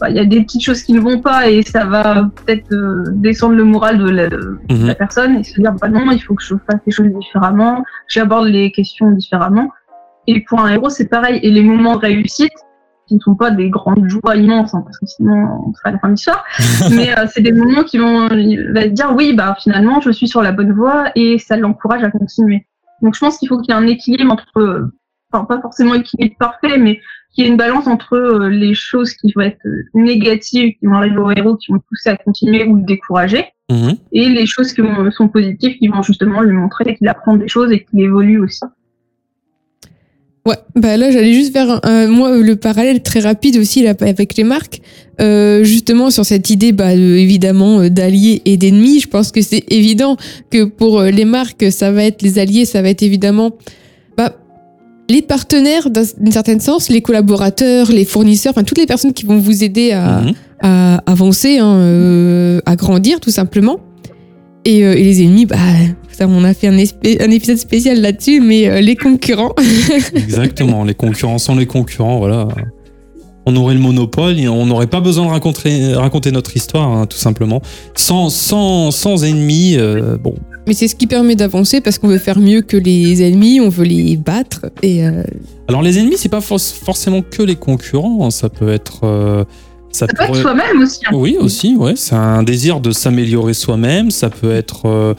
bah, 0.00 0.10
il 0.10 0.16
y 0.16 0.20
a 0.20 0.24
des 0.24 0.42
petites 0.42 0.62
choses 0.62 0.82
qui 0.82 0.92
ne 0.92 1.00
vont 1.00 1.20
pas 1.20 1.48
et 1.48 1.62
ça 1.62 1.84
va 1.84 2.28
peut-être 2.44 2.72
euh, 2.72 3.04
descendre 3.12 3.54
le 3.54 3.64
moral 3.64 3.98
de 3.98 4.10
la, 4.10 4.28
de 4.28 4.58
Mhm. 4.70 4.86
la 4.86 4.94
personne 4.94 5.36
et 5.36 5.44
se 5.44 5.60
dire 5.60 5.72
bah 5.80 5.88
non, 5.88 6.10
il 6.10 6.20
faut 6.20 6.34
que 6.34 6.42
je 6.42 6.54
fasse 6.68 6.80
les 6.86 6.92
choses 6.92 7.08
différemment, 7.08 7.84
j'aborde 8.08 8.48
les 8.48 8.70
questions 8.72 9.10
différemment. 9.10 9.70
Et 10.26 10.42
pour 10.42 10.60
un 10.60 10.72
héros, 10.72 10.90
c'est 10.90 11.08
pareil. 11.08 11.38
Et 11.42 11.50
les 11.50 11.62
moments 11.62 11.94
de 11.94 12.00
réussite, 12.00 12.52
qui 13.06 13.14
ne 13.14 13.20
sont 13.20 13.36
pas 13.36 13.52
des 13.52 13.70
grandes 13.70 14.08
joies 14.08 14.34
immenses, 14.34 14.74
hein, 14.74 14.82
parce 14.84 14.98
que 14.98 15.06
sinon 15.06 15.46
on 15.68 15.72
serait 15.74 15.90
à 15.90 15.92
la 15.92 15.98
fin 16.00 16.08
de 16.08 16.14
l'histoire, 16.14 16.44
mais 16.90 17.16
euh, 17.16 17.26
c'est 17.32 17.40
des 17.40 17.52
moments 17.52 17.84
qui 17.84 17.98
vont 17.98 18.28
il 18.30 18.72
va 18.72 18.88
dire 18.88 19.14
oui, 19.16 19.32
bah 19.32 19.56
finalement 19.60 20.00
je 20.00 20.10
suis 20.10 20.26
sur 20.26 20.42
la 20.42 20.50
bonne 20.52 20.72
voie 20.72 21.12
et 21.14 21.38
ça 21.38 21.56
l'encourage 21.56 22.02
à 22.02 22.10
continuer. 22.10 22.66
Donc 23.02 23.14
je 23.14 23.20
pense 23.20 23.38
qu'il 23.38 23.48
faut 23.48 23.60
qu'il 23.60 23.72
y 23.72 23.78
ait 23.78 23.80
un 23.80 23.86
équilibre 23.86 24.32
entre, 24.32 24.58
euh, 24.58 24.92
enfin 25.32 25.44
pas 25.44 25.60
forcément 25.60 25.94
équilibre 25.94 26.34
parfait, 26.38 26.78
mais 26.78 26.98
qu'il 27.36 27.44
y 27.44 27.46
ait 27.46 27.50
une 27.50 27.56
balance 27.58 27.86
entre 27.86 28.14
euh, 28.14 28.48
les 28.48 28.74
choses 28.74 29.12
qui 29.12 29.30
vont 29.36 29.42
être 29.42 29.58
euh, 29.66 29.82
négatives, 29.94 30.72
qui 30.80 30.86
vont 30.86 30.94
arriver 30.94 31.18
au 31.18 31.30
héros, 31.30 31.56
qui 31.56 31.70
vont 31.70 31.78
pousser 31.88 32.08
à 32.08 32.16
continuer 32.16 32.64
ou 32.64 32.76
le 32.76 32.82
décourager, 32.82 33.44
Mhm. 33.70 33.96
et 34.12 34.28
les 34.28 34.46
choses 34.46 34.72
qui 34.72 34.80
vont- 34.80 35.10
sont 35.10 35.28
positives, 35.28 35.76
qui 35.78 35.88
vont 35.88 36.02
justement 36.02 36.40
lui 36.40 36.52
montrer 36.56 36.94
qu'il 36.96 37.06
apprend 37.08 37.36
des 37.36 37.46
choses 37.48 37.70
et 37.72 37.84
qu'il 37.84 38.00
évolue 38.00 38.40
aussi. 38.40 38.60
Ouais, 40.46 40.54
bah 40.76 40.96
là 40.96 41.10
j'allais 41.10 41.32
juste 41.32 41.52
faire 41.52 41.68
un- 41.70 41.80
un- 41.82 42.06
moi 42.06 42.38
le 42.38 42.54
parallèle 42.54 43.02
très 43.02 43.18
rapide 43.18 43.56
aussi 43.56 43.82
là, 43.82 43.94
avec 44.00 44.36
les 44.36 44.44
marques, 44.44 44.80
Euh, 45.18 45.64
justement 45.64 46.10
sur 46.10 46.26
cette 46.26 46.50
idée 46.50 46.72
bah, 46.72 46.94
de- 46.94 47.00
évidemment 47.00 47.80
euh, 47.80 47.88
d'alliés 47.88 48.42
et 48.44 48.58
d'ennemis. 48.58 49.00
Je 49.00 49.08
pense 49.08 49.32
que 49.32 49.40
c'est 49.40 49.64
évident 49.72 50.18
que 50.50 50.64
pour 50.64 51.00
les 51.02 51.24
marques 51.24 51.72
ça 51.72 51.90
va 51.90 52.04
être 52.04 52.20
les 52.20 52.38
alliés, 52.38 52.66
ça 52.66 52.82
va 52.82 52.90
être 52.90 53.02
évidemment 53.02 53.52
bah, 54.18 54.36
les 55.08 55.22
partenaires 55.22 55.88
d'un 55.90 56.02
d'un 56.18 56.30
certain 56.30 56.58
sens, 56.58 56.88
les 56.88 57.00
collaborateurs, 57.02 57.90
les 57.92 58.04
fournisseurs, 58.04 58.52
enfin 58.54 58.64
toutes 58.64 58.78
les 58.78 58.86
personnes 58.86 59.12
qui 59.12 59.24
vont 59.26 59.38
vous 59.38 59.62
aider 59.64 59.92
à, 59.92 60.20
Mhm. 60.22 60.32
à 60.62 61.02
avancer, 61.06 61.58
hein, 61.58 61.76
euh, 61.76 62.60
à 62.66 62.76
grandir 62.76 63.20
tout 63.20 63.30
simplement. 63.30 63.78
Et, 64.64 64.84
euh, 64.84 64.94
et 64.98 65.04
les 65.04 65.22
ennemis, 65.22 65.46
bah, 65.46 65.56
ça, 66.10 66.26
on 66.28 66.42
a 66.42 66.52
fait 66.54 66.66
un, 66.68 66.76
un 66.76 67.30
épisode 67.30 67.58
spécial 67.58 68.00
là-dessus, 68.00 68.40
mais 68.40 68.66
euh, 68.68 68.80
les 68.80 68.96
concurrents. 68.96 69.54
Exactement, 70.14 70.82
les 70.82 70.94
concurrents 70.94 71.38
sont 71.38 71.54
les 71.54 71.66
concurrents, 71.66 72.18
voilà. 72.18 72.48
On 73.48 73.54
aurait 73.56 73.74
le 73.74 73.80
monopole, 73.80 74.38
et 74.40 74.48
on 74.48 74.66
n'aurait 74.66 74.88
pas 74.88 75.00
besoin 75.00 75.26
de 75.26 75.30
raconter, 75.30 75.94
raconter 75.94 76.32
notre 76.32 76.56
histoire, 76.56 76.88
hein, 76.90 77.06
tout 77.06 77.16
simplement. 77.16 77.62
Sans, 77.94 78.28
sans, 78.28 78.90
sans 78.90 79.22
ennemis, 79.24 79.76
euh, 79.76 80.16
bon, 80.16 80.34
Mais 80.66 80.74
c'est 80.74 80.88
ce 80.88 80.96
qui 80.96 81.06
permet 81.06 81.36
d'avancer 81.36 81.80
parce 81.80 81.98
qu'on 81.98 82.08
veut 82.08 82.18
faire 82.18 82.40
mieux 82.40 82.60
que 82.62 82.76
les 82.76 83.22
ennemis, 83.22 83.60
on 83.60 83.68
veut 83.68 83.84
les 83.84 84.16
battre. 84.16 84.66
Et 84.82 85.06
euh, 85.06 85.22
Alors 85.68 85.82
les 85.82 85.98
ennemis, 85.98 86.16
c'est 86.18 86.28
pas 86.28 86.40
for- 86.40 86.60
forcément 86.60 87.22
que 87.22 87.42
les 87.44 87.54
concurrents, 87.54 88.26
hein, 88.26 88.30
ça 88.30 88.48
peut 88.48 88.70
être... 88.70 89.04
euh, 89.04 89.44
ça 89.92 90.06
Ça 90.06 90.12
peut 90.12 90.24
être 90.24 90.42
soi-même 90.42 90.82
aussi. 90.82 91.00
hein. 91.06 91.12
Oui, 91.14 91.36
aussi, 91.40 91.76
ouais. 91.76 91.94
C'est 91.96 92.16
un 92.16 92.42
désir 92.42 92.80
de 92.80 92.90
s'améliorer 92.90 93.54
soi-même. 93.54 94.10
Ça 94.10 94.28
peut 94.28 94.52
être, 94.52 94.86
euh, 94.86 95.14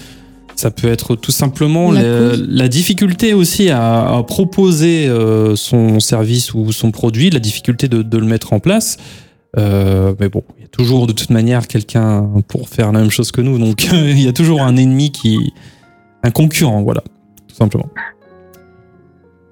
ça 0.57 0.71
peut 0.71 0.87
être 0.89 1.15
tout 1.15 1.31
simplement 1.31 1.91
La 1.91 2.01
la, 2.01 2.29
cause. 2.31 2.45
la 2.49 2.67
difficulté 2.67 3.33
aussi 3.33 3.69
à, 3.69 4.17
à 4.17 4.23
proposer 4.23 5.07
euh, 5.07 5.55
son 5.55 5.99
service 5.99 6.53
ou 6.53 6.71
son 6.71 6.91
produit, 6.91 7.29
la 7.29 7.39
difficulté 7.39 7.87
de, 7.87 8.01
de 8.01 8.17
le 8.17 8.25
mettre 8.25 8.51
en 8.53 8.59
place. 8.59 8.97
Euh, 9.57 10.13
mais 10.19 10.29
bon, 10.29 10.43
il 10.57 10.63
y 10.63 10.65
a 10.65 10.67
toujours 10.69 11.07
de 11.07 11.13
toute 11.13 11.29
manière 11.29 11.67
quelqu'un 11.67 12.29
pour 12.47 12.69
faire 12.69 12.91
la 12.91 12.99
même 12.99 13.09
chose 13.11 13.31
que 13.31 13.39
nous. 13.41 13.57
Donc 13.57 13.85
il 13.93 14.21
y 14.21 14.27
a 14.27 14.33
toujours 14.33 14.61
un 14.61 14.75
ennemi 14.75 15.11
qui, 15.11 15.37
un 16.23 16.31
concurrent, 16.31 16.81
voilà, 16.83 17.01
tout 17.47 17.55
simplement. 17.55 17.87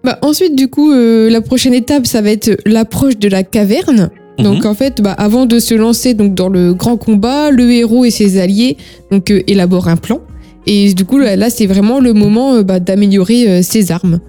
bah, 0.04 0.20
ensuite, 0.22 0.56
du 0.56 0.68
coup, 0.68 0.92
euh, 0.92 1.30
la 1.30 1.42
prochaine 1.42 1.74
étape, 1.74 2.06
ça 2.06 2.22
va 2.22 2.30
être 2.32 2.60
l'approche 2.66 3.18
de 3.18 3.28
la 3.30 3.44
caverne. 3.44 4.10
Donc 4.38 4.64
Mhm. 4.66 4.70
en 4.72 4.74
fait, 4.74 5.02
bah, 5.02 5.14
avant 5.14 5.46
de 5.46 5.60
se 5.60 5.74
lancer 5.74 6.14
donc 6.14 6.36
dans 6.36 6.50
le 6.50 6.74
grand 6.74 6.98
combat, 6.98 7.52
le 7.52 7.72
héros 7.72 8.04
et 8.06 8.12
ses 8.12 8.38
alliés 8.40 8.76
donc 9.12 9.32
euh, 9.32 9.42
élaborent 9.48 9.88
un 9.88 9.96
plan. 9.98 10.20
Et 10.68 10.94
du 10.94 11.06
coup 11.06 11.20
là, 11.20 11.50
c'est 11.50 11.68
vraiment 11.68 12.00
le 12.00 12.14
moment 12.14 12.56
euh, 12.56 12.64
bah, 12.64 12.80
d'améliorer 12.80 13.48
euh, 13.50 13.62
ses 13.62 13.92
armes. 13.92 14.20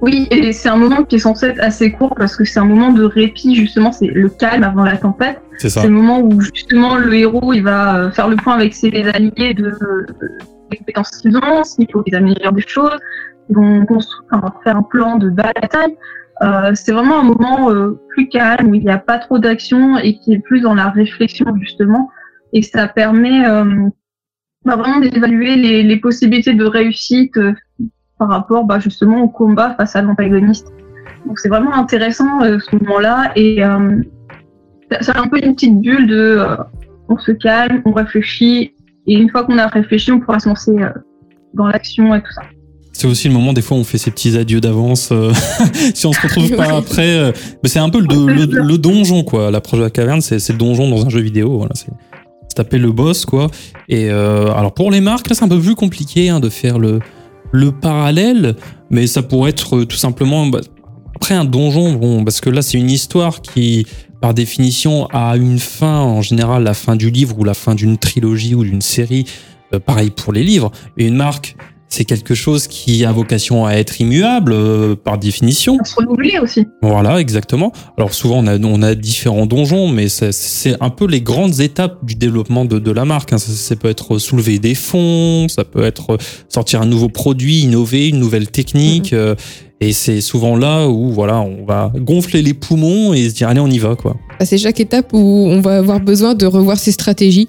Oui, 0.00 0.28
et 0.30 0.52
c'est 0.52 0.68
un 0.68 0.76
moment 0.76 1.02
qui 1.02 1.16
est 1.16 1.20
censé 1.20 1.46
être 1.46 1.60
assez 1.60 1.90
court 1.90 2.14
parce 2.16 2.36
que 2.36 2.44
c'est 2.44 2.60
un 2.60 2.64
moment 2.64 2.92
de 2.92 3.02
répit, 3.02 3.56
justement, 3.56 3.90
c'est 3.90 4.06
le 4.06 4.28
calme 4.28 4.62
avant 4.62 4.84
la 4.84 4.96
tempête. 4.96 5.40
c'est 5.58 5.70
ça. 5.70 5.80
C'est 5.80 5.88
le 5.88 5.94
moment 5.94 6.20
où 6.20 6.40
justement 6.40 6.94
le 6.96 7.12
héros 7.14 7.52
il 7.52 7.62
va 7.64 7.96
euh, 7.96 8.10
faire 8.12 8.28
le 8.28 8.36
point 8.36 8.54
avec 8.54 8.74
ses 8.74 8.92
alliés 9.12 9.54
de, 9.54 9.70
de- 9.70 10.06
compétences 10.70 11.10
qu'ils 11.22 11.36
ont, 11.36 11.64
s'il 11.64 11.88
faut 11.90 12.02
qu'ils 12.02 12.14
améliorent 12.14 12.52
des 12.52 12.64
choses, 12.66 12.98
ils 13.48 13.56
vont 13.56 13.86
construire, 13.86 14.22
enfin, 14.30 14.52
faire 14.62 14.76
un 14.76 14.82
plan 14.82 15.16
de 15.16 15.30
bataille. 15.30 15.96
Euh, 16.42 16.72
c'est 16.74 16.92
vraiment 16.92 17.18
un 17.18 17.24
moment 17.24 17.70
euh, 17.70 17.98
plus 18.10 18.28
calme 18.28 18.68
où 18.68 18.74
il 18.74 18.84
n'y 18.84 18.90
a 18.90 18.98
pas 18.98 19.18
trop 19.18 19.38
d'action 19.38 19.98
et 19.98 20.18
qui 20.18 20.34
est 20.34 20.38
plus 20.38 20.60
dans 20.60 20.74
la 20.74 20.90
réflexion 20.90 21.46
justement. 21.60 22.10
Et 22.52 22.62
ça 22.62 22.86
permet 22.86 23.44
euh, 23.46 23.64
bah, 24.68 24.76
vraiment 24.76 25.00
d'évaluer 25.00 25.56
les, 25.56 25.82
les 25.82 25.96
possibilités 25.96 26.54
de 26.54 26.64
réussite 26.64 27.36
euh, 27.36 27.52
par 28.18 28.28
rapport 28.28 28.64
bah, 28.64 28.78
justement 28.78 29.22
au 29.22 29.28
combat 29.28 29.74
face 29.76 29.96
à 29.96 30.02
l'antagoniste. 30.02 30.68
Donc 31.26 31.38
c'est 31.38 31.48
vraiment 31.48 31.74
intéressant 31.74 32.42
euh, 32.42 32.58
ce 32.58 32.76
moment-là 32.76 33.32
et 33.36 33.64
euh, 33.64 34.00
ça- 34.90 34.98
c'est 35.02 35.16
un 35.16 35.26
peu 35.26 35.38
une 35.44 35.54
petite 35.54 35.80
bulle 35.80 36.06
de 36.06 36.16
euh, 36.38 36.56
on 37.08 37.18
se 37.18 37.32
calme, 37.32 37.82
on 37.84 37.92
réfléchit 37.92 38.72
et 39.06 39.14
une 39.14 39.30
fois 39.30 39.44
qu'on 39.44 39.58
a 39.58 39.66
réfléchi, 39.66 40.12
on 40.12 40.20
pourra 40.20 40.38
se 40.38 40.48
lancer 40.48 40.72
dans 41.54 41.66
l'action 41.66 42.14
et 42.14 42.20
tout 42.20 42.32
ça. 42.34 42.42
C'est 42.92 43.06
aussi 43.06 43.28
le 43.28 43.34
moment, 43.34 43.52
des 43.52 43.62
fois, 43.62 43.76
où 43.76 43.80
on 43.80 43.84
fait 43.84 43.96
ses 43.96 44.10
petits 44.10 44.36
adieux 44.36 44.60
d'avance. 44.60 45.12
si 45.94 46.04
on 46.06 46.12
se 46.12 46.20
retrouve 46.20 46.50
pas 46.56 46.66
Ouais. 46.68 46.76
après. 46.76 47.32
mais 47.62 47.68
c'est 47.68 47.78
un 47.78 47.88
peu 47.90 48.00
le, 48.00 48.06
le, 48.34 48.44
le 48.62 48.78
donjon, 48.78 49.22
quoi. 49.22 49.50
L'approche 49.52 49.78
de 49.78 49.84
la 49.84 49.90
caverne, 49.90 50.20
c'est 50.20 50.46
le 50.52 50.58
donjon 50.58 50.90
dans 50.90 51.06
un 51.06 51.08
jeu 51.08 51.20
vidéo. 51.20 51.56
Voilà, 51.58 51.72
taper 52.58 52.78
le 52.78 52.90
boss, 52.90 53.24
quoi. 53.24 53.48
Et 53.88 54.10
euh, 54.10 54.52
alors, 54.52 54.74
pour 54.74 54.90
les 54.90 55.00
marques, 55.00 55.28
c'est 55.30 55.44
un 55.44 55.48
peu 55.48 55.60
plus 55.60 55.76
compliqué 55.76 56.28
hein, 56.28 56.40
de 56.40 56.48
faire 56.48 56.78
le, 56.78 56.98
le 57.52 57.70
parallèle. 57.70 58.56
Mais 58.90 59.06
ça 59.06 59.22
pourrait 59.22 59.50
être 59.50 59.76
euh, 59.76 59.86
tout 59.86 59.96
simplement. 59.96 60.46
bah, 60.46 60.60
après, 61.14 61.34
un 61.34 61.44
donjon, 61.44 61.94
bon, 61.94 62.24
parce 62.24 62.40
que 62.40 62.50
là, 62.50 62.62
c'est 62.62 62.78
une 62.78 62.90
histoire 62.90 63.42
qui, 63.42 63.86
par 64.20 64.34
définition, 64.34 65.06
a 65.06 65.36
une 65.36 65.60
fin, 65.60 66.00
en 66.00 66.20
général, 66.20 66.64
la 66.64 66.74
fin 66.74 66.96
du 66.96 67.10
livre 67.10 67.38
ou 67.38 67.44
la 67.44 67.54
fin 67.54 67.74
d'une 67.76 67.96
trilogie 67.96 68.54
ou 68.56 68.64
d'une 68.64 68.82
série. 68.82 69.24
Euh, 69.72 69.78
pareil 69.78 70.10
pour 70.10 70.32
les 70.32 70.42
livres. 70.42 70.72
Et 70.96 71.06
une 71.06 71.16
marque, 71.16 71.56
c'est 71.90 72.04
quelque 72.04 72.34
chose 72.34 72.66
qui 72.66 73.04
a 73.04 73.12
vocation 73.12 73.64
à 73.66 73.72
être 73.72 74.00
immuable 74.00 74.52
euh, 74.52 74.94
par 74.94 75.16
définition. 75.18 75.78
On 75.80 75.84
se 75.84 75.94
renouveler 75.96 76.38
aussi. 76.42 76.66
Voilà, 76.82 77.18
exactement. 77.20 77.72
Alors 77.96 78.12
souvent 78.12 78.38
on 78.38 78.46
a, 78.46 78.58
on 78.58 78.82
a 78.82 78.94
différents 78.94 79.46
donjons, 79.46 79.88
mais 79.88 80.08
c'est- 80.08 80.32
c'est 80.32 80.76
un 80.80 80.90
peu 80.90 81.06
les 81.06 81.20
grandes 81.22 81.60
étapes 81.60 82.04
du 82.04 82.14
développement 82.14 82.64
de, 82.64 82.78
de 82.78 82.90
la 82.90 83.04
marque. 83.04 83.32
hein. 83.32 83.38
Ça, 83.38 83.52
ça 83.52 83.74
peut 83.76 83.88
être 83.88 84.18
soulever 84.18 84.58
des 84.58 84.74
fonds, 84.74 85.46
ça 85.48 85.64
peut 85.64 85.84
être 85.84 86.18
sortir 86.48 86.82
un 86.82 86.86
nouveau 86.86 87.08
produit, 87.08 87.60
innover, 87.60 88.08
une 88.08 88.18
nouvelle 88.20 88.50
technique. 88.50 89.12
euh, 89.12 89.34
et 89.80 89.92
c'est 89.92 90.20
souvent 90.20 90.56
là 90.56 90.88
où 90.88 91.10
voilà, 91.12 91.40
on 91.40 91.64
va 91.64 91.92
gonfler 91.96 92.42
les 92.42 92.52
poumons 92.52 93.14
et 93.14 93.30
se 93.30 93.34
dire 93.36 93.48
allez 93.48 93.60
on 93.60 93.68
y 93.70 93.78
va 93.78 93.94
quoi. 93.94 94.16
Bah, 94.38 94.44
c'est 94.44 94.58
chaque 94.58 94.80
étape 94.80 95.10
où 95.12 95.18
on 95.48 95.60
va 95.60 95.78
avoir 95.78 96.00
besoin 96.00 96.34
de 96.34 96.46
revoir 96.46 96.76
ses 96.78 96.90
stratégies 96.90 97.48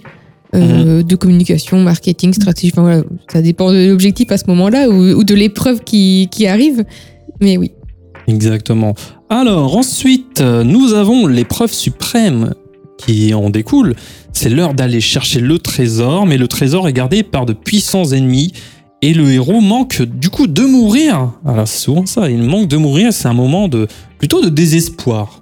euh, 0.55 1.03
de 1.03 1.15
communication, 1.15 1.79
marketing, 1.79 2.33
stratégie. 2.33 2.71
Enfin, 2.73 2.81
voilà, 2.81 3.03
ça 3.31 3.41
dépend 3.41 3.71
de 3.71 3.89
l'objectif 3.89 4.31
à 4.31 4.37
ce 4.37 4.45
moment-là 4.47 4.89
ou, 4.89 4.93
ou 4.93 5.23
de 5.23 5.35
l'épreuve 5.35 5.81
qui, 5.83 6.27
qui 6.31 6.47
arrive. 6.47 6.83
Mais 7.41 7.57
oui. 7.57 7.71
Exactement. 8.27 8.95
Alors 9.29 9.77
ensuite, 9.77 10.41
euh, 10.41 10.63
nous 10.63 10.93
avons 10.93 11.27
l'épreuve 11.27 11.71
suprême 11.71 12.53
qui 12.97 13.33
en 13.33 13.49
découle. 13.49 13.95
C'est 14.33 14.49
l'heure 14.49 14.73
d'aller 14.73 15.01
chercher 15.01 15.39
le 15.39 15.57
trésor, 15.59 16.25
mais 16.25 16.37
le 16.37 16.47
trésor 16.47 16.87
est 16.87 16.93
gardé 16.93 17.23
par 17.23 17.45
de 17.45 17.53
puissants 17.53 18.05
ennemis. 18.05 18.53
Et 19.01 19.13
le 19.13 19.31
héros 19.31 19.61
manque 19.61 20.01
du 20.01 20.29
coup 20.29 20.47
de 20.47 20.63
mourir. 20.63 21.31
Alors 21.45 21.67
c'est 21.67 21.79
souvent 21.79 22.05
ça, 22.05 22.29
il 22.29 22.43
manque 22.43 22.67
de 22.67 22.75
mourir, 22.75 23.13
c'est 23.13 23.29
un 23.29 23.33
moment 23.33 23.67
de 23.67 23.87
plutôt 24.17 24.41
de 24.41 24.49
désespoir. 24.49 25.41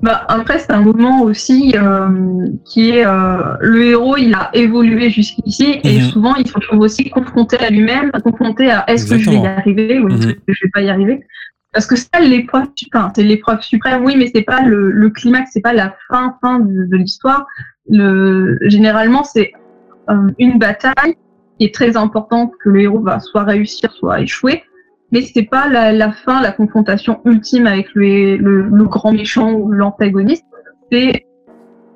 Bah, 0.00 0.24
après, 0.28 0.60
c'est 0.60 0.70
un 0.72 0.80
moment 0.82 1.22
aussi 1.22 1.74
euh, 1.76 2.46
qui 2.64 2.90
est 2.90 3.04
euh, 3.04 3.56
le 3.60 3.82
héros, 3.86 4.16
il 4.16 4.32
a 4.32 4.48
évolué 4.52 5.10
jusqu'ici 5.10 5.80
et 5.82 5.96
Mhm. 5.98 6.04
souvent 6.10 6.34
il 6.36 6.46
se 6.46 6.54
retrouve 6.54 6.80
aussi 6.80 7.10
confronté 7.10 7.58
à 7.58 7.68
lui-même, 7.70 8.12
confronté 8.22 8.70
à 8.70 8.84
est-ce 8.88 9.06
que 9.10 9.18
je 9.18 9.28
vais 9.30 9.36
y 9.36 9.46
arriver 9.46 9.98
ou 9.98 10.08
est-ce 10.08 10.26
Mhm. 10.28 10.34
que 10.34 10.52
je 10.52 10.64
vais 10.64 10.70
pas 10.72 10.82
y 10.82 10.88
arriver? 10.90 11.26
Parce 11.72 11.86
que 11.86 11.96
c'est 11.96 12.20
l'épreuve, 12.22 12.68
enfin, 12.94 13.10
c'est 13.14 13.24
l'épreuve 13.24 13.60
suprême, 13.62 14.04
oui, 14.04 14.14
mais 14.16 14.30
c'est 14.32 14.42
pas 14.42 14.62
le, 14.62 14.90
le 14.92 15.10
climax, 15.10 15.50
c'est 15.52 15.60
pas 15.60 15.72
la 15.74 15.94
fin 16.08 16.36
fin 16.40 16.60
de, 16.60 16.84
de 16.86 16.96
l'histoire. 16.96 17.46
Le 17.90 18.56
généralement 18.62 19.24
c'est 19.24 19.52
euh, 20.10 20.28
une 20.38 20.58
bataille 20.58 21.16
qui 21.58 21.66
est 21.66 21.74
très 21.74 21.96
importante 21.96 22.52
que 22.62 22.68
le 22.68 22.82
héros 22.82 23.00
va 23.00 23.18
soit 23.18 23.42
réussir, 23.42 23.90
soit 23.92 24.20
échouer. 24.20 24.62
Mais 25.12 25.22
c'est 25.22 25.44
pas 25.44 25.68
la, 25.68 25.92
la 25.92 26.12
fin, 26.12 26.42
la 26.42 26.52
confrontation 26.52 27.20
ultime 27.24 27.66
avec 27.66 27.86
le, 27.94 28.36
le, 28.36 28.62
le 28.62 28.84
grand 28.84 29.12
méchant 29.12 29.52
ou 29.52 29.72
l'antagoniste. 29.72 30.44
C'est 30.92 31.24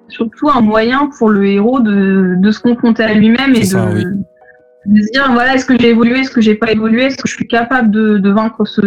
surtout 0.09 0.49
un 0.51 0.61
moyen 0.61 1.11
pour 1.19 1.31
le 1.31 1.47
héros 1.47 1.81
de, 1.81 2.35
de 2.39 2.51
se 2.51 2.61
confronter 2.61 3.03
à 3.05 3.15
lui-même 3.15 3.55
et 3.55 3.65
ça, 3.65 3.87
de, 3.87 3.95
oui. 3.97 4.05
de 4.87 5.03
se 5.03 5.11
dire 5.13 5.31
voilà 5.33 5.55
est-ce 5.55 5.65
que 5.65 5.79
j'ai 5.79 5.91
évolué, 5.91 6.21
est-ce 6.21 6.31
que 6.31 6.41
j'ai 6.43 6.55
pas 6.55 6.71
évolué, 6.73 7.05
est-ce 7.05 7.17
que 7.17 7.29
je 7.29 7.35
suis 7.35 7.47
capable 7.49 7.91
de, 7.91 8.19
de 8.19 8.31
vaincre 8.31 8.67
ce, 8.67 8.83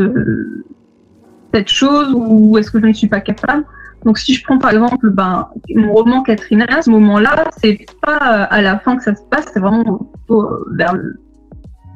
cette 1.53 1.69
chose 1.69 2.13
ou 2.15 2.57
est-ce 2.57 2.69
que 2.69 2.79
je 2.79 2.85
ne 2.85 2.93
suis 2.93 3.07
pas 3.07 3.21
capable? 3.21 3.63
Donc 4.03 4.19
si 4.19 4.35
je 4.35 4.43
prends 4.43 4.59
par 4.59 4.71
exemple 4.71 5.09
ben, 5.09 5.47
mon 5.73 5.93
roman 5.93 6.21
Katrina, 6.21 6.65
à 6.69 6.83
ce 6.83 6.91
moment-là, 6.91 7.45
c'est 7.57 7.79
pas 8.03 8.19
euh, 8.21 8.45
à 8.49 8.61
la 8.61 8.77
fin 8.77 8.97
que 8.97 9.03
ça 9.03 9.15
se 9.15 9.23
passe, 9.31 9.45
c'est 9.51 9.59
vraiment 9.59 10.11
euh, 10.29 10.43
vers 10.75 10.93
le- 10.93 11.15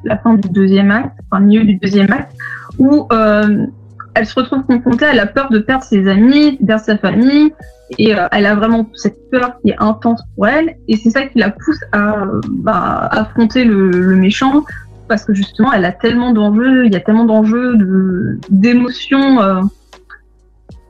la 0.04 0.18
fin 0.18 0.34
du 0.34 0.48
deuxième 0.48 0.90
acte, 0.90 1.18
enfin 1.30 1.40
le 1.40 1.46
milieu 1.46 1.64
du 1.64 1.74
deuxième 1.76 2.10
acte, 2.12 2.32
où 2.78 3.06
euh, 3.12 3.66
elle 4.14 4.26
se 4.26 4.34
retrouve 4.34 4.62
confrontée, 4.64 5.06
elle 5.10 5.20
a 5.20 5.26
peur 5.26 5.50
de 5.50 5.58
perdre 5.58 5.84
ses 5.84 6.08
amis, 6.08 6.58
de 6.60 6.66
perdre 6.66 6.84
sa 6.84 6.96
famille, 6.98 7.52
et 7.98 8.14
euh, 8.14 8.26
elle 8.32 8.46
a 8.46 8.54
vraiment 8.54 8.86
cette 8.94 9.30
peur 9.30 9.56
qui 9.62 9.70
est 9.70 9.76
intense 9.78 10.22
pour 10.34 10.48
elle, 10.48 10.76
et 10.88 10.96
c'est 10.96 11.10
ça 11.10 11.26
qui 11.26 11.38
la 11.38 11.50
pousse 11.50 11.80
à 11.92 12.24
bah, 12.48 13.08
affronter 13.10 13.64
le, 13.64 13.90
le 13.90 14.16
méchant, 14.16 14.64
parce 15.08 15.24
que 15.24 15.34
justement 15.34 15.72
elle 15.72 15.84
a 15.84 15.92
tellement 15.92 16.32
d'enjeux, 16.32 16.86
il 16.86 16.92
y 16.92 16.96
a 16.96 17.00
tellement 17.00 17.24
d'enjeux, 17.24 17.76
de- 17.76 18.38
d'émotions 18.48 19.40
euh, 19.42 19.60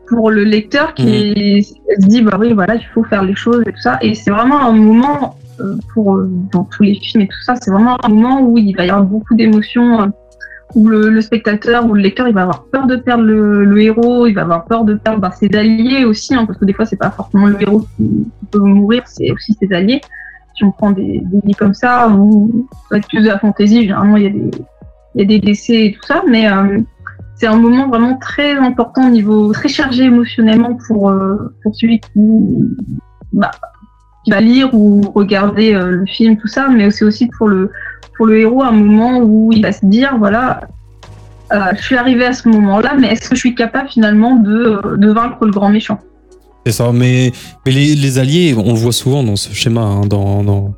pour 0.09 0.31
le 0.31 0.45
lecteur 0.45 0.93
qui 0.95 1.63
se 1.63 2.07
dit 2.07 2.21
bah 2.21 2.37
oui 2.39 2.53
voilà 2.53 2.75
il 2.75 2.85
faut 2.93 3.05
faire 3.05 3.23
les 3.23 3.35
choses 3.37 3.63
et 3.67 3.73
tout 3.73 3.81
ça, 3.81 3.99
et 4.03 4.15
c'est 4.15 4.31
vraiment 4.31 4.61
un 4.61 4.73
moment 4.73 5.37
pour 5.93 6.17
euh, 6.17 6.31
dans 6.53 6.65
tous 6.65 6.83
les 6.83 6.95
films 6.95 7.23
et 7.23 7.29
tout 7.29 7.43
ça, 7.43 7.55
c'est 7.57 7.71
vraiment 7.71 7.97
un 8.05 8.09
moment 8.09 8.43
où 8.43 8.59
il 8.59 8.75
va 8.77 8.85
y 8.85 8.91
avoir 8.91 9.05
beaucoup 9.05 9.35
d'émotions, 9.35 10.03
euh, 10.03 10.07
où 10.75 10.89
le, 10.89 11.21
spectateur 11.21 11.87
ou 11.87 11.95
le 11.95 12.03
lecteur 12.03 12.29
il 12.29 12.35
va 12.35 12.43
avoir 12.43 12.65
peur 12.65 12.87
de 12.87 12.97
perdre 12.97 13.25
le, 13.25 13.81
héros, 13.81 14.27
il 14.27 14.35
va 14.35 14.43
avoir 14.43 14.65
peur 14.67 14.85
de 14.85 14.95
perdre 14.95 15.21
bah, 15.21 15.33
ses 15.33 15.49
alliés 15.55 16.05
aussi, 16.05 16.35
hein, 16.35 16.47
parce 16.47 16.59
que 16.59 16.65
des 16.65 16.73
fois 16.73 16.85
c'est 16.85 16.97
pas 16.97 17.11
forcément 17.11 17.47
le 17.47 17.61
héros 17.61 17.87
qui, 17.97 18.29
peut 18.51 18.61
mourir, 18.61 19.03
c'est 19.07 19.31
aussi 19.31 19.57
ses 19.61 19.73
alliés. 19.73 20.01
Si 20.57 20.65
on 20.65 20.73
prend 20.73 20.91
des, 20.91 21.23
livres 21.45 21.59
comme 21.59 21.75
ça, 21.75 22.09
ou 22.09 22.67
être 22.93 23.09
plus 23.09 23.23
de 23.23 23.29
la 23.29 23.39
fantaisie, 23.39 23.83
généralement 23.83 24.17
il 24.17 24.23
y 24.23 24.27
a 24.27 24.31
des, 24.31 24.51
il 25.15 25.21
y 25.21 25.25
a 25.25 25.27
des 25.27 25.39
décès 25.41 25.87
et 25.87 25.93
tout 25.93 26.07
ça, 26.07 26.23
mais 26.29 26.51
euh, 26.51 26.81
c'est 27.35 27.47
un 27.47 27.57
moment 27.57 27.89
vraiment 27.89 28.17
très 28.17 28.53
important 28.53 29.07
au 29.07 29.11
niveau 29.11 29.53
très 29.53 29.69
chargé 29.69 30.05
émotionnellement 30.05 30.77
pour 30.87 31.11
euh, 31.11 31.55
pour 31.63 31.75
celui 31.75 32.01
qui 32.01 32.11
bah, 33.33 33.51
qui 34.25 34.31
va 34.31 34.41
lire 34.41 34.71
ou 34.75 35.01
regarder 35.15 35.75
euh, 35.75 35.91
le 35.91 36.07
film 36.07 36.37
tout 36.37 36.49
ça 36.49 36.69
mais 36.69 36.91
c'est 36.91 37.05
aussi 37.05 37.27
pour 37.39 37.49
le 37.49 37.71
pour 38.17 38.27
le 38.27 38.39
héros 38.41 38.63
un 38.63 38.73
moment 38.73 39.19
où 39.21 39.51
il 39.53 39.63
va 39.63 39.73
se 39.73 39.85
dire 39.87 40.17
voilà 40.19 40.63
euh, 41.53 41.59
je 41.77 41.83
suis 41.83 41.97
arrivé 41.97 42.25
à 42.27 42.33
ce 42.33 42.49
moment-là 42.49 42.95
mais 42.99 43.09
est-ce 43.09 43.29
que 43.29 43.35
je 43.35 43.41
suis 43.41 43.55
capable 43.55 43.89
finalement 43.89 44.37
de 44.37 44.97
de 44.97 45.11
vaincre 45.11 45.45
le 45.45 45.51
grand 45.53 45.71
méchant? 45.71 45.99
C'est 46.67 46.73
ça, 46.73 46.93
mais, 46.93 47.33
mais 47.65 47.73
les, 47.73 47.95
les 47.95 48.19
alliés, 48.19 48.55
on 48.55 48.75
le 48.75 48.79
voit 48.79 48.93
souvent 48.93 49.23
dans 49.25 49.35
ce 49.35 49.51
schéma, 49.55 49.81
hein, 49.81 50.03
dans, 50.07 50.45
dans, 50.45 50.75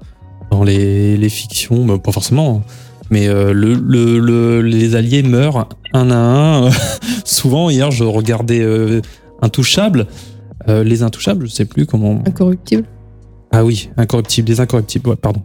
dans 0.53 0.62
les, 0.62 1.16
les 1.16 1.28
fictions, 1.28 1.84
bah, 1.84 1.99
pas 1.99 2.12
forcément, 2.12 2.62
mais 3.11 3.26
euh, 3.26 3.53
le, 3.53 3.74
le, 3.74 4.20
le- 4.20 4.62
les 4.62 4.95
alliés 4.95 5.24
meurent 5.24 5.68
un 5.93 6.11
à 6.12 6.16
un. 6.16 6.70
souvent, 7.24 7.68
hier, 7.68 7.90
je 7.90 8.05
regardais 8.05 8.61
euh, 8.61 9.01
Intouchables, 9.43 10.07
euh, 10.68 10.84
les 10.84 11.03
Intouchables, 11.03 11.49
je 11.49 11.53
sais 11.53 11.64
plus 11.64 11.84
comment. 11.84 12.22
Incorruptible. 12.28 12.84
Ah 13.53 13.64
oui, 13.64 13.90
Incorruptibles, 13.96 14.48
les 14.50 14.61
Incorruptibles, 14.61 15.09
ouais, 15.11 15.16
pardon. 15.16 15.42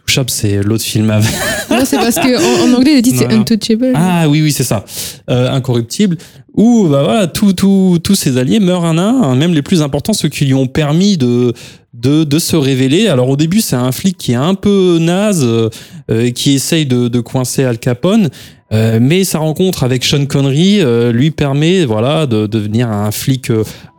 Intouchables, 0.00 0.30
c'est 0.30 0.62
l'autre 0.62 0.84
film 0.84 1.10
avec. 1.10 1.30
Non, 1.70 1.82
c'est 1.84 1.96
parce 1.96 2.16
que 2.16 2.64
en, 2.66 2.70
en 2.70 2.76
anglais, 2.76 2.96
le 2.96 3.02
titre, 3.02 3.18
c'est. 3.20 3.32
Untouchable. 3.32 3.92
Ah 3.94 4.28
oui, 4.28 4.42
oui, 4.42 4.52
c'est 4.52 4.64
ça. 4.64 4.84
Euh, 5.30 5.50
incorruptible. 5.50 6.16
Où 6.56 6.86
bah 6.88 7.02
voilà, 7.02 7.26
tous 7.26 7.52
tous 7.52 7.98
tous 8.02 8.14
ses 8.14 8.38
alliés 8.38 8.60
meurent 8.60 8.84
un 8.84 8.96
à 8.96 9.02
un, 9.02 9.22
hein, 9.22 9.34
même 9.34 9.54
les 9.54 9.62
plus 9.62 9.82
importants, 9.82 10.12
ceux 10.12 10.28
qui 10.28 10.44
lui 10.44 10.54
ont 10.54 10.66
permis 10.68 11.16
de 11.16 11.52
de, 11.94 12.22
de 12.24 12.38
se 12.38 12.54
révéler. 12.54 13.08
Alors 13.08 13.28
au 13.28 13.36
début, 13.36 13.60
c'est 13.60 13.76
un 13.76 13.92
flic 13.92 14.16
qui 14.16 14.32
est 14.32 14.36
un 14.36 14.54
peu 14.54 14.98
naze, 15.00 15.44
euh, 15.44 16.30
qui 16.30 16.52
essaye 16.52 16.86
de, 16.86 17.08
de 17.08 17.20
coincer 17.20 17.64
Al 17.64 17.78
Capone. 17.78 18.28
Euh, 18.74 18.98
mais 19.00 19.22
sa 19.22 19.38
rencontre 19.38 19.84
avec 19.84 20.04
Sean 20.04 20.26
Connery 20.26 20.80
euh, 20.80 21.12
lui 21.12 21.30
permet 21.30 21.82
de 21.82 22.46
devenir 22.46 22.90
un 22.90 23.12
flic 23.12 23.50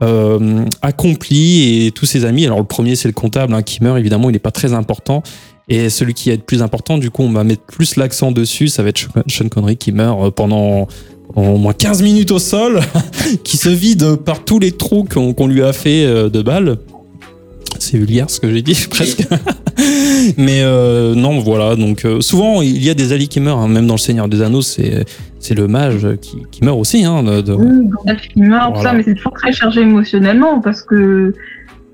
euh, 0.01 0.65
accompli 0.81 1.85
et 1.85 1.91
tous 1.91 2.05
ses 2.05 2.25
amis. 2.25 2.45
Alors 2.45 2.59
le 2.59 2.65
premier 2.65 2.95
c'est 2.95 3.07
le 3.07 3.13
comptable 3.13 3.53
hein, 3.53 3.61
qui 3.61 3.81
meurt 3.81 3.97
évidemment, 3.97 4.29
il 4.29 4.33
n'est 4.33 4.39
pas 4.39 4.51
très 4.51 4.73
important. 4.73 5.23
Et 5.69 5.89
celui 5.89 6.13
qui 6.13 6.29
est 6.29 6.35
le 6.35 6.43
plus 6.43 6.61
important, 6.61 6.99
du 6.99 7.09
coup, 7.09 7.23
on 7.23 7.31
va 7.31 7.43
mettre 7.43 7.63
plus 7.63 7.95
l'accent 7.95 8.31
dessus. 8.31 8.67
Ça 8.67 8.83
va 8.83 8.89
être 8.89 9.07
Sean 9.27 9.49
Connery 9.49 9.77
qui 9.77 9.91
meurt 9.91 10.29
pendant, 10.29 10.87
au 11.35 11.57
moins 11.57 11.73
15 11.73 12.03
minutes 12.03 12.29
au 12.29 12.37
sol, 12.37 12.81
qui 13.43 13.57
se 13.57 13.69
vide 13.69 14.15
par 14.17 14.45
tous 14.45 14.59
les 14.59 14.71
trous 14.71 15.05
qu'on 15.05 15.47
lui 15.47 15.63
a 15.63 15.73
fait 15.73 16.05
de 16.05 16.41
balles. 16.43 16.77
C'est 17.79 17.97
vulgaire 17.97 18.29
ce 18.29 18.39
que 18.39 18.51
j'ai 18.51 18.61
dit, 18.61 18.85
presque. 18.89 19.27
Mais 20.37 20.61
euh, 20.63 21.13
non, 21.15 21.39
voilà. 21.39 21.75
Donc 21.75 22.05
euh, 22.05 22.21
souvent, 22.21 22.61
il 22.61 22.83
y 22.83 22.89
a 22.89 22.93
des 22.93 23.13
alliés 23.13 23.27
qui 23.27 23.39
meurent. 23.39 23.59
hein. 23.59 23.67
Même 23.67 23.87
dans 23.87 23.95
Le 23.95 23.99
Seigneur 23.99 24.27
des 24.27 24.41
Anneaux, 24.41 24.61
c'est 24.61 25.05
c'est 25.39 25.53
le 25.53 25.67
mage 25.67 26.07
qui, 26.21 26.37
qui 26.51 26.63
meurt 26.63 26.77
aussi. 26.79 27.05
Hein, 27.05 27.21
de- 27.21 27.41
de- 27.41 27.53
Oui, 27.53 27.87
Gandalf 27.89 28.21
qui 28.27 28.39
meurt, 28.41 28.67
tout 28.69 28.73
Voilà. 28.75 28.89
ça, 28.91 28.95
mais 28.95 29.03
c'est 29.03 29.13
toujours 29.15 29.33
très 29.33 29.51
chargé 29.51 29.81
émotionnellement 29.81 30.59
parce 30.61 30.81
que 30.81 31.33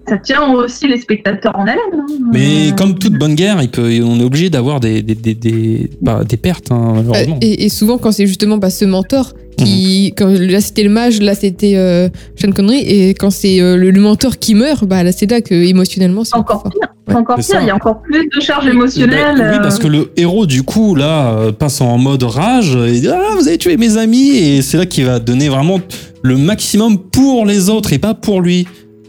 ça 0.07 0.17
tient 0.17 0.51
aussi 0.53 0.87
les 0.87 0.99
spectateurs 0.99 1.55
en 1.55 1.63
haleine. 1.63 1.77
hein. 1.93 2.05
Mais 2.33 2.69
Euh, 2.69 2.75
comme 2.75 2.97
toute 2.97 3.13
bonne 3.13 3.35
guerre, 3.35 3.61
il 3.61 3.69
peut, 3.69 3.89
on 4.03 4.19
est 4.19 4.23
obligé 4.23 4.49
d'avoir 4.49 4.79
des, 4.79 5.01
des, 5.01 5.15
des, 5.15 5.35
des, 5.35 5.89
bah, 6.01 6.21
des 6.27 6.37
pertes, 6.37 6.71
hein, 6.71 6.93
Euh, 6.97 7.01
malheureusement. 7.03 7.37
et, 7.41 7.65
et 7.65 7.69
souvent, 7.69 7.97
quand 7.97 8.11
c'est 8.11 8.27
justement 8.27 8.57
bah, 8.57 8.69
ce 8.69 8.85
mentor 8.85 9.33
qui. 9.57 10.13
Quand, 10.17 10.27
là, 10.27 10.59
c'était 10.59 10.81
le 10.81 10.89
mage, 10.89 11.21
là, 11.21 11.35
c'était 11.35 11.73
euh, 11.75 12.09
Sean 12.35 12.51
Connery. 12.51 12.79
Et 12.79 13.13
quand 13.13 13.29
c'est 13.29 13.61
euh, 13.61 13.75
le, 13.77 13.91
le 13.91 14.01
mentor 14.01 14.39
qui 14.39 14.55
meurt, 14.55 14.85
bah, 14.85 15.03
là, 15.03 15.11
c'est 15.11 15.29
là 15.29 15.39
que 15.41 15.53
émotionnellement, 15.53 16.23
c'est 16.23 16.31
c'est 16.31 16.37
encore 16.37 16.63
fort. 16.63 16.71
pire. 16.71 16.87
C'est 17.07 17.15
encore 17.15 17.35
pire. 17.37 17.59
Il 17.61 17.67
y 17.67 17.69
a 17.69 17.75
encore 17.75 18.01
plus 18.01 18.27
de 18.27 18.41
charge 18.41 18.65
émotionnelle. 18.67 19.35
Ben, 19.37 19.51
oui, 19.53 19.57
parce 19.61 19.77
que 19.77 19.87
le 19.87 20.11
héros, 20.17 20.47
du 20.47 20.63
coup, 20.63 20.95
là, 20.95 21.51
passe 21.51 21.79
en 21.81 21.97
mode 21.99 22.23
rage 22.23 22.75
et 22.75 23.01
dit 23.01 23.07
Ah, 23.09 23.35
vous 23.37 23.47
avez 23.47 23.59
tué 23.59 23.77
mes 23.77 23.97
amis. 23.97 24.29
Et 24.31 24.61
c'est 24.63 24.77
là 24.77 24.85
qu'il 24.87 25.05
va 25.05 25.19
donner 25.19 25.47
vraiment 25.49 25.79
le 26.23 26.37
maximum 26.37 26.97
pour 26.97 27.45
les 27.45 27.69
autres 27.69 27.93
et 27.93 27.99
pas 27.99 28.15
pour 28.15 28.41
lui. 28.41 28.65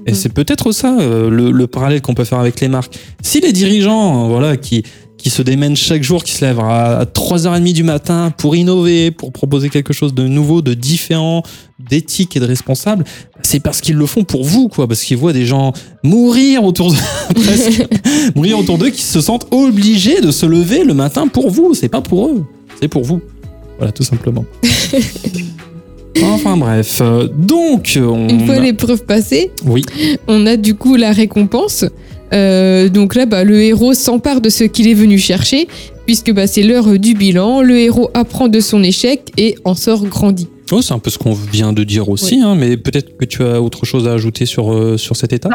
Et 0.07 0.12
Mm. 0.12 0.14
c'est 0.14 0.32
peut-être 0.32 0.72
ça 0.72 0.98
euh, 0.98 1.30
le, 1.30 1.50
le 1.50 1.66
parallèle 1.66 2.00
qu'on 2.03 2.14
peut 2.14 2.24
faire 2.24 2.38
avec 2.38 2.61
les 2.61 2.68
marques. 2.68 2.98
Si 3.22 3.40
les 3.40 3.53
dirigeants, 3.53 4.24
euh, 4.24 4.28
voilà, 4.28 4.57
qui, 4.57 4.82
qui 5.16 5.30
se 5.30 5.42
démènent 5.42 5.76
chaque 5.76 6.03
jour, 6.03 6.24
qui 6.24 6.32
se 6.32 6.44
lèvent 6.44 6.59
à 6.61 7.05
3h30 7.05 7.72
du 7.72 7.84
matin 7.84 8.32
pour 8.36 8.57
innover, 8.57 9.12
pour 9.12 9.32
proposer 9.32 9.68
quelque 9.70 9.92
chose 9.92 10.14
de 10.14 10.26
nouveau, 10.26 10.62
de 10.62 10.74
différent, 10.74 11.44
d'éthique 11.78 12.36
et 12.36 12.40
de 12.40 12.44
responsable, 12.44 13.05
c'est 13.42 13.61
parce 13.61 13.80
qu'ils 13.80 13.94
le 13.94 14.07
font 14.07 14.24
pour 14.24 14.42
vous, 14.44 14.68
quoi, 14.68 14.88
parce 14.88 15.03
qu'ils 15.05 15.16
voient 15.16 15.32
des 15.32 15.46
gens 15.46 15.72
mourir 16.03 16.64
autour 16.64 16.90
de, 16.92 16.96
presque, 17.34 17.86
mourir 18.34 18.59
autour 18.59 18.78
d'eux, 18.78 18.90
qui 18.90 19.03
se 19.03 19.20
sentent 19.20 19.46
obligés 19.53 20.20
de 20.20 20.32
se 20.32 20.46
lever 20.46 20.82
le 20.82 20.94
matin 20.94 21.28
pour 21.28 21.50
vous. 21.50 21.74
C'est 21.74 21.88
pas 21.88 22.00
pour 22.00 22.26
eux, 22.26 22.44
c'est 22.80 22.88
pour 22.88 23.05
vous. 23.05 23.20
Voilà, 23.78 23.92
tout 23.92 24.03
simplement. 24.05 24.44
enfin 26.23 26.57
bref, 26.57 27.01
Euh, 27.01 27.29
donc 27.37 27.97
on 28.01 28.29
Une 28.29 28.47
fois 28.47 28.57
a- 28.57 28.61
l'épreuve 28.61 29.05
passée, 29.05 29.51
oui, 29.67 29.85
on 30.29 30.47
a 30.47 30.57
du 30.57 30.75
coup 30.75 30.97
la 30.97 31.13
récompense. 31.13 31.85
Euh, 32.33 32.89
donc 32.89 33.15
là, 33.15 33.27
bah, 33.27 33.45
le 33.45 33.61
héros 33.61 33.93
s'empare 33.93 34.41
de 34.41 34.49
ce 34.49 34.65
qu'il 34.65 34.89
est 34.89 34.95
venu 34.95 35.19
chercher, 35.19 35.69
puisque 36.07 36.33
bah, 36.33 36.47
c'est 36.47 36.63
l'heure 36.63 36.99
du 36.99 37.13
bilan. 37.15 37.61
Le 37.61 37.77
héros 37.79 38.11
apprend 38.15 38.49
de 38.49 38.59
son 38.61 38.83
échec 38.83 39.31
et 39.37 39.55
en 39.65 39.75
sort 39.75 40.05
grandi. 40.07 40.49
oh, 40.73 40.81
c'est 40.81 40.95
un 40.95 40.99
peu 40.99 41.11
ce 41.11 41.19
qu'on 41.19 41.35
vient 41.35 41.75
de 41.75 41.85
dire 41.85 42.09
aussi, 42.09 42.41
hein, 42.41 42.55
mais 42.59 42.79
peut-être 42.79 43.17
que 43.19 43.27
tu 43.27 43.43
as 43.45 43.61
autre 43.61 43.85
chose 43.85 44.09
à 44.09 44.13
ajouter 44.13 44.47
sur 44.47 44.73
euh, 44.73 44.97
sur 44.97 45.15
cette 45.17 45.33
étape? 45.35 45.53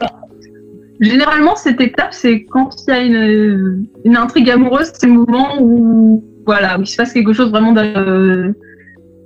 Généralement, 0.99 1.55
cette 1.55 1.79
étape, 1.79 2.09
c'est 2.11 2.43
quand 2.45 2.69
il 2.87 2.91
y 2.91 2.93
a 2.93 3.01
une, 3.03 3.85
une 4.03 4.17
intrigue 4.17 4.49
amoureuse, 4.49 4.91
c'est 4.99 5.05
le 5.07 5.13
moment 5.13 5.57
où, 5.61 6.23
voilà, 6.45 6.79
où 6.79 6.81
il 6.83 6.87
se 6.87 6.95
passe 6.95 7.13
quelque 7.13 7.33
chose 7.33 7.49
vraiment 7.51 7.71
de- 7.71 7.81
de- 7.81 8.55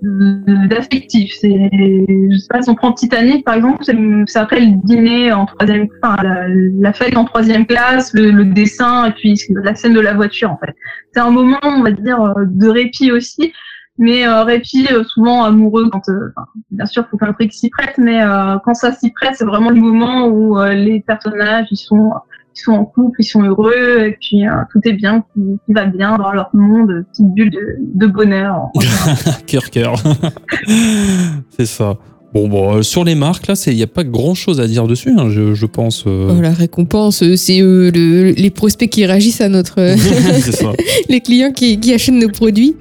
d'affectif. 0.02 1.34
C'est, 1.39 1.70
je 1.72 2.38
sais 2.38 2.47
pas, 2.49 2.62
si 2.62 2.70
on 2.70 2.76
prend 2.76 2.91
Titanic, 2.91 3.45
par 3.45 3.56
exemple, 3.56 3.84
c'est 3.84 4.39
après 4.39 4.60
le 4.60 4.74
dîner 4.84 5.32
en 5.32 5.45
troisième, 5.45 5.88
enfin, 6.02 6.16
la, 6.24 6.93
fête 6.93 7.16
en 7.16 7.26
troisième 7.26 7.66
classe, 7.66 8.14
le, 8.14 8.32
le 8.32 8.45
dessin, 8.45 9.06
et 9.06 9.12
puis 9.12 9.39
la 9.64 9.76
scène 9.76 9.93
de 9.93 9.99
la 9.99 10.14
voiture, 10.14 10.52
en 10.52 10.58
fait. 10.58 10.76
C'est 11.14 11.20
un 11.20 11.32
moment, 11.32 11.60
on 11.64 11.84
va 11.84 11.91
dire, 11.91 12.22
euh, 12.22 12.45
de 12.45 12.68
répit 12.68 13.12
aussi. 13.12 13.54
Mais 14.02 14.28
euh, 14.28 14.43
Répi, 14.43 14.88
euh, 14.91 15.04
souvent 15.04 15.43
amoureux, 15.43 15.88
quand, 15.91 16.02
bien 16.72 16.86
sûr, 16.88 17.06
faut 17.10 17.18
qu'un 17.18 17.34
truc 17.34 17.54
s'y 17.54 17.70
prête, 17.70 17.99
mais 17.99 18.24
euh, 18.24 18.58
quand 18.66 18.74
ça 18.74 18.93
s'y 18.93 19.12
prête, 19.12 19.36
c'est 19.36 19.45
vraiment 19.45 19.70
le 19.70 19.80
moment 19.80 20.28
où 20.28 20.58
les 20.64 21.02
personnages, 21.02 21.68
ils 21.70 21.78
sont, 21.78 22.12
ils 22.56 22.60
sont 22.62 22.72
en 22.74 22.86
couple, 22.86 23.18
ils 23.20 23.26
sont 23.26 23.43
heureux, 23.43 24.06
et 24.08 24.18
puis 24.20 24.45
euh, 24.45 24.52
tout 24.72 24.80
est 24.84 24.93
bien, 24.93 25.24
qui, 25.34 25.41
qui 25.66 25.74
va 25.74 25.86
bien 25.86 26.18
dans 26.18 26.32
leur 26.32 26.49
monde, 26.54 27.06
petite 27.12 27.34
bulle 27.34 27.49
de, 27.52 27.78
de 27.80 28.08
bonheur. 28.08 28.68
cœur, 29.47 29.70
cœur. 29.70 29.95
c'est 31.58 31.66
ça. 31.66 31.97
Bon, 32.34 32.47
bon, 32.47 32.78
euh, 32.78 32.82
sur 32.82 33.04
les 33.04 33.16
marques, 33.16 33.47
là, 33.47 33.56
il 33.68 33.76
n'y 33.76 33.84
a 33.84 33.88
pas 33.88 34.06
grand 34.06 34.36
chose 34.36 34.62
à 34.62 34.68
dire 34.68 34.88
dessus, 34.88 35.10
hein, 35.18 35.30
je, 35.30 35.54
je 35.54 35.66
pense. 35.66 36.06
euh. 36.08 36.34
Oh, 36.38 36.41
la 36.41 36.52
récompense, 36.52 37.24
c'est 37.36 37.62
euh, 37.62 37.91
le- 37.93 38.32
les 38.32 38.49
prospects 38.49 38.89
qui 38.89 39.06
réagissent 39.06 39.41
à 39.41 39.49
notre. 39.49 39.80
euh, 39.82 39.95
c'est 40.39 40.54
ça. 40.54 40.72
les 41.10 41.20
clients 41.20 41.52
qui, 41.52 41.78
qui 41.80 41.93
achètent 41.93 42.16
nos 42.16 42.30
produits. 42.30 42.76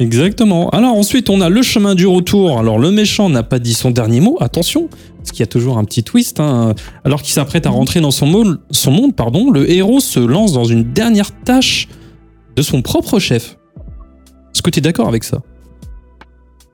Exactement. 0.00 0.70
Alors 0.70 0.94
ensuite, 0.94 1.30
on 1.30 1.40
a 1.40 1.48
le 1.48 1.62
chemin 1.62 1.94
du 1.94 2.06
retour. 2.06 2.58
Alors 2.58 2.78
le 2.78 2.90
méchant 2.90 3.28
n'a 3.28 3.42
pas 3.42 3.58
dit 3.58 3.74
son 3.74 3.90
dernier 3.90 4.20
mot, 4.20 4.36
attention, 4.40 4.88
parce 5.18 5.30
qu'il 5.30 5.40
y 5.40 5.44
a 5.44 5.46
toujours 5.46 5.78
un 5.78 5.84
petit 5.84 6.02
twist. 6.02 6.40
hein. 6.40 6.74
Alors 7.04 7.22
qu'il 7.22 7.32
s'apprête 7.32 7.66
à 7.66 7.70
rentrer 7.70 8.00
dans 8.00 8.10
son, 8.10 8.26
mo- 8.26 8.56
son 8.70 8.90
monde, 8.90 9.14
pardon, 9.14 9.50
le 9.50 9.70
héros 9.70 10.00
se 10.00 10.20
lance 10.20 10.52
dans 10.52 10.64
une 10.64 10.92
dernière 10.92 11.30
tâche 11.44 11.88
de 12.56 12.62
son 12.62 12.82
propre 12.82 13.18
chef. 13.18 13.56
Est-ce 14.52 14.62
que 14.62 14.70
tu 14.70 14.80
es 14.80 14.82
d'accord 14.82 15.08
avec 15.08 15.24
ça? 15.24 15.38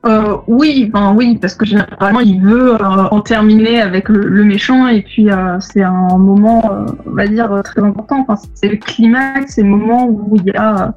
Euh, 0.06 0.38
oui, 0.46 0.90
ben 0.90 1.12
oui, 1.14 1.36
parce 1.38 1.54
que 1.54 1.66
généralement 1.66 2.20
il 2.20 2.40
veut 2.40 2.72
euh, 2.72 2.78
en 3.10 3.20
terminer 3.20 3.82
avec 3.82 4.08
le, 4.08 4.44
méchant 4.44 4.88
et 4.88 5.02
puis 5.02 5.30
euh, 5.30 5.60
c'est 5.60 5.82
un 5.82 6.16
moment, 6.16 6.86
on 7.04 7.10
va 7.10 7.26
dire 7.26 7.60
très 7.64 7.82
important. 7.82 8.24
Enfin, 8.26 8.40
c'est 8.54 8.68
le 8.68 8.78
climax, 8.78 9.56
c'est 9.56 9.62
le 9.62 9.68
moment 9.68 10.06
où 10.06 10.36
il 10.36 10.46
y 10.46 10.56
a 10.56 10.94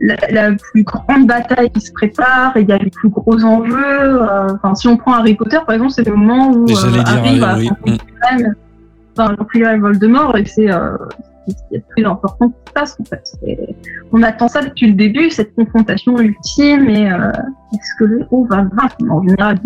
la, 0.00 0.16
la 0.30 0.54
plus 0.54 0.82
grande 0.84 1.26
bataille 1.26 1.70
qui 1.70 1.80
se 1.80 1.92
prépare, 1.92 2.52
il 2.56 2.68
y 2.68 2.72
a 2.72 2.78
les 2.78 2.90
plus 2.90 3.08
gros 3.08 3.42
enjeux. 3.44 4.22
euh, 4.22 4.54
Enfin, 4.54 4.74
si 4.74 4.88
on 4.88 4.96
prend 4.96 5.14
Harry 5.14 5.34
Potter 5.34 5.58
par 5.66 5.74
exemple, 5.74 5.92
c'est 5.92 6.06
le 6.06 6.14
moment 6.14 6.50
où 6.50 6.64
euh, 6.64 6.90
dire, 6.90 7.04
Harry 7.06 7.38
va 7.38 7.56
euh, 7.58 8.50
enfin, 9.16 9.32
affronter 9.32 9.78
Voldemort 9.78 10.36
et 10.36 10.44
c'est 10.44 10.70
euh, 10.70 10.96
c'est 11.48 11.52
ce 11.52 11.62
qu'il 11.68 11.76
y 11.76 11.80
a 11.80 11.84
plus 11.94 12.04
important 12.04 12.48
qui 12.48 12.54
se 12.66 12.72
passe 12.72 12.96
en 13.00 13.04
fait. 13.04 13.36
On 14.12 14.22
attend 14.22 14.48
ça 14.48 14.62
depuis 14.62 14.88
le 14.88 14.94
début, 14.94 15.30
cette 15.30 15.54
confrontation 15.54 16.18
ultime 16.18 16.88
et 16.88 17.10
euh, 17.10 17.30
est-ce 17.72 17.94
que 17.98 18.04
le 18.04 18.20
héros 18.22 18.46
va 18.50 18.62
vaincre? 18.72 18.96
En 19.08 19.22
général, 19.22 19.58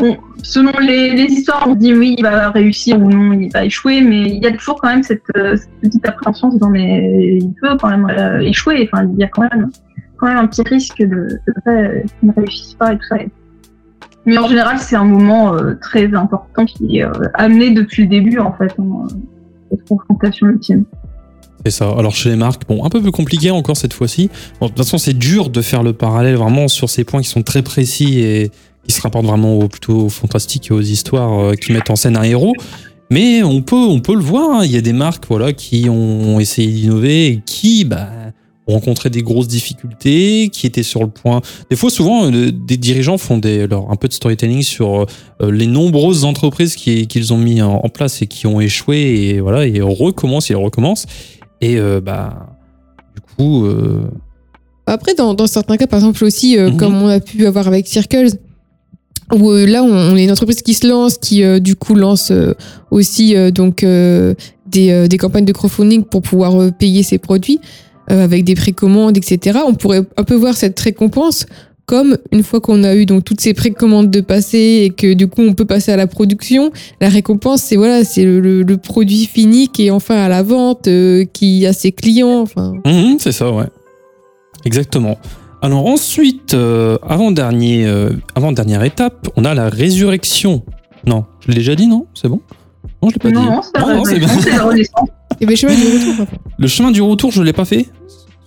bon. 0.00 0.12
On- 0.12 0.30
selon 0.42 0.72
les, 0.80 1.24
histoires, 1.24 1.64
on 1.66 1.74
se 1.74 1.78
dit 1.78 1.94
oui, 1.94 2.14
il 2.18 2.22
va 2.22 2.50
réussir 2.50 2.98
ou 3.00 3.10
non, 3.10 3.32
il 3.32 3.50
va 3.52 3.64
échouer, 3.64 4.00
mais 4.00 4.22
il 4.22 4.42
y 4.42 4.46
a 4.46 4.52
toujours 4.52 4.80
quand 4.80 4.88
même 4.88 5.02
cette, 5.02 5.22
euh, 5.36 5.56
petite 5.82 6.06
appréhension 6.06 6.48
en 6.48 6.50
disant 6.50 6.70
mais 6.70 7.38
il 7.40 7.52
peut 7.60 7.76
quand 7.80 7.90
même 7.90 8.08
euh, 8.10 8.40
échouer. 8.40 8.88
Enfin, 8.90 9.08
il 9.12 9.18
y 9.18 9.24
a 9.24 9.28
quand 9.28 9.42
même, 9.42 9.70
quand 10.16 10.26
même 10.26 10.38
un 10.38 10.46
petit 10.46 10.62
risque 10.62 10.98
de, 10.98 11.40
qu'il 11.64 12.28
ne 12.28 12.32
réussisse 12.32 12.74
pas 12.74 12.92
et 12.92 12.96
tout 12.96 13.06
ça. 13.08 13.16
Mais 14.26 14.36
en 14.36 14.48
général, 14.48 14.78
c'est 14.78 14.96
un 14.96 15.04
moment 15.04 15.54
euh, 15.54 15.74
très 15.80 16.14
important 16.14 16.64
qui 16.66 16.98
est 16.98 17.06
amené 17.34 17.70
depuis 17.70 18.02
le 18.02 18.08
début 18.08 18.38
en 18.38 18.52
fait, 18.52 18.72
hein, 18.78 19.06
cette 19.70 19.88
confrontation 19.88 20.46
ultime. 20.48 20.84
C'est 21.64 21.72
ça. 21.72 21.90
Alors 21.90 22.14
chez 22.14 22.30
les 22.30 22.36
marques, 22.36 22.66
bon, 22.66 22.84
un 22.84 22.88
peu 22.88 23.02
plus 23.02 23.12
compliqué 23.12 23.50
encore 23.50 23.76
cette 23.76 23.92
fois-ci. 23.92 24.30
Bon, 24.60 24.66
de 24.66 24.70
toute 24.70 24.78
façon, 24.78 24.98
c'est 24.98 25.12
dur 25.12 25.50
de 25.50 25.60
faire 25.60 25.82
le 25.82 25.92
parallèle 25.92 26.36
vraiment 26.36 26.68
sur 26.68 26.88
ces 26.88 27.04
points 27.04 27.20
qui 27.20 27.28
sont 27.28 27.42
très 27.42 27.62
précis 27.62 28.20
et 28.20 28.50
qui 28.86 28.92
se 28.92 29.00
rapportent 29.00 29.26
vraiment 29.26 29.56
au, 29.58 29.68
plutôt 29.68 30.06
aux 30.06 30.08
fantastiques 30.08 30.70
et 30.70 30.74
aux 30.74 30.80
histoires 30.80 31.38
euh, 31.40 31.54
qui 31.54 31.72
mettent 31.72 31.90
en 31.90 31.96
scène 31.96 32.16
un 32.16 32.22
héros. 32.22 32.54
Mais 33.10 33.42
on 33.42 33.60
peut, 33.62 33.74
on 33.76 34.00
peut 34.00 34.14
le 34.14 34.20
voir. 34.22 34.60
hein. 34.60 34.64
Il 34.64 34.70
y 34.70 34.76
a 34.76 34.80
des 34.80 34.92
marques, 34.92 35.24
voilà, 35.28 35.52
qui 35.52 35.88
ont 35.88 36.38
essayé 36.38 36.68
d'innover 36.70 37.26
et 37.26 37.42
qui, 37.44 37.84
bah, 37.84 38.08
ont 38.68 38.74
rencontré 38.74 39.10
des 39.10 39.22
grosses 39.22 39.48
difficultés, 39.48 40.48
qui 40.52 40.64
étaient 40.66 40.84
sur 40.84 41.00
le 41.00 41.08
point. 41.08 41.40
Des 41.70 41.76
fois, 41.76 41.90
souvent, 41.90 42.30
euh, 42.30 42.52
des 42.52 42.76
dirigeants 42.76 43.18
font 43.18 43.36
des, 43.38 43.62
alors, 43.62 43.90
un 43.90 43.96
peu 43.96 44.06
de 44.06 44.12
storytelling 44.12 44.62
sur 44.62 45.06
euh, 45.42 45.50
les 45.50 45.66
nombreuses 45.66 46.24
entreprises 46.24 46.76
qui- 46.76 47.08
qu'ils 47.08 47.32
ont 47.32 47.38
mis 47.38 47.60
en, 47.62 47.72
en 47.82 47.88
place 47.88 48.22
et 48.22 48.28
qui 48.28 48.46
ont 48.46 48.60
échoué 48.60 48.96
et 49.00 49.40
voilà, 49.40 49.66
et 49.66 49.80
recommencent 49.80 50.50
et 50.52 50.54
recommencent. 50.54 51.06
Et 51.60 51.78
euh, 51.78 52.00
bah, 52.00 52.46
du 53.16 53.22
coup, 53.36 53.66
euh, 53.66 54.02
Après, 54.86 55.14
dans, 55.14 55.34
dans 55.34 55.48
certains 55.48 55.76
cas, 55.76 55.88
par 55.88 55.98
exemple 55.98 56.24
aussi, 56.24 56.56
Mhm. 56.56 56.76
comme 56.76 56.94
on 57.02 57.08
a 57.08 57.18
pu 57.18 57.44
avoir 57.46 57.66
avec 57.66 57.88
Circles, 57.88 58.30
où 59.32 59.50
euh, 59.50 59.66
là, 59.66 59.82
on, 59.82 60.16
est 60.16 60.24
une 60.24 60.30
entreprise 60.30 60.62
qui 60.62 60.74
se 60.74 60.86
lance, 60.86 61.18
qui 61.18 61.42
euh, 61.42 61.58
du 61.60 61.76
coup 61.76 61.94
lance 61.94 62.30
euh, 62.30 62.54
aussi 62.90 63.36
euh, 63.36 63.50
donc 63.50 63.84
euh, 63.84 64.34
des, 64.66 64.90
euh, 64.90 65.06
des 65.08 65.18
campagnes 65.18 65.44
de 65.44 65.52
crowdfunding 65.52 66.04
pour 66.04 66.22
pouvoir 66.22 66.72
payer 66.78 67.02
ses 67.02 67.18
produits 67.18 67.60
avec 68.08 68.42
des 68.42 68.56
précommandes, 68.56 69.16
etc. 69.16 69.60
On 69.64 69.74
pourrait 69.74 70.02
un 70.16 70.24
peu 70.24 70.34
voir 70.34 70.56
cette 70.56 70.80
récompense 70.80 71.46
comme 71.86 72.18
une 72.32 72.42
fois 72.42 72.60
qu'on 72.60 72.82
a 72.82 72.96
eu 72.96 73.06
donc 73.06 73.24
toutes 73.24 73.40
ces 73.40 73.54
précommandes 73.54 74.10
de 74.10 74.20
passer 74.20 74.82
et 74.84 74.90
que 74.90 75.12
du 75.14 75.28
coup 75.28 75.42
on 75.42 75.52
peut 75.54 75.64
passer 75.64 75.92
à 75.92 75.96
la 75.96 76.08
production, 76.08 76.72
la 77.00 77.08
récompense 77.08 77.62
c'est 77.62 77.76
voilà 77.76 78.02
c'est 78.04 78.24
le, 78.24 78.40
le- 78.40 78.62
le 78.62 78.76
produit 78.78 79.26
fini 79.26 79.68
qui 79.68 79.86
est 79.86 79.90
enfin 79.90 80.16
à 80.16 80.28
la 80.28 80.42
vente, 80.42 80.88
qui 81.32 81.66
a 81.66 81.72
ses 81.72 81.92
clients, 81.92 82.40
enfin 82.40 82.74
mhm, 82.84 83.18
c'est 83.20 83.32
ça, 83.32 83.52
ouais. 83.52 83.66
Exactement. 84.64 85.16
Alors 85.62 85.86
ensuite, 85.86 86.54
euh, 86.54 86.96
avant, 87.06 87.30
dernier, 87.32 87.84
euh, 87.86 88.10
avant 88.34 88.52
dernière 88.52 88.82
étape, 88.84 89.28
on 89.36 89.44
a 89.44 89.54
la 89.54 89.68
résurrection. 89.68 90.62
Non, 91.06 91.24
je 91.40 91.48
l'ai 91.48 91.54
déjà 91.56 91.74
dit, 91.74 91.86
non? 91.86 92.06
C'est 92.14 92.28
bon? 92.28 92.40
Non, 93.02 93.10
je 93.10 93.14
l'ai 93.14 93.18
pas 93.18 93.30
non, 93.30 93.40
dit. 93.42 93.46
non, 93.46 93.62
c'est 93.62 93.80
Non, 93.80 93.86
la 93.88 93.94
non, 93.96 94.04
c'est 94.04 94.14
révolution, 94.14 94.40
c'est 94.42 94.50
la 94.56 94.62
renaissance. 94.64 95.08
et 95.40 95.46
ben 95.46 95.56
chemin 95.56 95.74
du 95.74 95.82
retour. 95.82 96.26
Le 96.58 96.66
chemin 96.66 96.90
du 96.90 97.02
retour, 97.02 97.30
je 97.32 97.42
l'ai 97.42 97.52
pas 97.52 97.64
fait? 97.64 97.86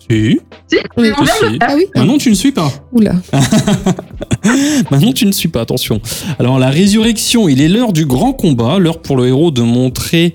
Si. 0.09 0.39
Si, 0.67 0.77
Oui, 0.97 1.09
le 1.09 1.25
si. 1.25 1.57
Ah 1.61 1.73
oui. 1.75 1.85
Maintenant, 1.95 2.17
tu 2.17 2.29
ne 2.29 2.35
suis 2.35 2.51
pas. 2.51 2.69
Oula. 2.91 3.13
Maintenant, 4.91 5.13
tu 5.13 5.25
ne 5.25 5.31
suis 5.31 5.47
pas, 5.49 5.61
attention. 5.61 6.01
Alors, 6.39 6.59
la 6.59 6.69
résurrection, 6.69 7.47
il 7.47 7.61
est 7.61 7.69
l'heure 7.69 7.93
du 7.93 8.05
grand 8.05 8.33
combat, 8.33 8.79
l'heure 8.79 9.01
pour 9.01 9.15
le 9.17 9.27
héros 9.27 9.51
de 9.51 9.61
montrer 9.61 10.33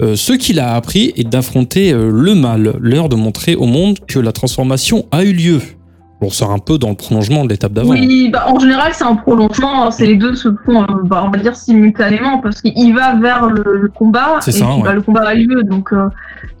euh, 0.00 0.16
ce 0.16 0.32
qu'il 0.32 0.58
a 0.58 0.74
appris 0.74 1.12
et 1.16 1.24
d'affronter 1.24 1.92
euh, 1.92 2.08
le 2.10 2.34
mal, 2.34 2.74
l'heure 2.80 3.08
de 3.08 3.16
montrer 3.16 3.54
au 3.56 3.66
monde 3.66 3.98
que 4.06 4.18
la 4.18 4.32
transformation 4.32 5.06
a 5.10 5.24
eu 5.24 5.32
lieu. 5.32 5.60
On 6.22 6.28
sort 6.28 6.50
un 6.50 6.58
peu 6.58 6.76
dans 6.76 6.90
le 6.90 6.94
prolongement 6.96 7.44
de 7.44 7.48
l'étape 7.48 7.72
d'avant. 7.72 7.90
Oui, 7.90 8.28
bah, 8.30 8.44
en 8.48 8.58
général, 8.58 8.92
c'est 8.92 9.04
un 9.04 9.16
prolongement. 9.16 9.86
hein, 9.86 9.90
C'est 9.90 10.04
les 10.06 10.16
deux 10.16 10.34
se 10.34 10.48
font, 10.66 10.84
bah, 11.04 11.22
on 11.26 11.30
va 11.30 11.38
dire, 11.38 11.56
simultanément, 11.56 12.38
parce 12.38 12.60
qu'il 12.60 12.94
va 12.94 13.14
vers 13.14 13.46
le, 13.46 13.78
le 13.80 13.88
combat 13.88 14.36
C'est 14.40 14.50
et 14.50 14.58
ça, 14.58 14.66
puis, 14.66 14.74
ouais. 14.76 14.82
bah, 14.82 14.92
le 14.92 15.00
combat 15.00 15.22
a 15.28 15.34
lieu. 15.34 15.62
Donc, 15.62 15.92
euh, 15.94 16.08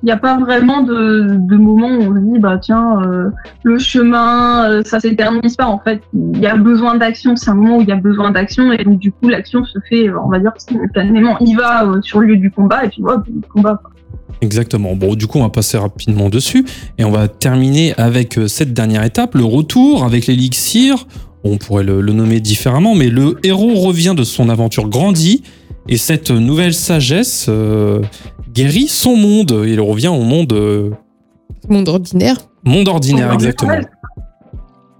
il 0.02 0.06
n'y 0.06 0.12
a 0.12 0.16
pas 0.16 0.38
vraiment 0.38 0.80
de, 0.82 1.26
de 1.38 1.56
moment 1.56 1.88
où 1.88 2.10
on 2.10 2.14
se 2.14 2.20
dit, 2.20 2.38
bah 2.38 2.56
tiens, 2.58 3.02
euh, 3.02 3.28
le 3.62 3.78
chemin, 3.78 4.64
euh, 4.70 4.82
ça 4.84 4.98
s'éternise 4.98 5.56
pas. 5.56 5.66
En 5.66 5.78
fait, 5.78 6.00
il 6.14 6.38
y 6.38 6.46
a 6.46 6.56
besoin 6.56 6.94
d'action. 6.96 7.36
C'est 7.36 7.50
un 7.50 7.54
moment 7.54 7.76
où 7.78 7.82
il 7.82 7.88
y 7.88 7.92
a 7.92 7.96
besoin 7.96 8.30
d'action 8.30 8.72
et 8.72 8.82
donc 8.82 8.98
du 8.98 9.12
coup, 9.12 9.28
l'action 9.28 9.62
se 9.66 9.78
fait, 9.90 10.10
on 10.10 10.28
va 10.30 10.38
dire, 10.38 10.52
simultanément. 10.56 11.36
Il 11.40 11.54
va 11.56 11.84
euh, 11.84 12.00
sur 12.00 12.20
le 12.20 12.28
lieu 12.28 12.36
du 12.38 12.50
combat 12.50 12.86
et 12.86 12.88
puis 12.88 13.02
voilà, 13.02 13.22
le 13.26 13.46
combat. 13.52 13.80
Exactement. 14.42 14.94
Bon, 14.96 15.14
du 15.14 15.26
coup, 15.26 15.38
on 15.38 15.42
va 15.42 15.50
passer 15.50 15.76
rapidement 15.78 16.28
dessus 16.30 16.64
et 16.98 17.04
on 17.04 17.10
va 17.10 17.28
terminer 17.28 17.94
avec 17.98 18.38
euh, 18.38 18.48
cette 18.48 18.72
dernière 18.72 19.04
étape, 19.04 19.34
le 19.34 19.44
retour 19.44 20.04
avec 20.04 20.26
l'élixir. 20.26 21.06
On 21.44 21.56
pourrait 21.58 21.84
le, 21.84 22.00
le 22.00 22.12
nommer 22.12 22.40
différemment, 22.40 22.94
mais 22.94 23.08
le 23.08 23.36
héros 23.42 23.74
revient 23.76 24.14
de 24.16 24.24
son 24.24 24.48
aventure 24.48 24.88
grandie 24.88 25.42
et 25.88 25.96
cette 25.96 26.30
nouvelle 26.30 26.74
sagesse 26.74 27.46
euh, 27.48 28.00
guérit 28.52 28.88
son 28.88 29.16
monde. 29.16 29.62
Il 29.66 29.80
revient 29.80 30.08
au 30.08 30.22
monde, 30.22 30.52
euh, 30.52 30.90
Monde 31.68 31.88
ordinaire. 31.88 32.36
monde 32.64 32.88
ordinaire, 32.88 33.32
exactement. 33.32 33.72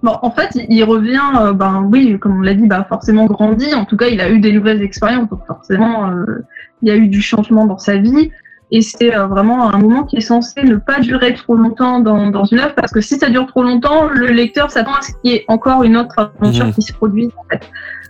Bon, 0.03 0.13
en 0.23 0.31
fait, 0.31 0.49
il- 0.55 0.65
il 0.77 0.83
revient, 0.83 1.19
euh, 1.39 1.53
ben 1.53 1.87
oui, 1.91 2.17
comme 2.19 2.37
on 2.39 2.41
l'a 2.41 2.55
dit, 2.55 2.65
bah 2.67 2.85
forcément 2.89 3.25
grandi. 3.27 3.73
En 3.75 3.85
tout 3.85 3.97
cas, 3.97 4.07
il 4.07 4.19
a 4.19 4.29
eu 4.31 4.39
des 4.39 4.51
nouvelles 4.51 4.81
expériences, 4.81 5.29
donc 5.29 5.45
forcément, 5.45 6.09
euh, 6.09 6.43
il 6.81 6.87
y 6.87 6.91
a 6.91 6.95
eu 6.95 7.07
du 7.07 7.21
changement 7.21 7.65
dans 7.67 7.77
sa 7.77 7.97
vie. 7.97 8.31
Et 8.73 8.81
c'est 8.81 9.13
euh, 9.13 9.27
vraiment 9.27 9.73
un 9.73 9.77
moment 9.77 10.03
qui 10.03 10.15
est 10.17 10.21
censé 10.21 10.63
ne 10.63 10.75
pas 10.77 10.99
durer 11.01 11.33
trop 11.33 11.55
longtemps 11.55 11.99
dans, 11.99 12.29
dans 12.31 12.45
une 12.45 12.59
œuvre, 12.59 12.73
parce 12.73 12.91
que 12.93 13.01
si 13.01 13.17
ça 13.17 13.29
dure 13.29 13.45
trop 13.47 13.63
longtemps, 13.63 14.07
le 14.07 14.27
lecteur 14.27 14.71
s'attend 14.71 14.93
à 14.93 15.01
ce 15.01 15.11
qu'il 15.21 15.31
y 15.31 15.35
ait 15.35 15.45
encore 15.49 15.83
une 15.83 15.97
autre 15.97 16.15
aventure 16.39 16.67
Mhm. 16.67 16.73
qui 16.73 16.81
se 16.81 16.93
produise. 16.93 17.29
En 17.37 17.43
fait. 17.51 17.61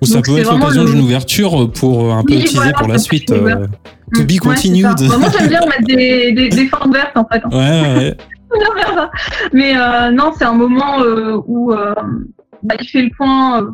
Ou 0.02 0.06
ça 0.06 0.16
Donc, 0.16 0.26
peut 0.26 0.38
être 0.38 0.54
l'occasion 0.54 0.84
le- 0.84 0.92
d'une 0.92 1.02
ouverture 1.02 1.72
pour 1.72 2.06
euh, 2.06 2.14
un 2.14 2.24
peu 2.24 2.34
Oui, 2.36 2.46
voilà, 2.54 2.74
pour 2.74 2.88
la 2.88 3.00
suite. 3.00 3.32
euh, 3.32 3.66
To 4.14 4.24
be 4.24 4.24
Mm, 4.24 4.24
ouais, 4.24 4.28
c'est 4.30 4.38
continued. 4.40 4.84
Bah, 5.10 5.18
moi, 5.20 5.30
j'aime 5.38 5.48
bien 5.50 5.62
mettre 5.62 5.84
des, 5.86 6.32
des, 6.34 6.50
des 6.50 6.68
fins 6.68 6.86
ouvertes, 6.86 7.16
en 7.18 7.26
fait. 7.26 7.44
Ouais, 7.46 7.82
ouais, 7.82 7.96
ouais. 7.98 8.18
Mais 9.54 9.74
euh, 9.78 10.12
non, 10.12 10.32
c'est 10.38 10.44
un 10.46 10.54
moment 10.54 11.02
euh, 11.02 11.38
où 11.48 11.72
bah, 11.74 12.76
il 12.80 12.88
fait 12.88 13.02
le 13.02 13.10
point 13.18 13.66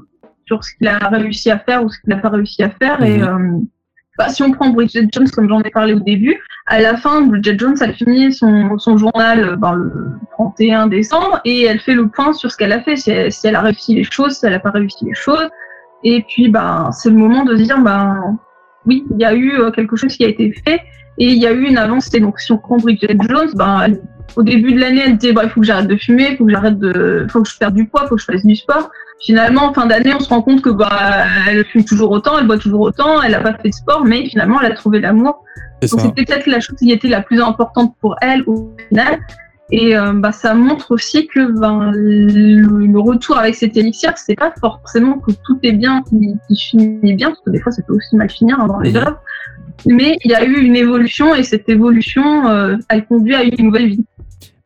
sur 0.45 0.63
ce 0.63 0.69
qu'il 0.77 0.87
a 0.87 0.99
réussi 1.09 1.49
à 1.51 1.57
faire 1.59 1.83
ou 1.83 1.89
ce 1.89 1.99
qu'il 1.99 2.11
n'a 2.11 2.17
pas 2.21 2.29
réussi 2.29 2.63
à 2.63 2.69
faire. 2.69 3.01
Et 3.03 3.21
euh, 3.21 3.37
bah, 4.17 4.29
si 4.29 4.41
on 4.41 4.51
prend 4.51 4.69
Bridget 4.69 5.07
Jones, 5.11 5.29
comme 5.29 5.47
j'en 5.47 5.61
ai 5.61 5.69
parlé 5.69 5.93
au 5.93 5.99
début, 5.99 6.41
à 6.65 6.81
la 6.81 6.97
fin, 6.97 7.21
Bridget 7.21 7.57
Jones, 7.57 7.75
elle 7.81 7.93
finit 7.93 8.33
son, 8.33 8.77
son 8.79 8.97
journal 8.97 9.43
euh, 9.43 9.55
ben, 9.55 9.73
le 9.73 10.11
31 10.31 10.87
décembre 10.87 11.39
et 11.45 11.63
elle 11.65 11.79
fait 11.79 11.93
le 11.93 12.07
point 12.07 12.33
sur 12.33 12.51
ce 12.51 12.57
qu'elle 12.57 12.71
a 12.71 12.81
fait, 12.81 12.95
si 12.95 13.11
elle, 13.11 13.31
si 13.31 13.47
elle 13.47 13.55
a 13.55 13.61
réussi 13.61 13.95
les 13.95 14.03
choses, 14.03 14.37
si 14.37 14.45
elle 14.45 14.53
n'a 14.53 14.59
pas 14.59 14.71
réussi 14.71 15.05
les 15.05 15.13
choses. 15.13 15.47
Et 16.03 16.23
puis, 16.27 16.49
ben, 16.49 16.89
c'est 16.91 17.09
le 17.09 17.15
moment 17.15 17.45
de 17.45 17.55
se 17.55 17.63
dire, 17.63 17.79
ben, 17.79 18.37
oui, 18.85 19.05
il 19.11 19.19
y 19.19 19.25
a 19.25 19.33
eu 19.33 19.59
euh, 19.59 19.71
quelque 19.71 19.95
chose 19.95 20.15
qui 20.15 20.25
a 20.25 20.29
été 20.29 20.51
fait 20.65 20.81
et 21.17 21.27
il 21.27 21.37
y 21.37 21.47
a 21.47 21.51
eu 21.51 21.65
une 21.65 21.77
avancée. 21.77 22.19
Donc, 22.19 22.39
si 22.39 22.51
on 22.51 22.57
prend 22.57 22.77
Bridget 22.77 23.17
Jones, 23.19 23.51
ben, 23.55 23.81
elle, 23.85 24.01
au 24.35 24.43
début 24.43 24.73
de 24.73 24.79
l'année, 24.79 25.01
elle 25.05 25.17
disait 25.17 25.33
bah, 25.33 25.41
il 25.45 25.49
faut 25.49 25.61
que 25.61 25.65
j'arrête 25.65 25.87
de 25.87 25.95
fumer, 25.95 26.29
il 26.31 26.37
faut 26.37 26.45
que 26.45 26.51
j'arrête 26.51 26.77
de, 26.77 27.25
faut 27.29 27.41
que 27.41 27.49
je 27.49 27.57
perde 27.57 27.73
du 27.73 27.85
poids, 27.87 28.01
il 28.05 28.09
faut 28.09 28.15
que 28.15 28.21
je 28.21 28.25
fasse 28.25 28.45
du 28.45 28.55
sport. 28.55 28.89
Finalement, 29.19 29.63
en 29.63 29.73
fin 29.73 29.87
d'année, 29.87 30.13
on 30.13 30.19
se 30.19 30.29
rend 30.29 30.41
compte 30.43 30.61
que 30.61 30.69
bah, 30.69 31.25
elle 31.49 31.65
fume 31.65 31.83
toujours 31.83 32.11
autant, 32.11 32.37
elle 32.37 32.45
boit 32.45 32.59
toujours 32.59 32.81
autant, 32.81 33.21
elle 33.21 33.31
n'a 33.31 33.41
pas 33.41 33.53
fait 33.53 33.69
de 33.69 33.73
sport, 33.73 34.05
mais 34.05 34.27
finalement, 34.29 34.61
elle 34.61 34.71
a 34.71 34.75
trouvé 34.75 34.99
l'amour. 34.99 35.43
Donc 35.81 36.01
c'était 36.01 36.25
peut-être 36.25 36.47
la 36.47 36.59
chose 36.59 36.75
qui 36.77 36.91
était 36.91 37.07
la 37.07 37.21
plus 37.21 37.41
importante 37.41 37.95
pour 37.99 38.15
elle 38.21 38.43
au 38.47 38.75
final. 38.89 39.19
Et 39.69 39.97
euh, 39.97 40.13
bah, 40.13 40.31
ça 40.31 40.53
montre 40.53 40.91
aussi 40.91 41.27
que 41.27 41.51
ben, 41.59 41.91
le, 41.93 42.99
retour 42.99 43.37
avec 43.37 43.55
cet 43.55 43.75
élixir, 43.75 44.13
c'est 44.15 44.35
pas 44.35 44.53
forcément 44.59 45.19
que 45.19 45.31
tout 45.45 45.59
est 45.63 45.73
bien, 45.73 46.03
qui, 46.03 46.37
finit 46.57 47.13
bien, 47.13 47.29
parce 47.29 47.41
que 47.41 47.49
des 47.49 47.59
fois 47.59 47.71
ça 47.71 47.81
peut 47.83 47.93
aussi 47.93 48.15
mal 48.15 48.29
finir 48.29 48.59
hein, 48.59 48.67
dans 48.67 48.79
les 48.79 48.95
œuvres. 48.95 49.19
Mais 49.85 50.17
il 50.23 50.31
y 50.31 50.35
a 50.35 50.43
eu 50.45 50.55
une 50.61 50.75
évolution 50.75 51.35
et 51.35 51.43
cette 51.43 51.67
évolution, 51.69 52.47
euh, 52.47 52.77
elle 52.89 53.05
conduit 53.05 53.35
à 53.35 53.43
une 53.43 53.65
nouvelle 53.65 53.89
vie. 53.89 54.05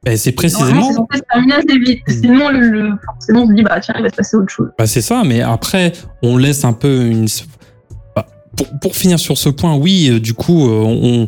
Ben, 0.03 0.17
c'est 0.17 0.31
précisément. 0.31 0.87
C'est 0.87 0.95
censé 0.95 1.17
se 1.17 1.21
terminer 1.31 1.53
assez 1.53 1.77
vite. 1.77 2.01
Mm. 2.07 2.11
Sinon, 2.11 2.49
le, 2.49 2.89
forcément, 3.05 3.43
on 3.43 3.47
se 3.47 3.53
dit, 3.53 3.61
bah 3.61 3.79
tiens, 3.79 3.93
il 3.97 4.03
va 4.03 4.09
se 4.09 4.15
passer 4.15 4.35
autre 4.35 4.49
chose. 4.51 4.69
Bah, 4.77 4.87
c'est 4.87 5.01
ça, 5.01 5.21
mais 5.23 5.41
après, 5.41 5.93
on 6.23 6.37
laisse 6.37 6.65
un 6.65 6.73
peu 6.73 7.05
une. 7.05 7.27
Bah, 8.15 8.25
pour, 8.57 8.67
pour, 8.79 8.95
finir 8.95 9.19
sur 9.19 9.37
ce 9.37 9.49
point, 9.49 9.75
oui, 9.75 10.09
euh, 10.09 10.19
du 10.19 10.33
coup, 10.33 10.67
euh, 10.67 10.83
on, 10.83 11.27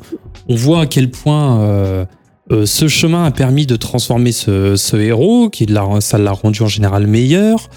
on, 0.49 0.55
voit 0.55 0.81
à 0.81 0.85
quel 0.87 1.11
point 1.11 1.61
euh, 1.61 2.05
ce 2.65 2.87
chemin 2.87 3.25
a 3.25 3.31
permis 3.31 3.67
de 3.67 3.75
transformer 3.75 4.31
ce, 4.31 4.75
ce 4.75 4.97
héros, 4.97 5.49
qui 5.49 5.67
l'a, 5.67 6.01
ça 6.01 6.17
l'a 6.17 6.31
rendu 6.31 6.63
en 6.63 6.67
général 6.67 7.05
meilleur. 7.05 7.69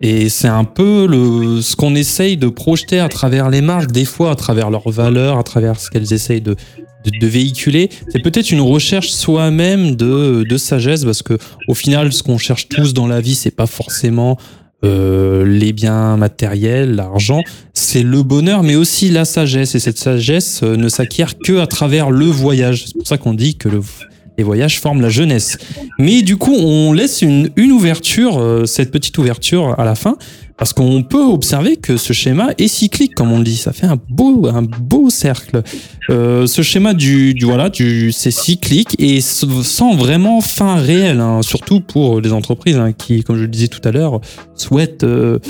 et 0.00 0.28
c'est 0.30 0.48
un 0.48 0.64
peu 0.64 1.06
le, 1.06 1.60
ce 1.60 1.76
qu'on 1.76 1.94
essaye 1.94 2.38
de 2.38 2.48
projeter 2.48 2.98
à 2.98 3.10
travers 3.10 3.50
les 3.50 3.60
marques, 3.60 3.92
des 3.92 4.06
fois 4.06 4.30
à 4.30 4.36
travers 4.36 4.70
leurs 4.70 4.88
valeurs, 4.88 5.38
à 5.38 5.42
travers 5.42 5.78
ce 5.78 5.90
qu'elles 5.90 6.14
essayent 6.14 6.40
de, 6.40 6.56
de, 7.04 7.26
véhiculer. 7.26 7.90
C'est 8.08 8.22
peut-être 8.22 8.50
une 8.50 8.60
recherche 8.60 9.10
soi-même 9.10 9.96
de, 9.96 10.44
de 10.48 10.56
sagesse, 10.56 11.04
parce 11.04 11.22
que 11.22 11.38
au 11.68 11.74
final, 11.74 12.12
ce 12.12 12.22
qu'on 12.22 12.38
cherche 12.38 12.68
tous 12.68 12.94
dans 12.94 13.06
la 13.06 13.20
vie, 13.20 13.34
c'est 13.34 13.54
pas 13.54 13.66
forcément 13.66 14.38
euh, 14.84 15.44
les 15.46 15.72
biens 15.72 16.16
matériels, 16.16 16.96
l'argent, 16.96 17.42
c'est 17.72 18.02
le 18.02 18.24
bonheur, 18.24 18.64
mais 18.64 18.74
aussi 18.74 19.10
la 19.10 19.24
sagesse. 19.24 19.76
Et 19.76 19.78
cette 19.78 19.98
sagesse 19.98 20.60
euh, 20.64 20.76
ne 20.76 20.88
s'acquiert 20.88 21.38
que 21.38 21.60
à 21.60 21.68
travers 21.68 22.10
le 22.10 22.26
voyage. 22.26 22.86
C'est 22.86 22.96
pour 22.96 23.06
ça 23.06 23.16
qu'on 23.16 23.34
dit 23.34 23.54
que 23.54 23.68
le, 23.68 23.80
les 24.38 24.42
voyages 24.42 24.80
forment 24.80 25.00
la 25.00 25.08
jeunesse. 25.08 25.56
Mais 26.00 26.22
du 26.22 26.36
coup, 26.36 26.54
on 26.54 26.92
laisse 26.92 27.22
une, 27.22 27.50
une 27.54 27.70
ouverture, 27.70 28.40
euh, 28.40 28.66
cette 28.66 28.90
petite 28.90 29.16
ouverture 29.18 29.78
à 29.78 29.84
la 29.84 29.94
fin, 29.94 30.16
parce 30.62 30.74
qu'on 30.74 31.02
peut 31.02 31.24
observer 31.24 31.74
que 31.76 31.96
ce 31.96 32.12
schéma 32.12 32.50
est 32.56 32.68
cyclique, 32.68 33.16
comme 33.16 33.32
on 33.32 33.40
dit. 33.40 33.56
Ça 33.56 33.72
fait 33.72 33.88
un 33.88 33.98
beau, 34.08 34.46
un 34.46 34.62
beau 34.62 35.10
cercle. 35.10 35.64
Euh, 36.08 36.46
ce 36.46 36.62
schéma 36.62 36.94
du, 36.94 37.34
du 37.34 37.46
voilà, 37.46 37.68
du, 37.68 38.12
c'est 38.12 38.30
cyclique 38.30 38.94
et 39.00 39.20
sans 39.20 39.96
vraiment 39.96 40.40
fin 40.40 40.76
réelle, 40.76 41.18
hein, 41.18 41.42
surtout 41.42 41.80
pour 41.80 42.20
les 42.20 42.32
entreprises 42.32 42.76
hein, 42.76 42.92
qui, 42.92 43.24
comme 43.24 43.38
je 43.38 43.42
le 43.42 43.48
disais 43.48 43.66
tout 43.66 43.80
à 43.82 43.90
l'heure, 43.90 44.20
souhaitent 44.54 45.02
euh, 45.02 45.40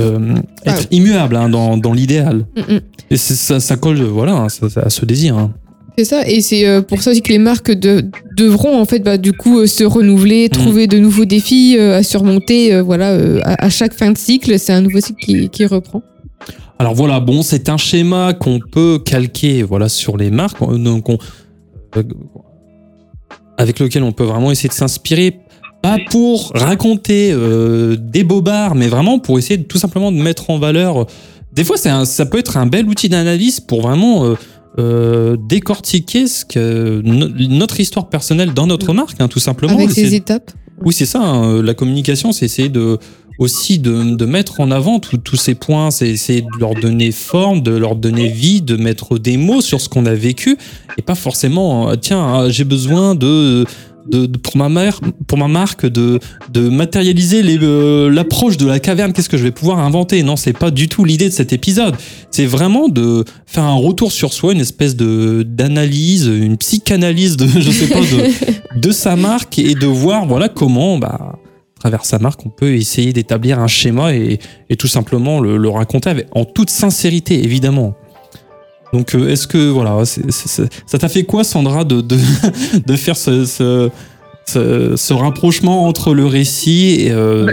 euh, 0.00 0.36
être 0.64 0.84
ah. 0.84 0.90
immuables 0.90 1.36
hein, 1.36 1.50
dans, 1.50 1.76
dans 1.76 1.92
l'idéal. 1.92 2.46
Mm, 2.56 2.74
mm. 2.76 2.80
Et 3.10 3.16
ça, 3.18 3.60
ça 3.60 3.76
colle, 3.76 4.00
voilà, 4.00 4.32
hein, 4.32 4.46
à 4.76 4.88
ce 4.88 5.04
désir. 5.04 5.50
C'est 5.98 6.04
ça, 6.04 6.26
et 6.26 6.40
c'est 6.40 6.66
euh, 6.66 6.80
pour 6.80 7.02
ça 7.02 7.10
aussi 7.10 7.20
que 7.20 7.30
les 7.30 7.38
marques 7.38 7.70
de, 7.70 8.04
devront 8.34 8.80
en 8.80 8.86
fait 8.86 9.00
bah, 9.00 9.18
du 9.18 9.34
coup 9.34 9.60
euh, 9.60 9.66
se 9.66 9.84
renouveler, 9.84 10.46
mm. 10.46 10.48
trouver 10.48 10.86
de 10.86 10.98
nouveaux 10.98 11.26
défis 11.26 11.76
euh, 11.78 11.98
à 11.98 12.02
surmonter. 12.02 12.80
voilà, 12.80 13.18
à, 13.44 13.68
chaque 13.68 13.92
fin 13.92 14.10
de 14.10 14.16
cycle, 14.16 14.58
c'est 14.58 14.72
un 14.72 14.80
nouveau 14.80 15.00
cycle 15.00 15.22
qui, 15.22 15.48
qui 15.50 15.66
reprend. 15.66 16.02
Alors 16.78 16.94
voilà, 16.94 17.20
bon, 17.20 17.42
c'est 17.42 17.68
un 17.68 17.76
schéma 17.76 18.32
qu'on 18.32 18.58
peut 18.58 18.98
calquer 19.04 19.62
voilà 19.62 19.88
sur 19.88 20.16
les 20.16 20.30
marques, 20.30 20.58
donc 20.60 21.08
avec 23.58 23.78
lequel 23.78 24.02
on 24.02 24.12
peut 24.12 24.24
vraiment 24.24 24.50
essayer 24.50 24.70
de 24.70 24.74
s'inspirer, 24.74 25.40
pas 25.82 25.98
pour 26.10 26.52
raconter 26.54 27.36
des 27.98 28.24
bobards, 28.24 28.74
mais 28.74 28.88
vraiment 28.88 29.18
pour 29.18 29.38
essayer 29.38 29.58
de, 29.58 29.64
tout 29.64 29.78
simplement 29.78 30.10
de 30.10 30.16
mettre 30.16 30.48
en 30.48 30.58
valeur. 30.58 31.06
Des 31.52 31.64
fois, 31.64 31.76
ça 31.76 32.26
peut 32.26 32.38
être 32.38 32.56
un 32.56 32.66
bel 32.66 32.88
outil 32.88 33.10
d'analyse 33.10 33.60
pour 33.60 33.82
vraiment 33.82 34.24
euh, 34.24 34.34
décortiquer 34.78 36.26
ce 36.26 36.44
que 36.44 37.02
notre 37.04 37.80
histoire 37.80 38.08
personnelle 38.08 38.54
dans 38.54 38.66
notre 38.66 38.92
marque, 38.92 39.20
hein, 39.20 39.28
tout 39.28 39.40
simplement. 39.40 39.74
Avec 39.74 39.90
ses 39.90 40.14
étapes. 40.14 40.50
Oui, 40.84 40.92
c'est 40.92 41.06
ça. 41.06 41.20
Hein, 41.20 41.62
la 41.62 41.74
communication, 41.74 42.32
c'est 42.32 42.46
essayer 42.46 42.68
de 42.68 42.98
aussi 43.38 43.78
de, 43.78 44.14
de 44.14 44.24
mettre 44.26 44.60
en 44.60 44.70
avant 44.70 45.00
tous 45.00 45.36
ces 45.36 45.54
points, 45.54 45.90
c'est 45.90 46.08
essayer 46.08 46.42
de 46.42 46.60
leur 46.60 46.74
donner 46.74 47.12
forme, 47.12 47.62
de 47.62 47.72
leur 47.72 47.96
donner 47.96 48.28
vie, 48.28 48.62
de 48.62 48.76
mettre 48.76 49.18
des 49.18 49.36
mots 49.36 49.60
sur 49.60 49.80
ce 49.80 49.88
qu'on 49.88 50.06
a 50.06 50.14
vécu, 50.14 50.56
et 50.98 51.02
pas 51.02 51.14
forcément, 51.14 51.90
euh, 51.90 51.96
tiens, 51.96 52.48
j'ai 52.48 52.64
besoin 52.64 53.14
de 53.14 53.64
de, 54.06 54.26
pour 54.26 54.56
ma 54.56 54.68
mère, 54.68 55.00
pour 55.26 55.38
ma 55.38 55.48
marque, 55.48 55.86
de, 55.86 56.18
de 56.52 56.68
matérialiser 56.68 57.42
euh, 57.44 58.10
l'approche 58.10 58.56
de 58.56 58.66
la 58.66 58.80
caverne. 58.80 59.12
Qu'est-ce 59.12 59.28
que 59.28 59.36
je 59.36 59.44
vais 59.44 59.50
pouvoir 59.50 59.78
inventer? 59.78 60.22
Non, 60.22 60.36
c'est 60.36 60.52
pas 60.52 60.70
du 60.70 60.88
tout 60.88 61.04
l'idée 61.04 61.28
de 61.28 61.34
cet 61.34 61.52
épisode. 61.52 61.94
C'est 62.30 62.46
vraiment 62.46 62.88
de 62.88 63.24
faire 63.46 63.64
un 63.64 63.74
retour 63.74 64.12
sur 64.12 64.32
soi, 64.32 64.52
une 64.52 64.60
espèce 64.60 64.96
de 64.96 65.42
d'analyse, 65.42 66.26
une 66.26 66.56
psychanalyse 66.56 67.36
de, 67.36 67.46
je 67.46 67.70
sais 67.70 67.88
pas, 67.88 68.00
de, 68.00 68.80
de 68.80 68.90
sa 68.92 69.16
marque 69.16 69.58
et 69.58 69.74
de 69.74 69.86
voir, 69.86 70.26
voilà, 70.26 70.48
comment, 70.48 70.98
bah, 70.98 71.38
à 71.76 71.80
travers 71.80 72.04
sa 72.04 72.18
marque, 72.18 72.46
on 72.46 72.50
peut 72.50 72.74
essayer 72.74 73.12
d'établir 73.12 73.58
un 73.58 73.66
schéma 73.66 74.14
et, 74.14 74.38
et 74.70 74.76
tout 74.76 74.86
simplement 74.86 75.40
le, 75.40 75.56
le 75.56 75.68
raconter 75.68 76.24
en 76.32 76.44
toute 76.44 76.70
sincérité, 76.70 77.42
évidemment. 77.44 77.94
Donc, 78.92 79.14
euh, 79.14 79.28
est-ce 79.28 79.46
que, 79.46 79.70
voilà, 79.70 80.04
ça 80.04 80.98
t'a 80.98 81.08
fait 81.08 81.24
quoi, 81.24 81.44
Sandra, 81.44 81.84
de, 81.84 82.00
de, 82.00 82.16
de 82.86 82.96
faire 82.96 83.16
ce, 83.16 83.44
ce, 83.44 83.90
ce, 84.46 85.14
rapprochement 85.14 85.86
entre 85.86 86.14
le 86.14 86.26
récit 86.26 86.96
et. 87.00 87.12
Euh, 87.12 87.46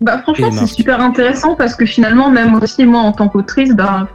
bah, 0.00 0.16
bah 0.16 0.18
franchement, 0.22 0.50
c'est 0.52 0.66
super 0.66 1.00
intéressant 1.00 1.54
parce 1.54 1.74
que 1.76 1.86
finalement, 1.86 2.30
même 2.30 2.54
aussi, 2.54 2.84
moi, 2.84 3.00
en 3.00 3.12
tant 3.12 3.28
qu'autrice, 3.28 3.72
bah, 3.74 4.08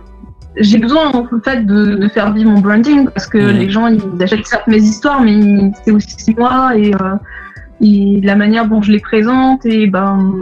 j'ai 0.58 0.78
besoin 0.78 1.12
en 1.14 1.26
fait 1.44 1.66
de, 1.66 1.96
de, 1.96 2.08
faire 2.10 2.34
vivre 2.34 2.52
mon 2.52 2.60
branding 2.60 3.08
parce 3.10 3.28
que 3.28 3.38
mmh. 3.38 3.58
les 3.58 3.70
gens 3.70 3.88
ils 3.88 4.24
achètent 4.24 4.46
certes 4.46 4.68
mes 4.68 4.82
histoires 4.82 5.22
mais 5.22 5.72
c'est 5.86 5.92
aussi 5.92 6.36
moi 6.38 6.76
et 6.76 6.94
euh, 6.94 7.16
et 7.82 8.20
la 8.24 8.36
manière 8.36 8.68
dont 8.68 8.82
je 8.82 8.92
les 8.92 9.00
présente 9.00 9.66
et 9.66 9.88
ben 9.88 10.34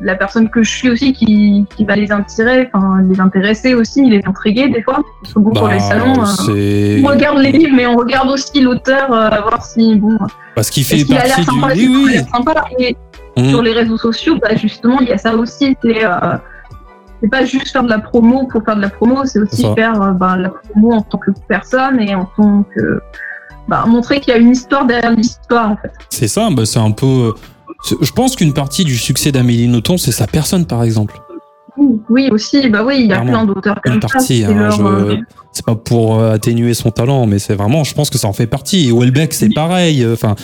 la 0.00 0.14
personne 0.14 0.48
que 0.48 0.62
je 0.62 0.70
suis 0.70 0.90
aussi 0.90 1.12
qui, 1.12 1.64
qui 1.76 1.84
va 1.84 1.96
les 1.96 2.12
intéresser, 2.12 2.68
enfin 2.72 3.00
les 3.08 3.20
intéresser 3.20 3.74
aussi, 3.74 4.08
les 4.08 4.20
intriguer 4.26 4.68
des 4.68 4.82
fois. 4.82 5.02
Parce 5.22 5.34
que 5.34 5.40
bon, 5.40 5.50
pour 5.50 5.68
les 5.68 5.78
bah, 5.78 5.82
salons, 5.82 6.22
euh, 6.50 7.02
on 7.02 7.08
regarde 7.08 7.38
les 7.38 7.52
livres, 7.52 7.74
mais 7.74 7.86
on 7.86 7.96
regarde 7.96 8.28
aussi 8.28 8.60
l'auteur, 8.60 9.12
euh, 9.12 9.28
voir 9.40 9.64
si 9.64 9.96
bon. 9.96 10.16
Parce 10.54 10.70
qu'il 10.70 10.84
fait 10.84 11.04
partie 11.04 11.16
a 11.16 11.36
l'air 11.36 11.44
sympa, 11.44 11.74
du... 11.74 11.88
oui, 11.88 12.04
oui. 12.06 12.18
sympa. 12.32 12.64
Et 12.78 12.96
mmh. 13.36 13.48
sur 13.48 13.62
les 13.62 13.72
réseaux 13.72 13.98
sociaux, 13.98 14.36
bah, 14.40 14.54
justement, 14.54 15.00
il 15.00 15.08
y 15.08 15.12
a 15.12 15.18
ça 15.18 15.34
aussi. 15.34 15.76
C'est 15.82 16.04
euh, 16.04 16.10
c'est 17.24 17.30
pas 17.30 17.44
juste 17.44 17.68
faire 17.68 17.84
de 17.84 17.88
la 17.88 18.00
promo 18.00 18.46
pour 18.46 18.62
faire 18.64 18.76
de 18.76 18.82
la 18.82 18.90
promo, 18.90 19.24
c'est 19.24 19.38
aussi 19.38 19.66
faire 19.74 20.00
euh, 20.02 20.10
bah, 20.10 20.36
la 20.36 20.50
promo 20.50 20.92
en 20.92 21.00
tant 21.00 21.18
que 21.18 21.30
personne 21.48 21.98
et 22.00 22.14
en 22.14 22.26
tant 22.36 22.64
que 22.74 23.00
bah, 23.68 23.84
montrer 23.86 24.20
qu'il 24.20 24.32
y 24.32 24.36
a 24.36 24.38
une 24.38 24.50
histoire 24.50 24.86
derrière 24.86 25.12
l'histoire 25.12 25.72
en 25.72 25.76
fait. 25.76 25.92
C'est 26.10 26.28
ça, 26.28 26.48
bah, 26.50 26.66
c'est 26.66 26.78
un 26.78 26.90
peu. 26.90 27.06
Euh, 27.06 27.96
je 28.00 28.12
pense 28.12 28.36
qu'une 28.36 28.52
partie 28.52 28.84
du 28.84 28.96
succès 28.96 29.32
d'Amélie 29.32 29.68
Nothomb, 29.68 29.96
c'est 29.96 30.12
sa 30.12 30.26
personne 30.26 30.66
par 30.66 30.82
exemple. 30.82 31.18
Oui, 32.08 32.28
aussi, 32.30 32.68
bah 32.68 32.84
oui, 32.84 32.98
il 33.00 33.06
y 33.06 33.12
a 33.12 33.20
plein 33.20 33.44
d'auteurs 33.44 33.80
comme 33.82 33.94
une 33.94 34.00
partie. 34.00 34.44
Hein, 34.44 34.70
euh, 34.80 35.16
c'est 35.50 35.64
pas 35.66 35.74
pour 35.74 36.20
euh, 36.20 36.32
atténuer 36.32 36.72
son 36.72 36.92
talent, 36.92 37.26
mais 37.26 37.40
c'est 37.40 37.54
vraiment, 37.54 37.82
je 37.82 37.94
pense 37.94 38.10
que 38.10 38.18
ça 38.18 38.28
en 38.28 38.32
fait 38.32 38.46
partie. 38.46 38.88
Et 38.88 38.92
Welbeck, 38.92 39.34
c'est 39.34 39.52
pareil. 39.52 40.06
Enfin, 40.06 40.36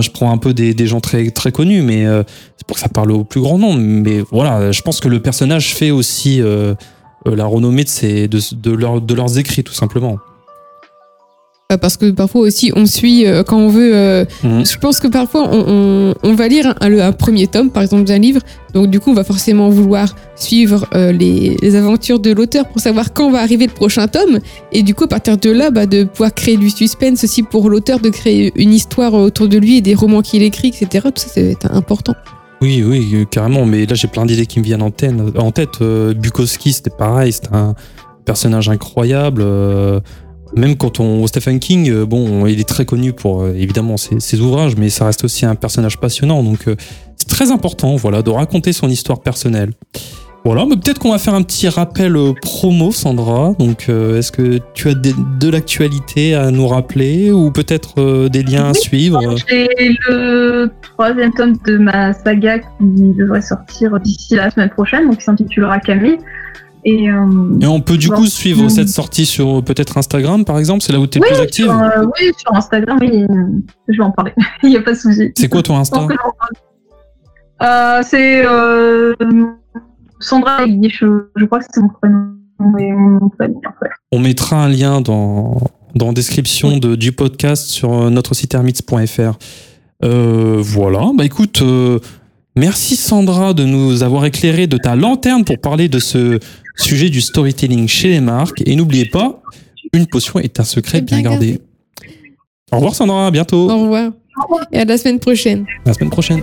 je 0.00 0.10
prends 0.10 0.30
un 0.30 0.38
peu 0.38 0.54
des, 0.54 0.74
des, 0.74 0.86
gens 0.86 1.00
très 1.00 1.30
très 1.30 1.50
connus, 1.50 1.82
mais 1.82 2.04
c'est 2.56 2.66
pour 2.66 2.76
que 2.76 2.80
ça 2.80 2.88
parle 2.88 3.10
au 3.10 3.24
plus 3.24 3.40
grand 3.40 3.58
nombre. 3.58 3.80
Mais 3.80 4.22
voilà, 4.30 4.70
je 4.70 4.80
pense 4.82 5.00
que 5.00 5.08
le 5.08 5.20
personnage 5.20 5.74
fait 5.74 5.90
aussi 5.90 6.40
la 7.24 7.46
renommée 7.46 7.82
de, 7.82 7.88
ses, 7.88 8.28
de, 8.28 8.38
de, 8.54 8.70
leur, 8.70 9.00
de 9.00 9.14
leurs 9.14 9.38
écrits, 9.38 9.64
tout 9.64 9.74
simplement. 9.74 10.18
Euh, 11.72 11.78
parce 11.78 11.96
que 11.96 12.12
parfois 12.12 12.42
aussi 12.42 12.70
on 12.76 12.86
suit 12.86 13.26
euh, 13.26 13.42
quand 13.42 13.58
on 13.58 13.68
veut. 13.68 13.90
Euh, 13.92 14.24
mhm. 14.44 14.64
Je 14.64 14.78
pense 14.78 15.00
que 15.00 15.08
parfois 15.08 15.48
on, 15.52 16.14
on, 16.22 16.34
va 16.34 16.46
lire 16.46 16.76
un, 16.80 16.96
un, 16.96 17.10
premier 17.10 17.48
tome, 17.48 17.70
par 17.70 17.82
exemple 17.82 18.04
d'un 18.04 18.18
livre, 18.18 18.40
donc 18.72 18.86
du 18.86 19.00
coup 19.00 19.10
on 19.10 19.14
va 19.14 19.24
forcément 19.24 19.68
vouloir 19.68 20.14
suivre 20.36 20.86
les, 20.94 21.56
les, 21.60 21.74
aventures 21.74 22.20
de 22.20 22.30
l'auteur 22.30 22.68
pour 22.68 22.78
savoir 22.80 23.12
quand 23.12 23.32
va 23.32 23.40
arriver 23.40 23.66
le 23.66 23.72
prochain 23.72 24.06
tome, 24.06 24.38
et 24.70 24.84
du 24.84 24.94
coup 24.94 25.04
à 25.04 25.08
partir 25.08 25.38
de 25.38 25.50
là, 25.50 25.72
bah, 25.72 25.86
de 25.86 26.04
pouvoir 26.04 26.32
créer 26.32 26.56
du 26.56 26.70
suspense 26.70 27.24
aussi 27.24 27.42
pour 27.42 27.68
l'auteur, 27.68 27.98
de 27.98 28.10
créer 28.10 28.52
une 28.54 28.72
histoire 28.72 29.14
autour 29.14 29.48
de 29.48 29.58
lui 29.58 29.78
et 29.78 29.80
des 29.80 29.96
romans 29.96 30.22
qu'il 30.22 30.44
écrit, 30.44 30.68
etc. 30.68 31.08
Tout 31.12 31.20
ça 31.20 31.30
c'est 31.34 31.56
important. 31.68 32.14
Oui, 32.62 32.84
oui, 32.86 33.26
carrément. 33.28 33.66
Mais 33.66 33.84
là, 33.84 33.94
j'ai 33.94 34.08
plein 34.08 34.24
d'idées 34.24 34.46
qui 34.46 34.60
me 34.60 34.64
viennent 34.64 34.82
en 34.82 34.90
tête. 34.90 35.12
En 35.36 35.50
tête, 35.50 35.82
Bukowski, 35.82 36.72
c'était 36.72 36.90
pareil. 36.90 37.32
C'était 37.32 37.54
un 37.54 37.74
personnage 38.24 38.70
incroyable 38.70 39.44
même 40.56 40.76
quand 40.76 41.00
on 41.00 41.26
Stephen 41.26 41.60
King, 41.60 41.90
euh, 41.90 42.06
bon, 42.06 42.46
il 42.46 42.58
est 42.58 42.68
très 42.68 42.84
connu 42.84 43.12
pour 43.12 43.42
euh, 43.42 43.54
évidemment 43.54 43.96
ses, 43.96 44.40
ouvrages, 44.40 44.74
mais 44.76 44.88
ça 44.88 45.04
reste 45.04 45.22
aussi 45.24 45.44
un 45.44 45.54
personnage 45.54 45.98
passionnant. 45.98 46.42
Donc 46.42 46.66
euh, 46.66 46.76
c'est 47.16 47.28
très 47.28 47.52
important, 47.52 47.96
voilà, 47.96 48.22
de 48.22 48.30
raconter 48.30 48.72
son 48.72 48.88
histoire 48.88 49.20
personnelle. 49.20 49.72
Voilà, 50.46 50.64
mais 50.64 50.76
peut-être 50.76 51.00
qu'on 51.00 51.10
va 51.10 51.18
faire 51.18 51.34
un 51.34 51.42
petit 51.42 51.68
rappel 51.68 52.16
promo, 52.40 52.92
Sandra. 52.92 53.54
Donc, 53.58 53.86
euh, 53.88 54.16
est-ce 54.16 54.30
que 54.30 54.60
tu 54.74 54.88
as 54.88 54.94
de 54.94 55.50
l'actualité 55.50 56.36
à 56.36 56.52
nous 56.52 56.68
rappeler 56.68 57.32
ou 57.32 57.50
peut-être 57.50 57.94
euh, 57.98 58.28
des 58.28 58.44
liens 58.44 58.70
à 58.70 58.72
suivre? 58.72 59.20
J'ai 59.48 59.66
le 60.08 60.70
troisième 60.82 61.32
tome 61.32 61.54
de 61.66 61.78
ma 61.78 62.12
saga 62.12 62.60
qui 62.60 63.12
devrait 63.18 63.42
sortir 63.42 63.98
d'ici 63.98 64.36
la 64.36 64.48
semaine 64.52 64.70
prochaine, 64.70 65.08
donc 65.08 65.16
qui 65.16 65.24
s'intitulera 65.24 65.80
Camille. 65.80 66.18
Et, 66.88 67.10
euh, 67.10 67.58
Et 67.60 67.66
on 67.66 67.80
peut 67.80 67.96
du 67.96 68.08
coup 68.10 68.26
suivre 68.26 68.66
Mm. 68.66 68.70
cette 68.70 68.88
sortie 68.88 69.26
sur 69.26 69.58
euh, 69.58 69.60
peut-être 69.60 69.98
Instagram, 69.98 70.44
par 70.44 70.56
exemple 70.58 70.82
C'est 70.82 70.92
là 70.92 71.00
où 71.00 71.06
tu 71.08 71.18
es 71.18 71.20
Oui, 71.20 71.26
plus 71.28 71.40
active 71.40 71.64
sur, 71.64 71.74
euh, 71.82 72.04
oui, 72.04 72.30
sur 72.38 72.54
Instagram, 72.54 72.96
oui, 73.00 73.24
euh, 73.24 73.26
je 73.88 73.96
vais 73.98 74.04
en 74.04 74.12
parler. 74.12 74.32
Il 74.62 74.68
n'y 74.70 74.76
a 74.76 74.82
pas 74.82 74.92
de 74.92 74.96
souci. 74.96 75.32
C'est 75.36 75.48
quoi 75.48 75.62
ton 75.64 75.76
Insta. 75.76 76.06
Euh, 77.62 78.02
C'est 78.04 78.46
euh, 78.46 79.14
Sandra 80.20 80.64
je, 80.66 81.44
crois 81.46 81.58
que 81.58 81.64
c'est 81.72 81.80
mon 81.80 81.88
prénom. 81.88 82.32
On 84.12 84.18
mettra 84.20 84.64
un 84.64 84.68
lien 84.68 85.00
dans, 85.00 85.58
dans 85.94 86.06
la 86.06 86.12
description 86.12 86.78
de, 86.78 86.94
du 86.94 87.12
podcast 87.12 87.66
sur 87.66 87.92
euh, 87.92 88.10
notre 88.10 88.34
site 88.34 88.54
hermits.fr. 88.54 89.36
Euh, 90.04 90.56
voilà, 90.60 91.10
bah 91.16 91.24
écoute, 91.24 91.60
euh, 91.62 91.98
merci 92.54 92.96
Sandra 92.96 93.54
de 93.54 93.64
nous 93.64 94.02
avoir 94.02 94.24
éclairé 94.24 94.66
de 94.66 94.76
ta 94.78 94.94
lanterne 94.94 95.44
pour 95.44 95.58
parler 95.58 95.88
de 95.88 95.98
ce 95.98 96.38
sujet 96.76 97.10
du 97.10 97.20
storytelling 97.20 97.88
chez 97.88 98.08
les 98.08 98.20
marques. 98.20 98.62
Et 98.66 98.76
n'oubliez 98.76 99.06
pas, 99.06 99.42
une 99.92 100.06
potion 100.06 100.38
est 100.38 100.60
un 100.60 100.64
secret 100.64 101.00
bien, 101.00 101.22
gardé. 101.22 101.60
Au 102.72 102.76
revoir 102.76 102.94
Sandra, 102.94 103.26
à 103.26 103.30
bientôt. 103.30 103.70
Au 103.70 103.82
revoir. 103.82 104.12
Et 104.72 104.78
à 104.78 104.84
la 104.84 104.98
semaine 104.98 105.18
prochaine. 105.18 105.66
À 105.84 105.88
la 105.88 105.94
semaine 105.94 106.10
prochaine. 106.10 106.42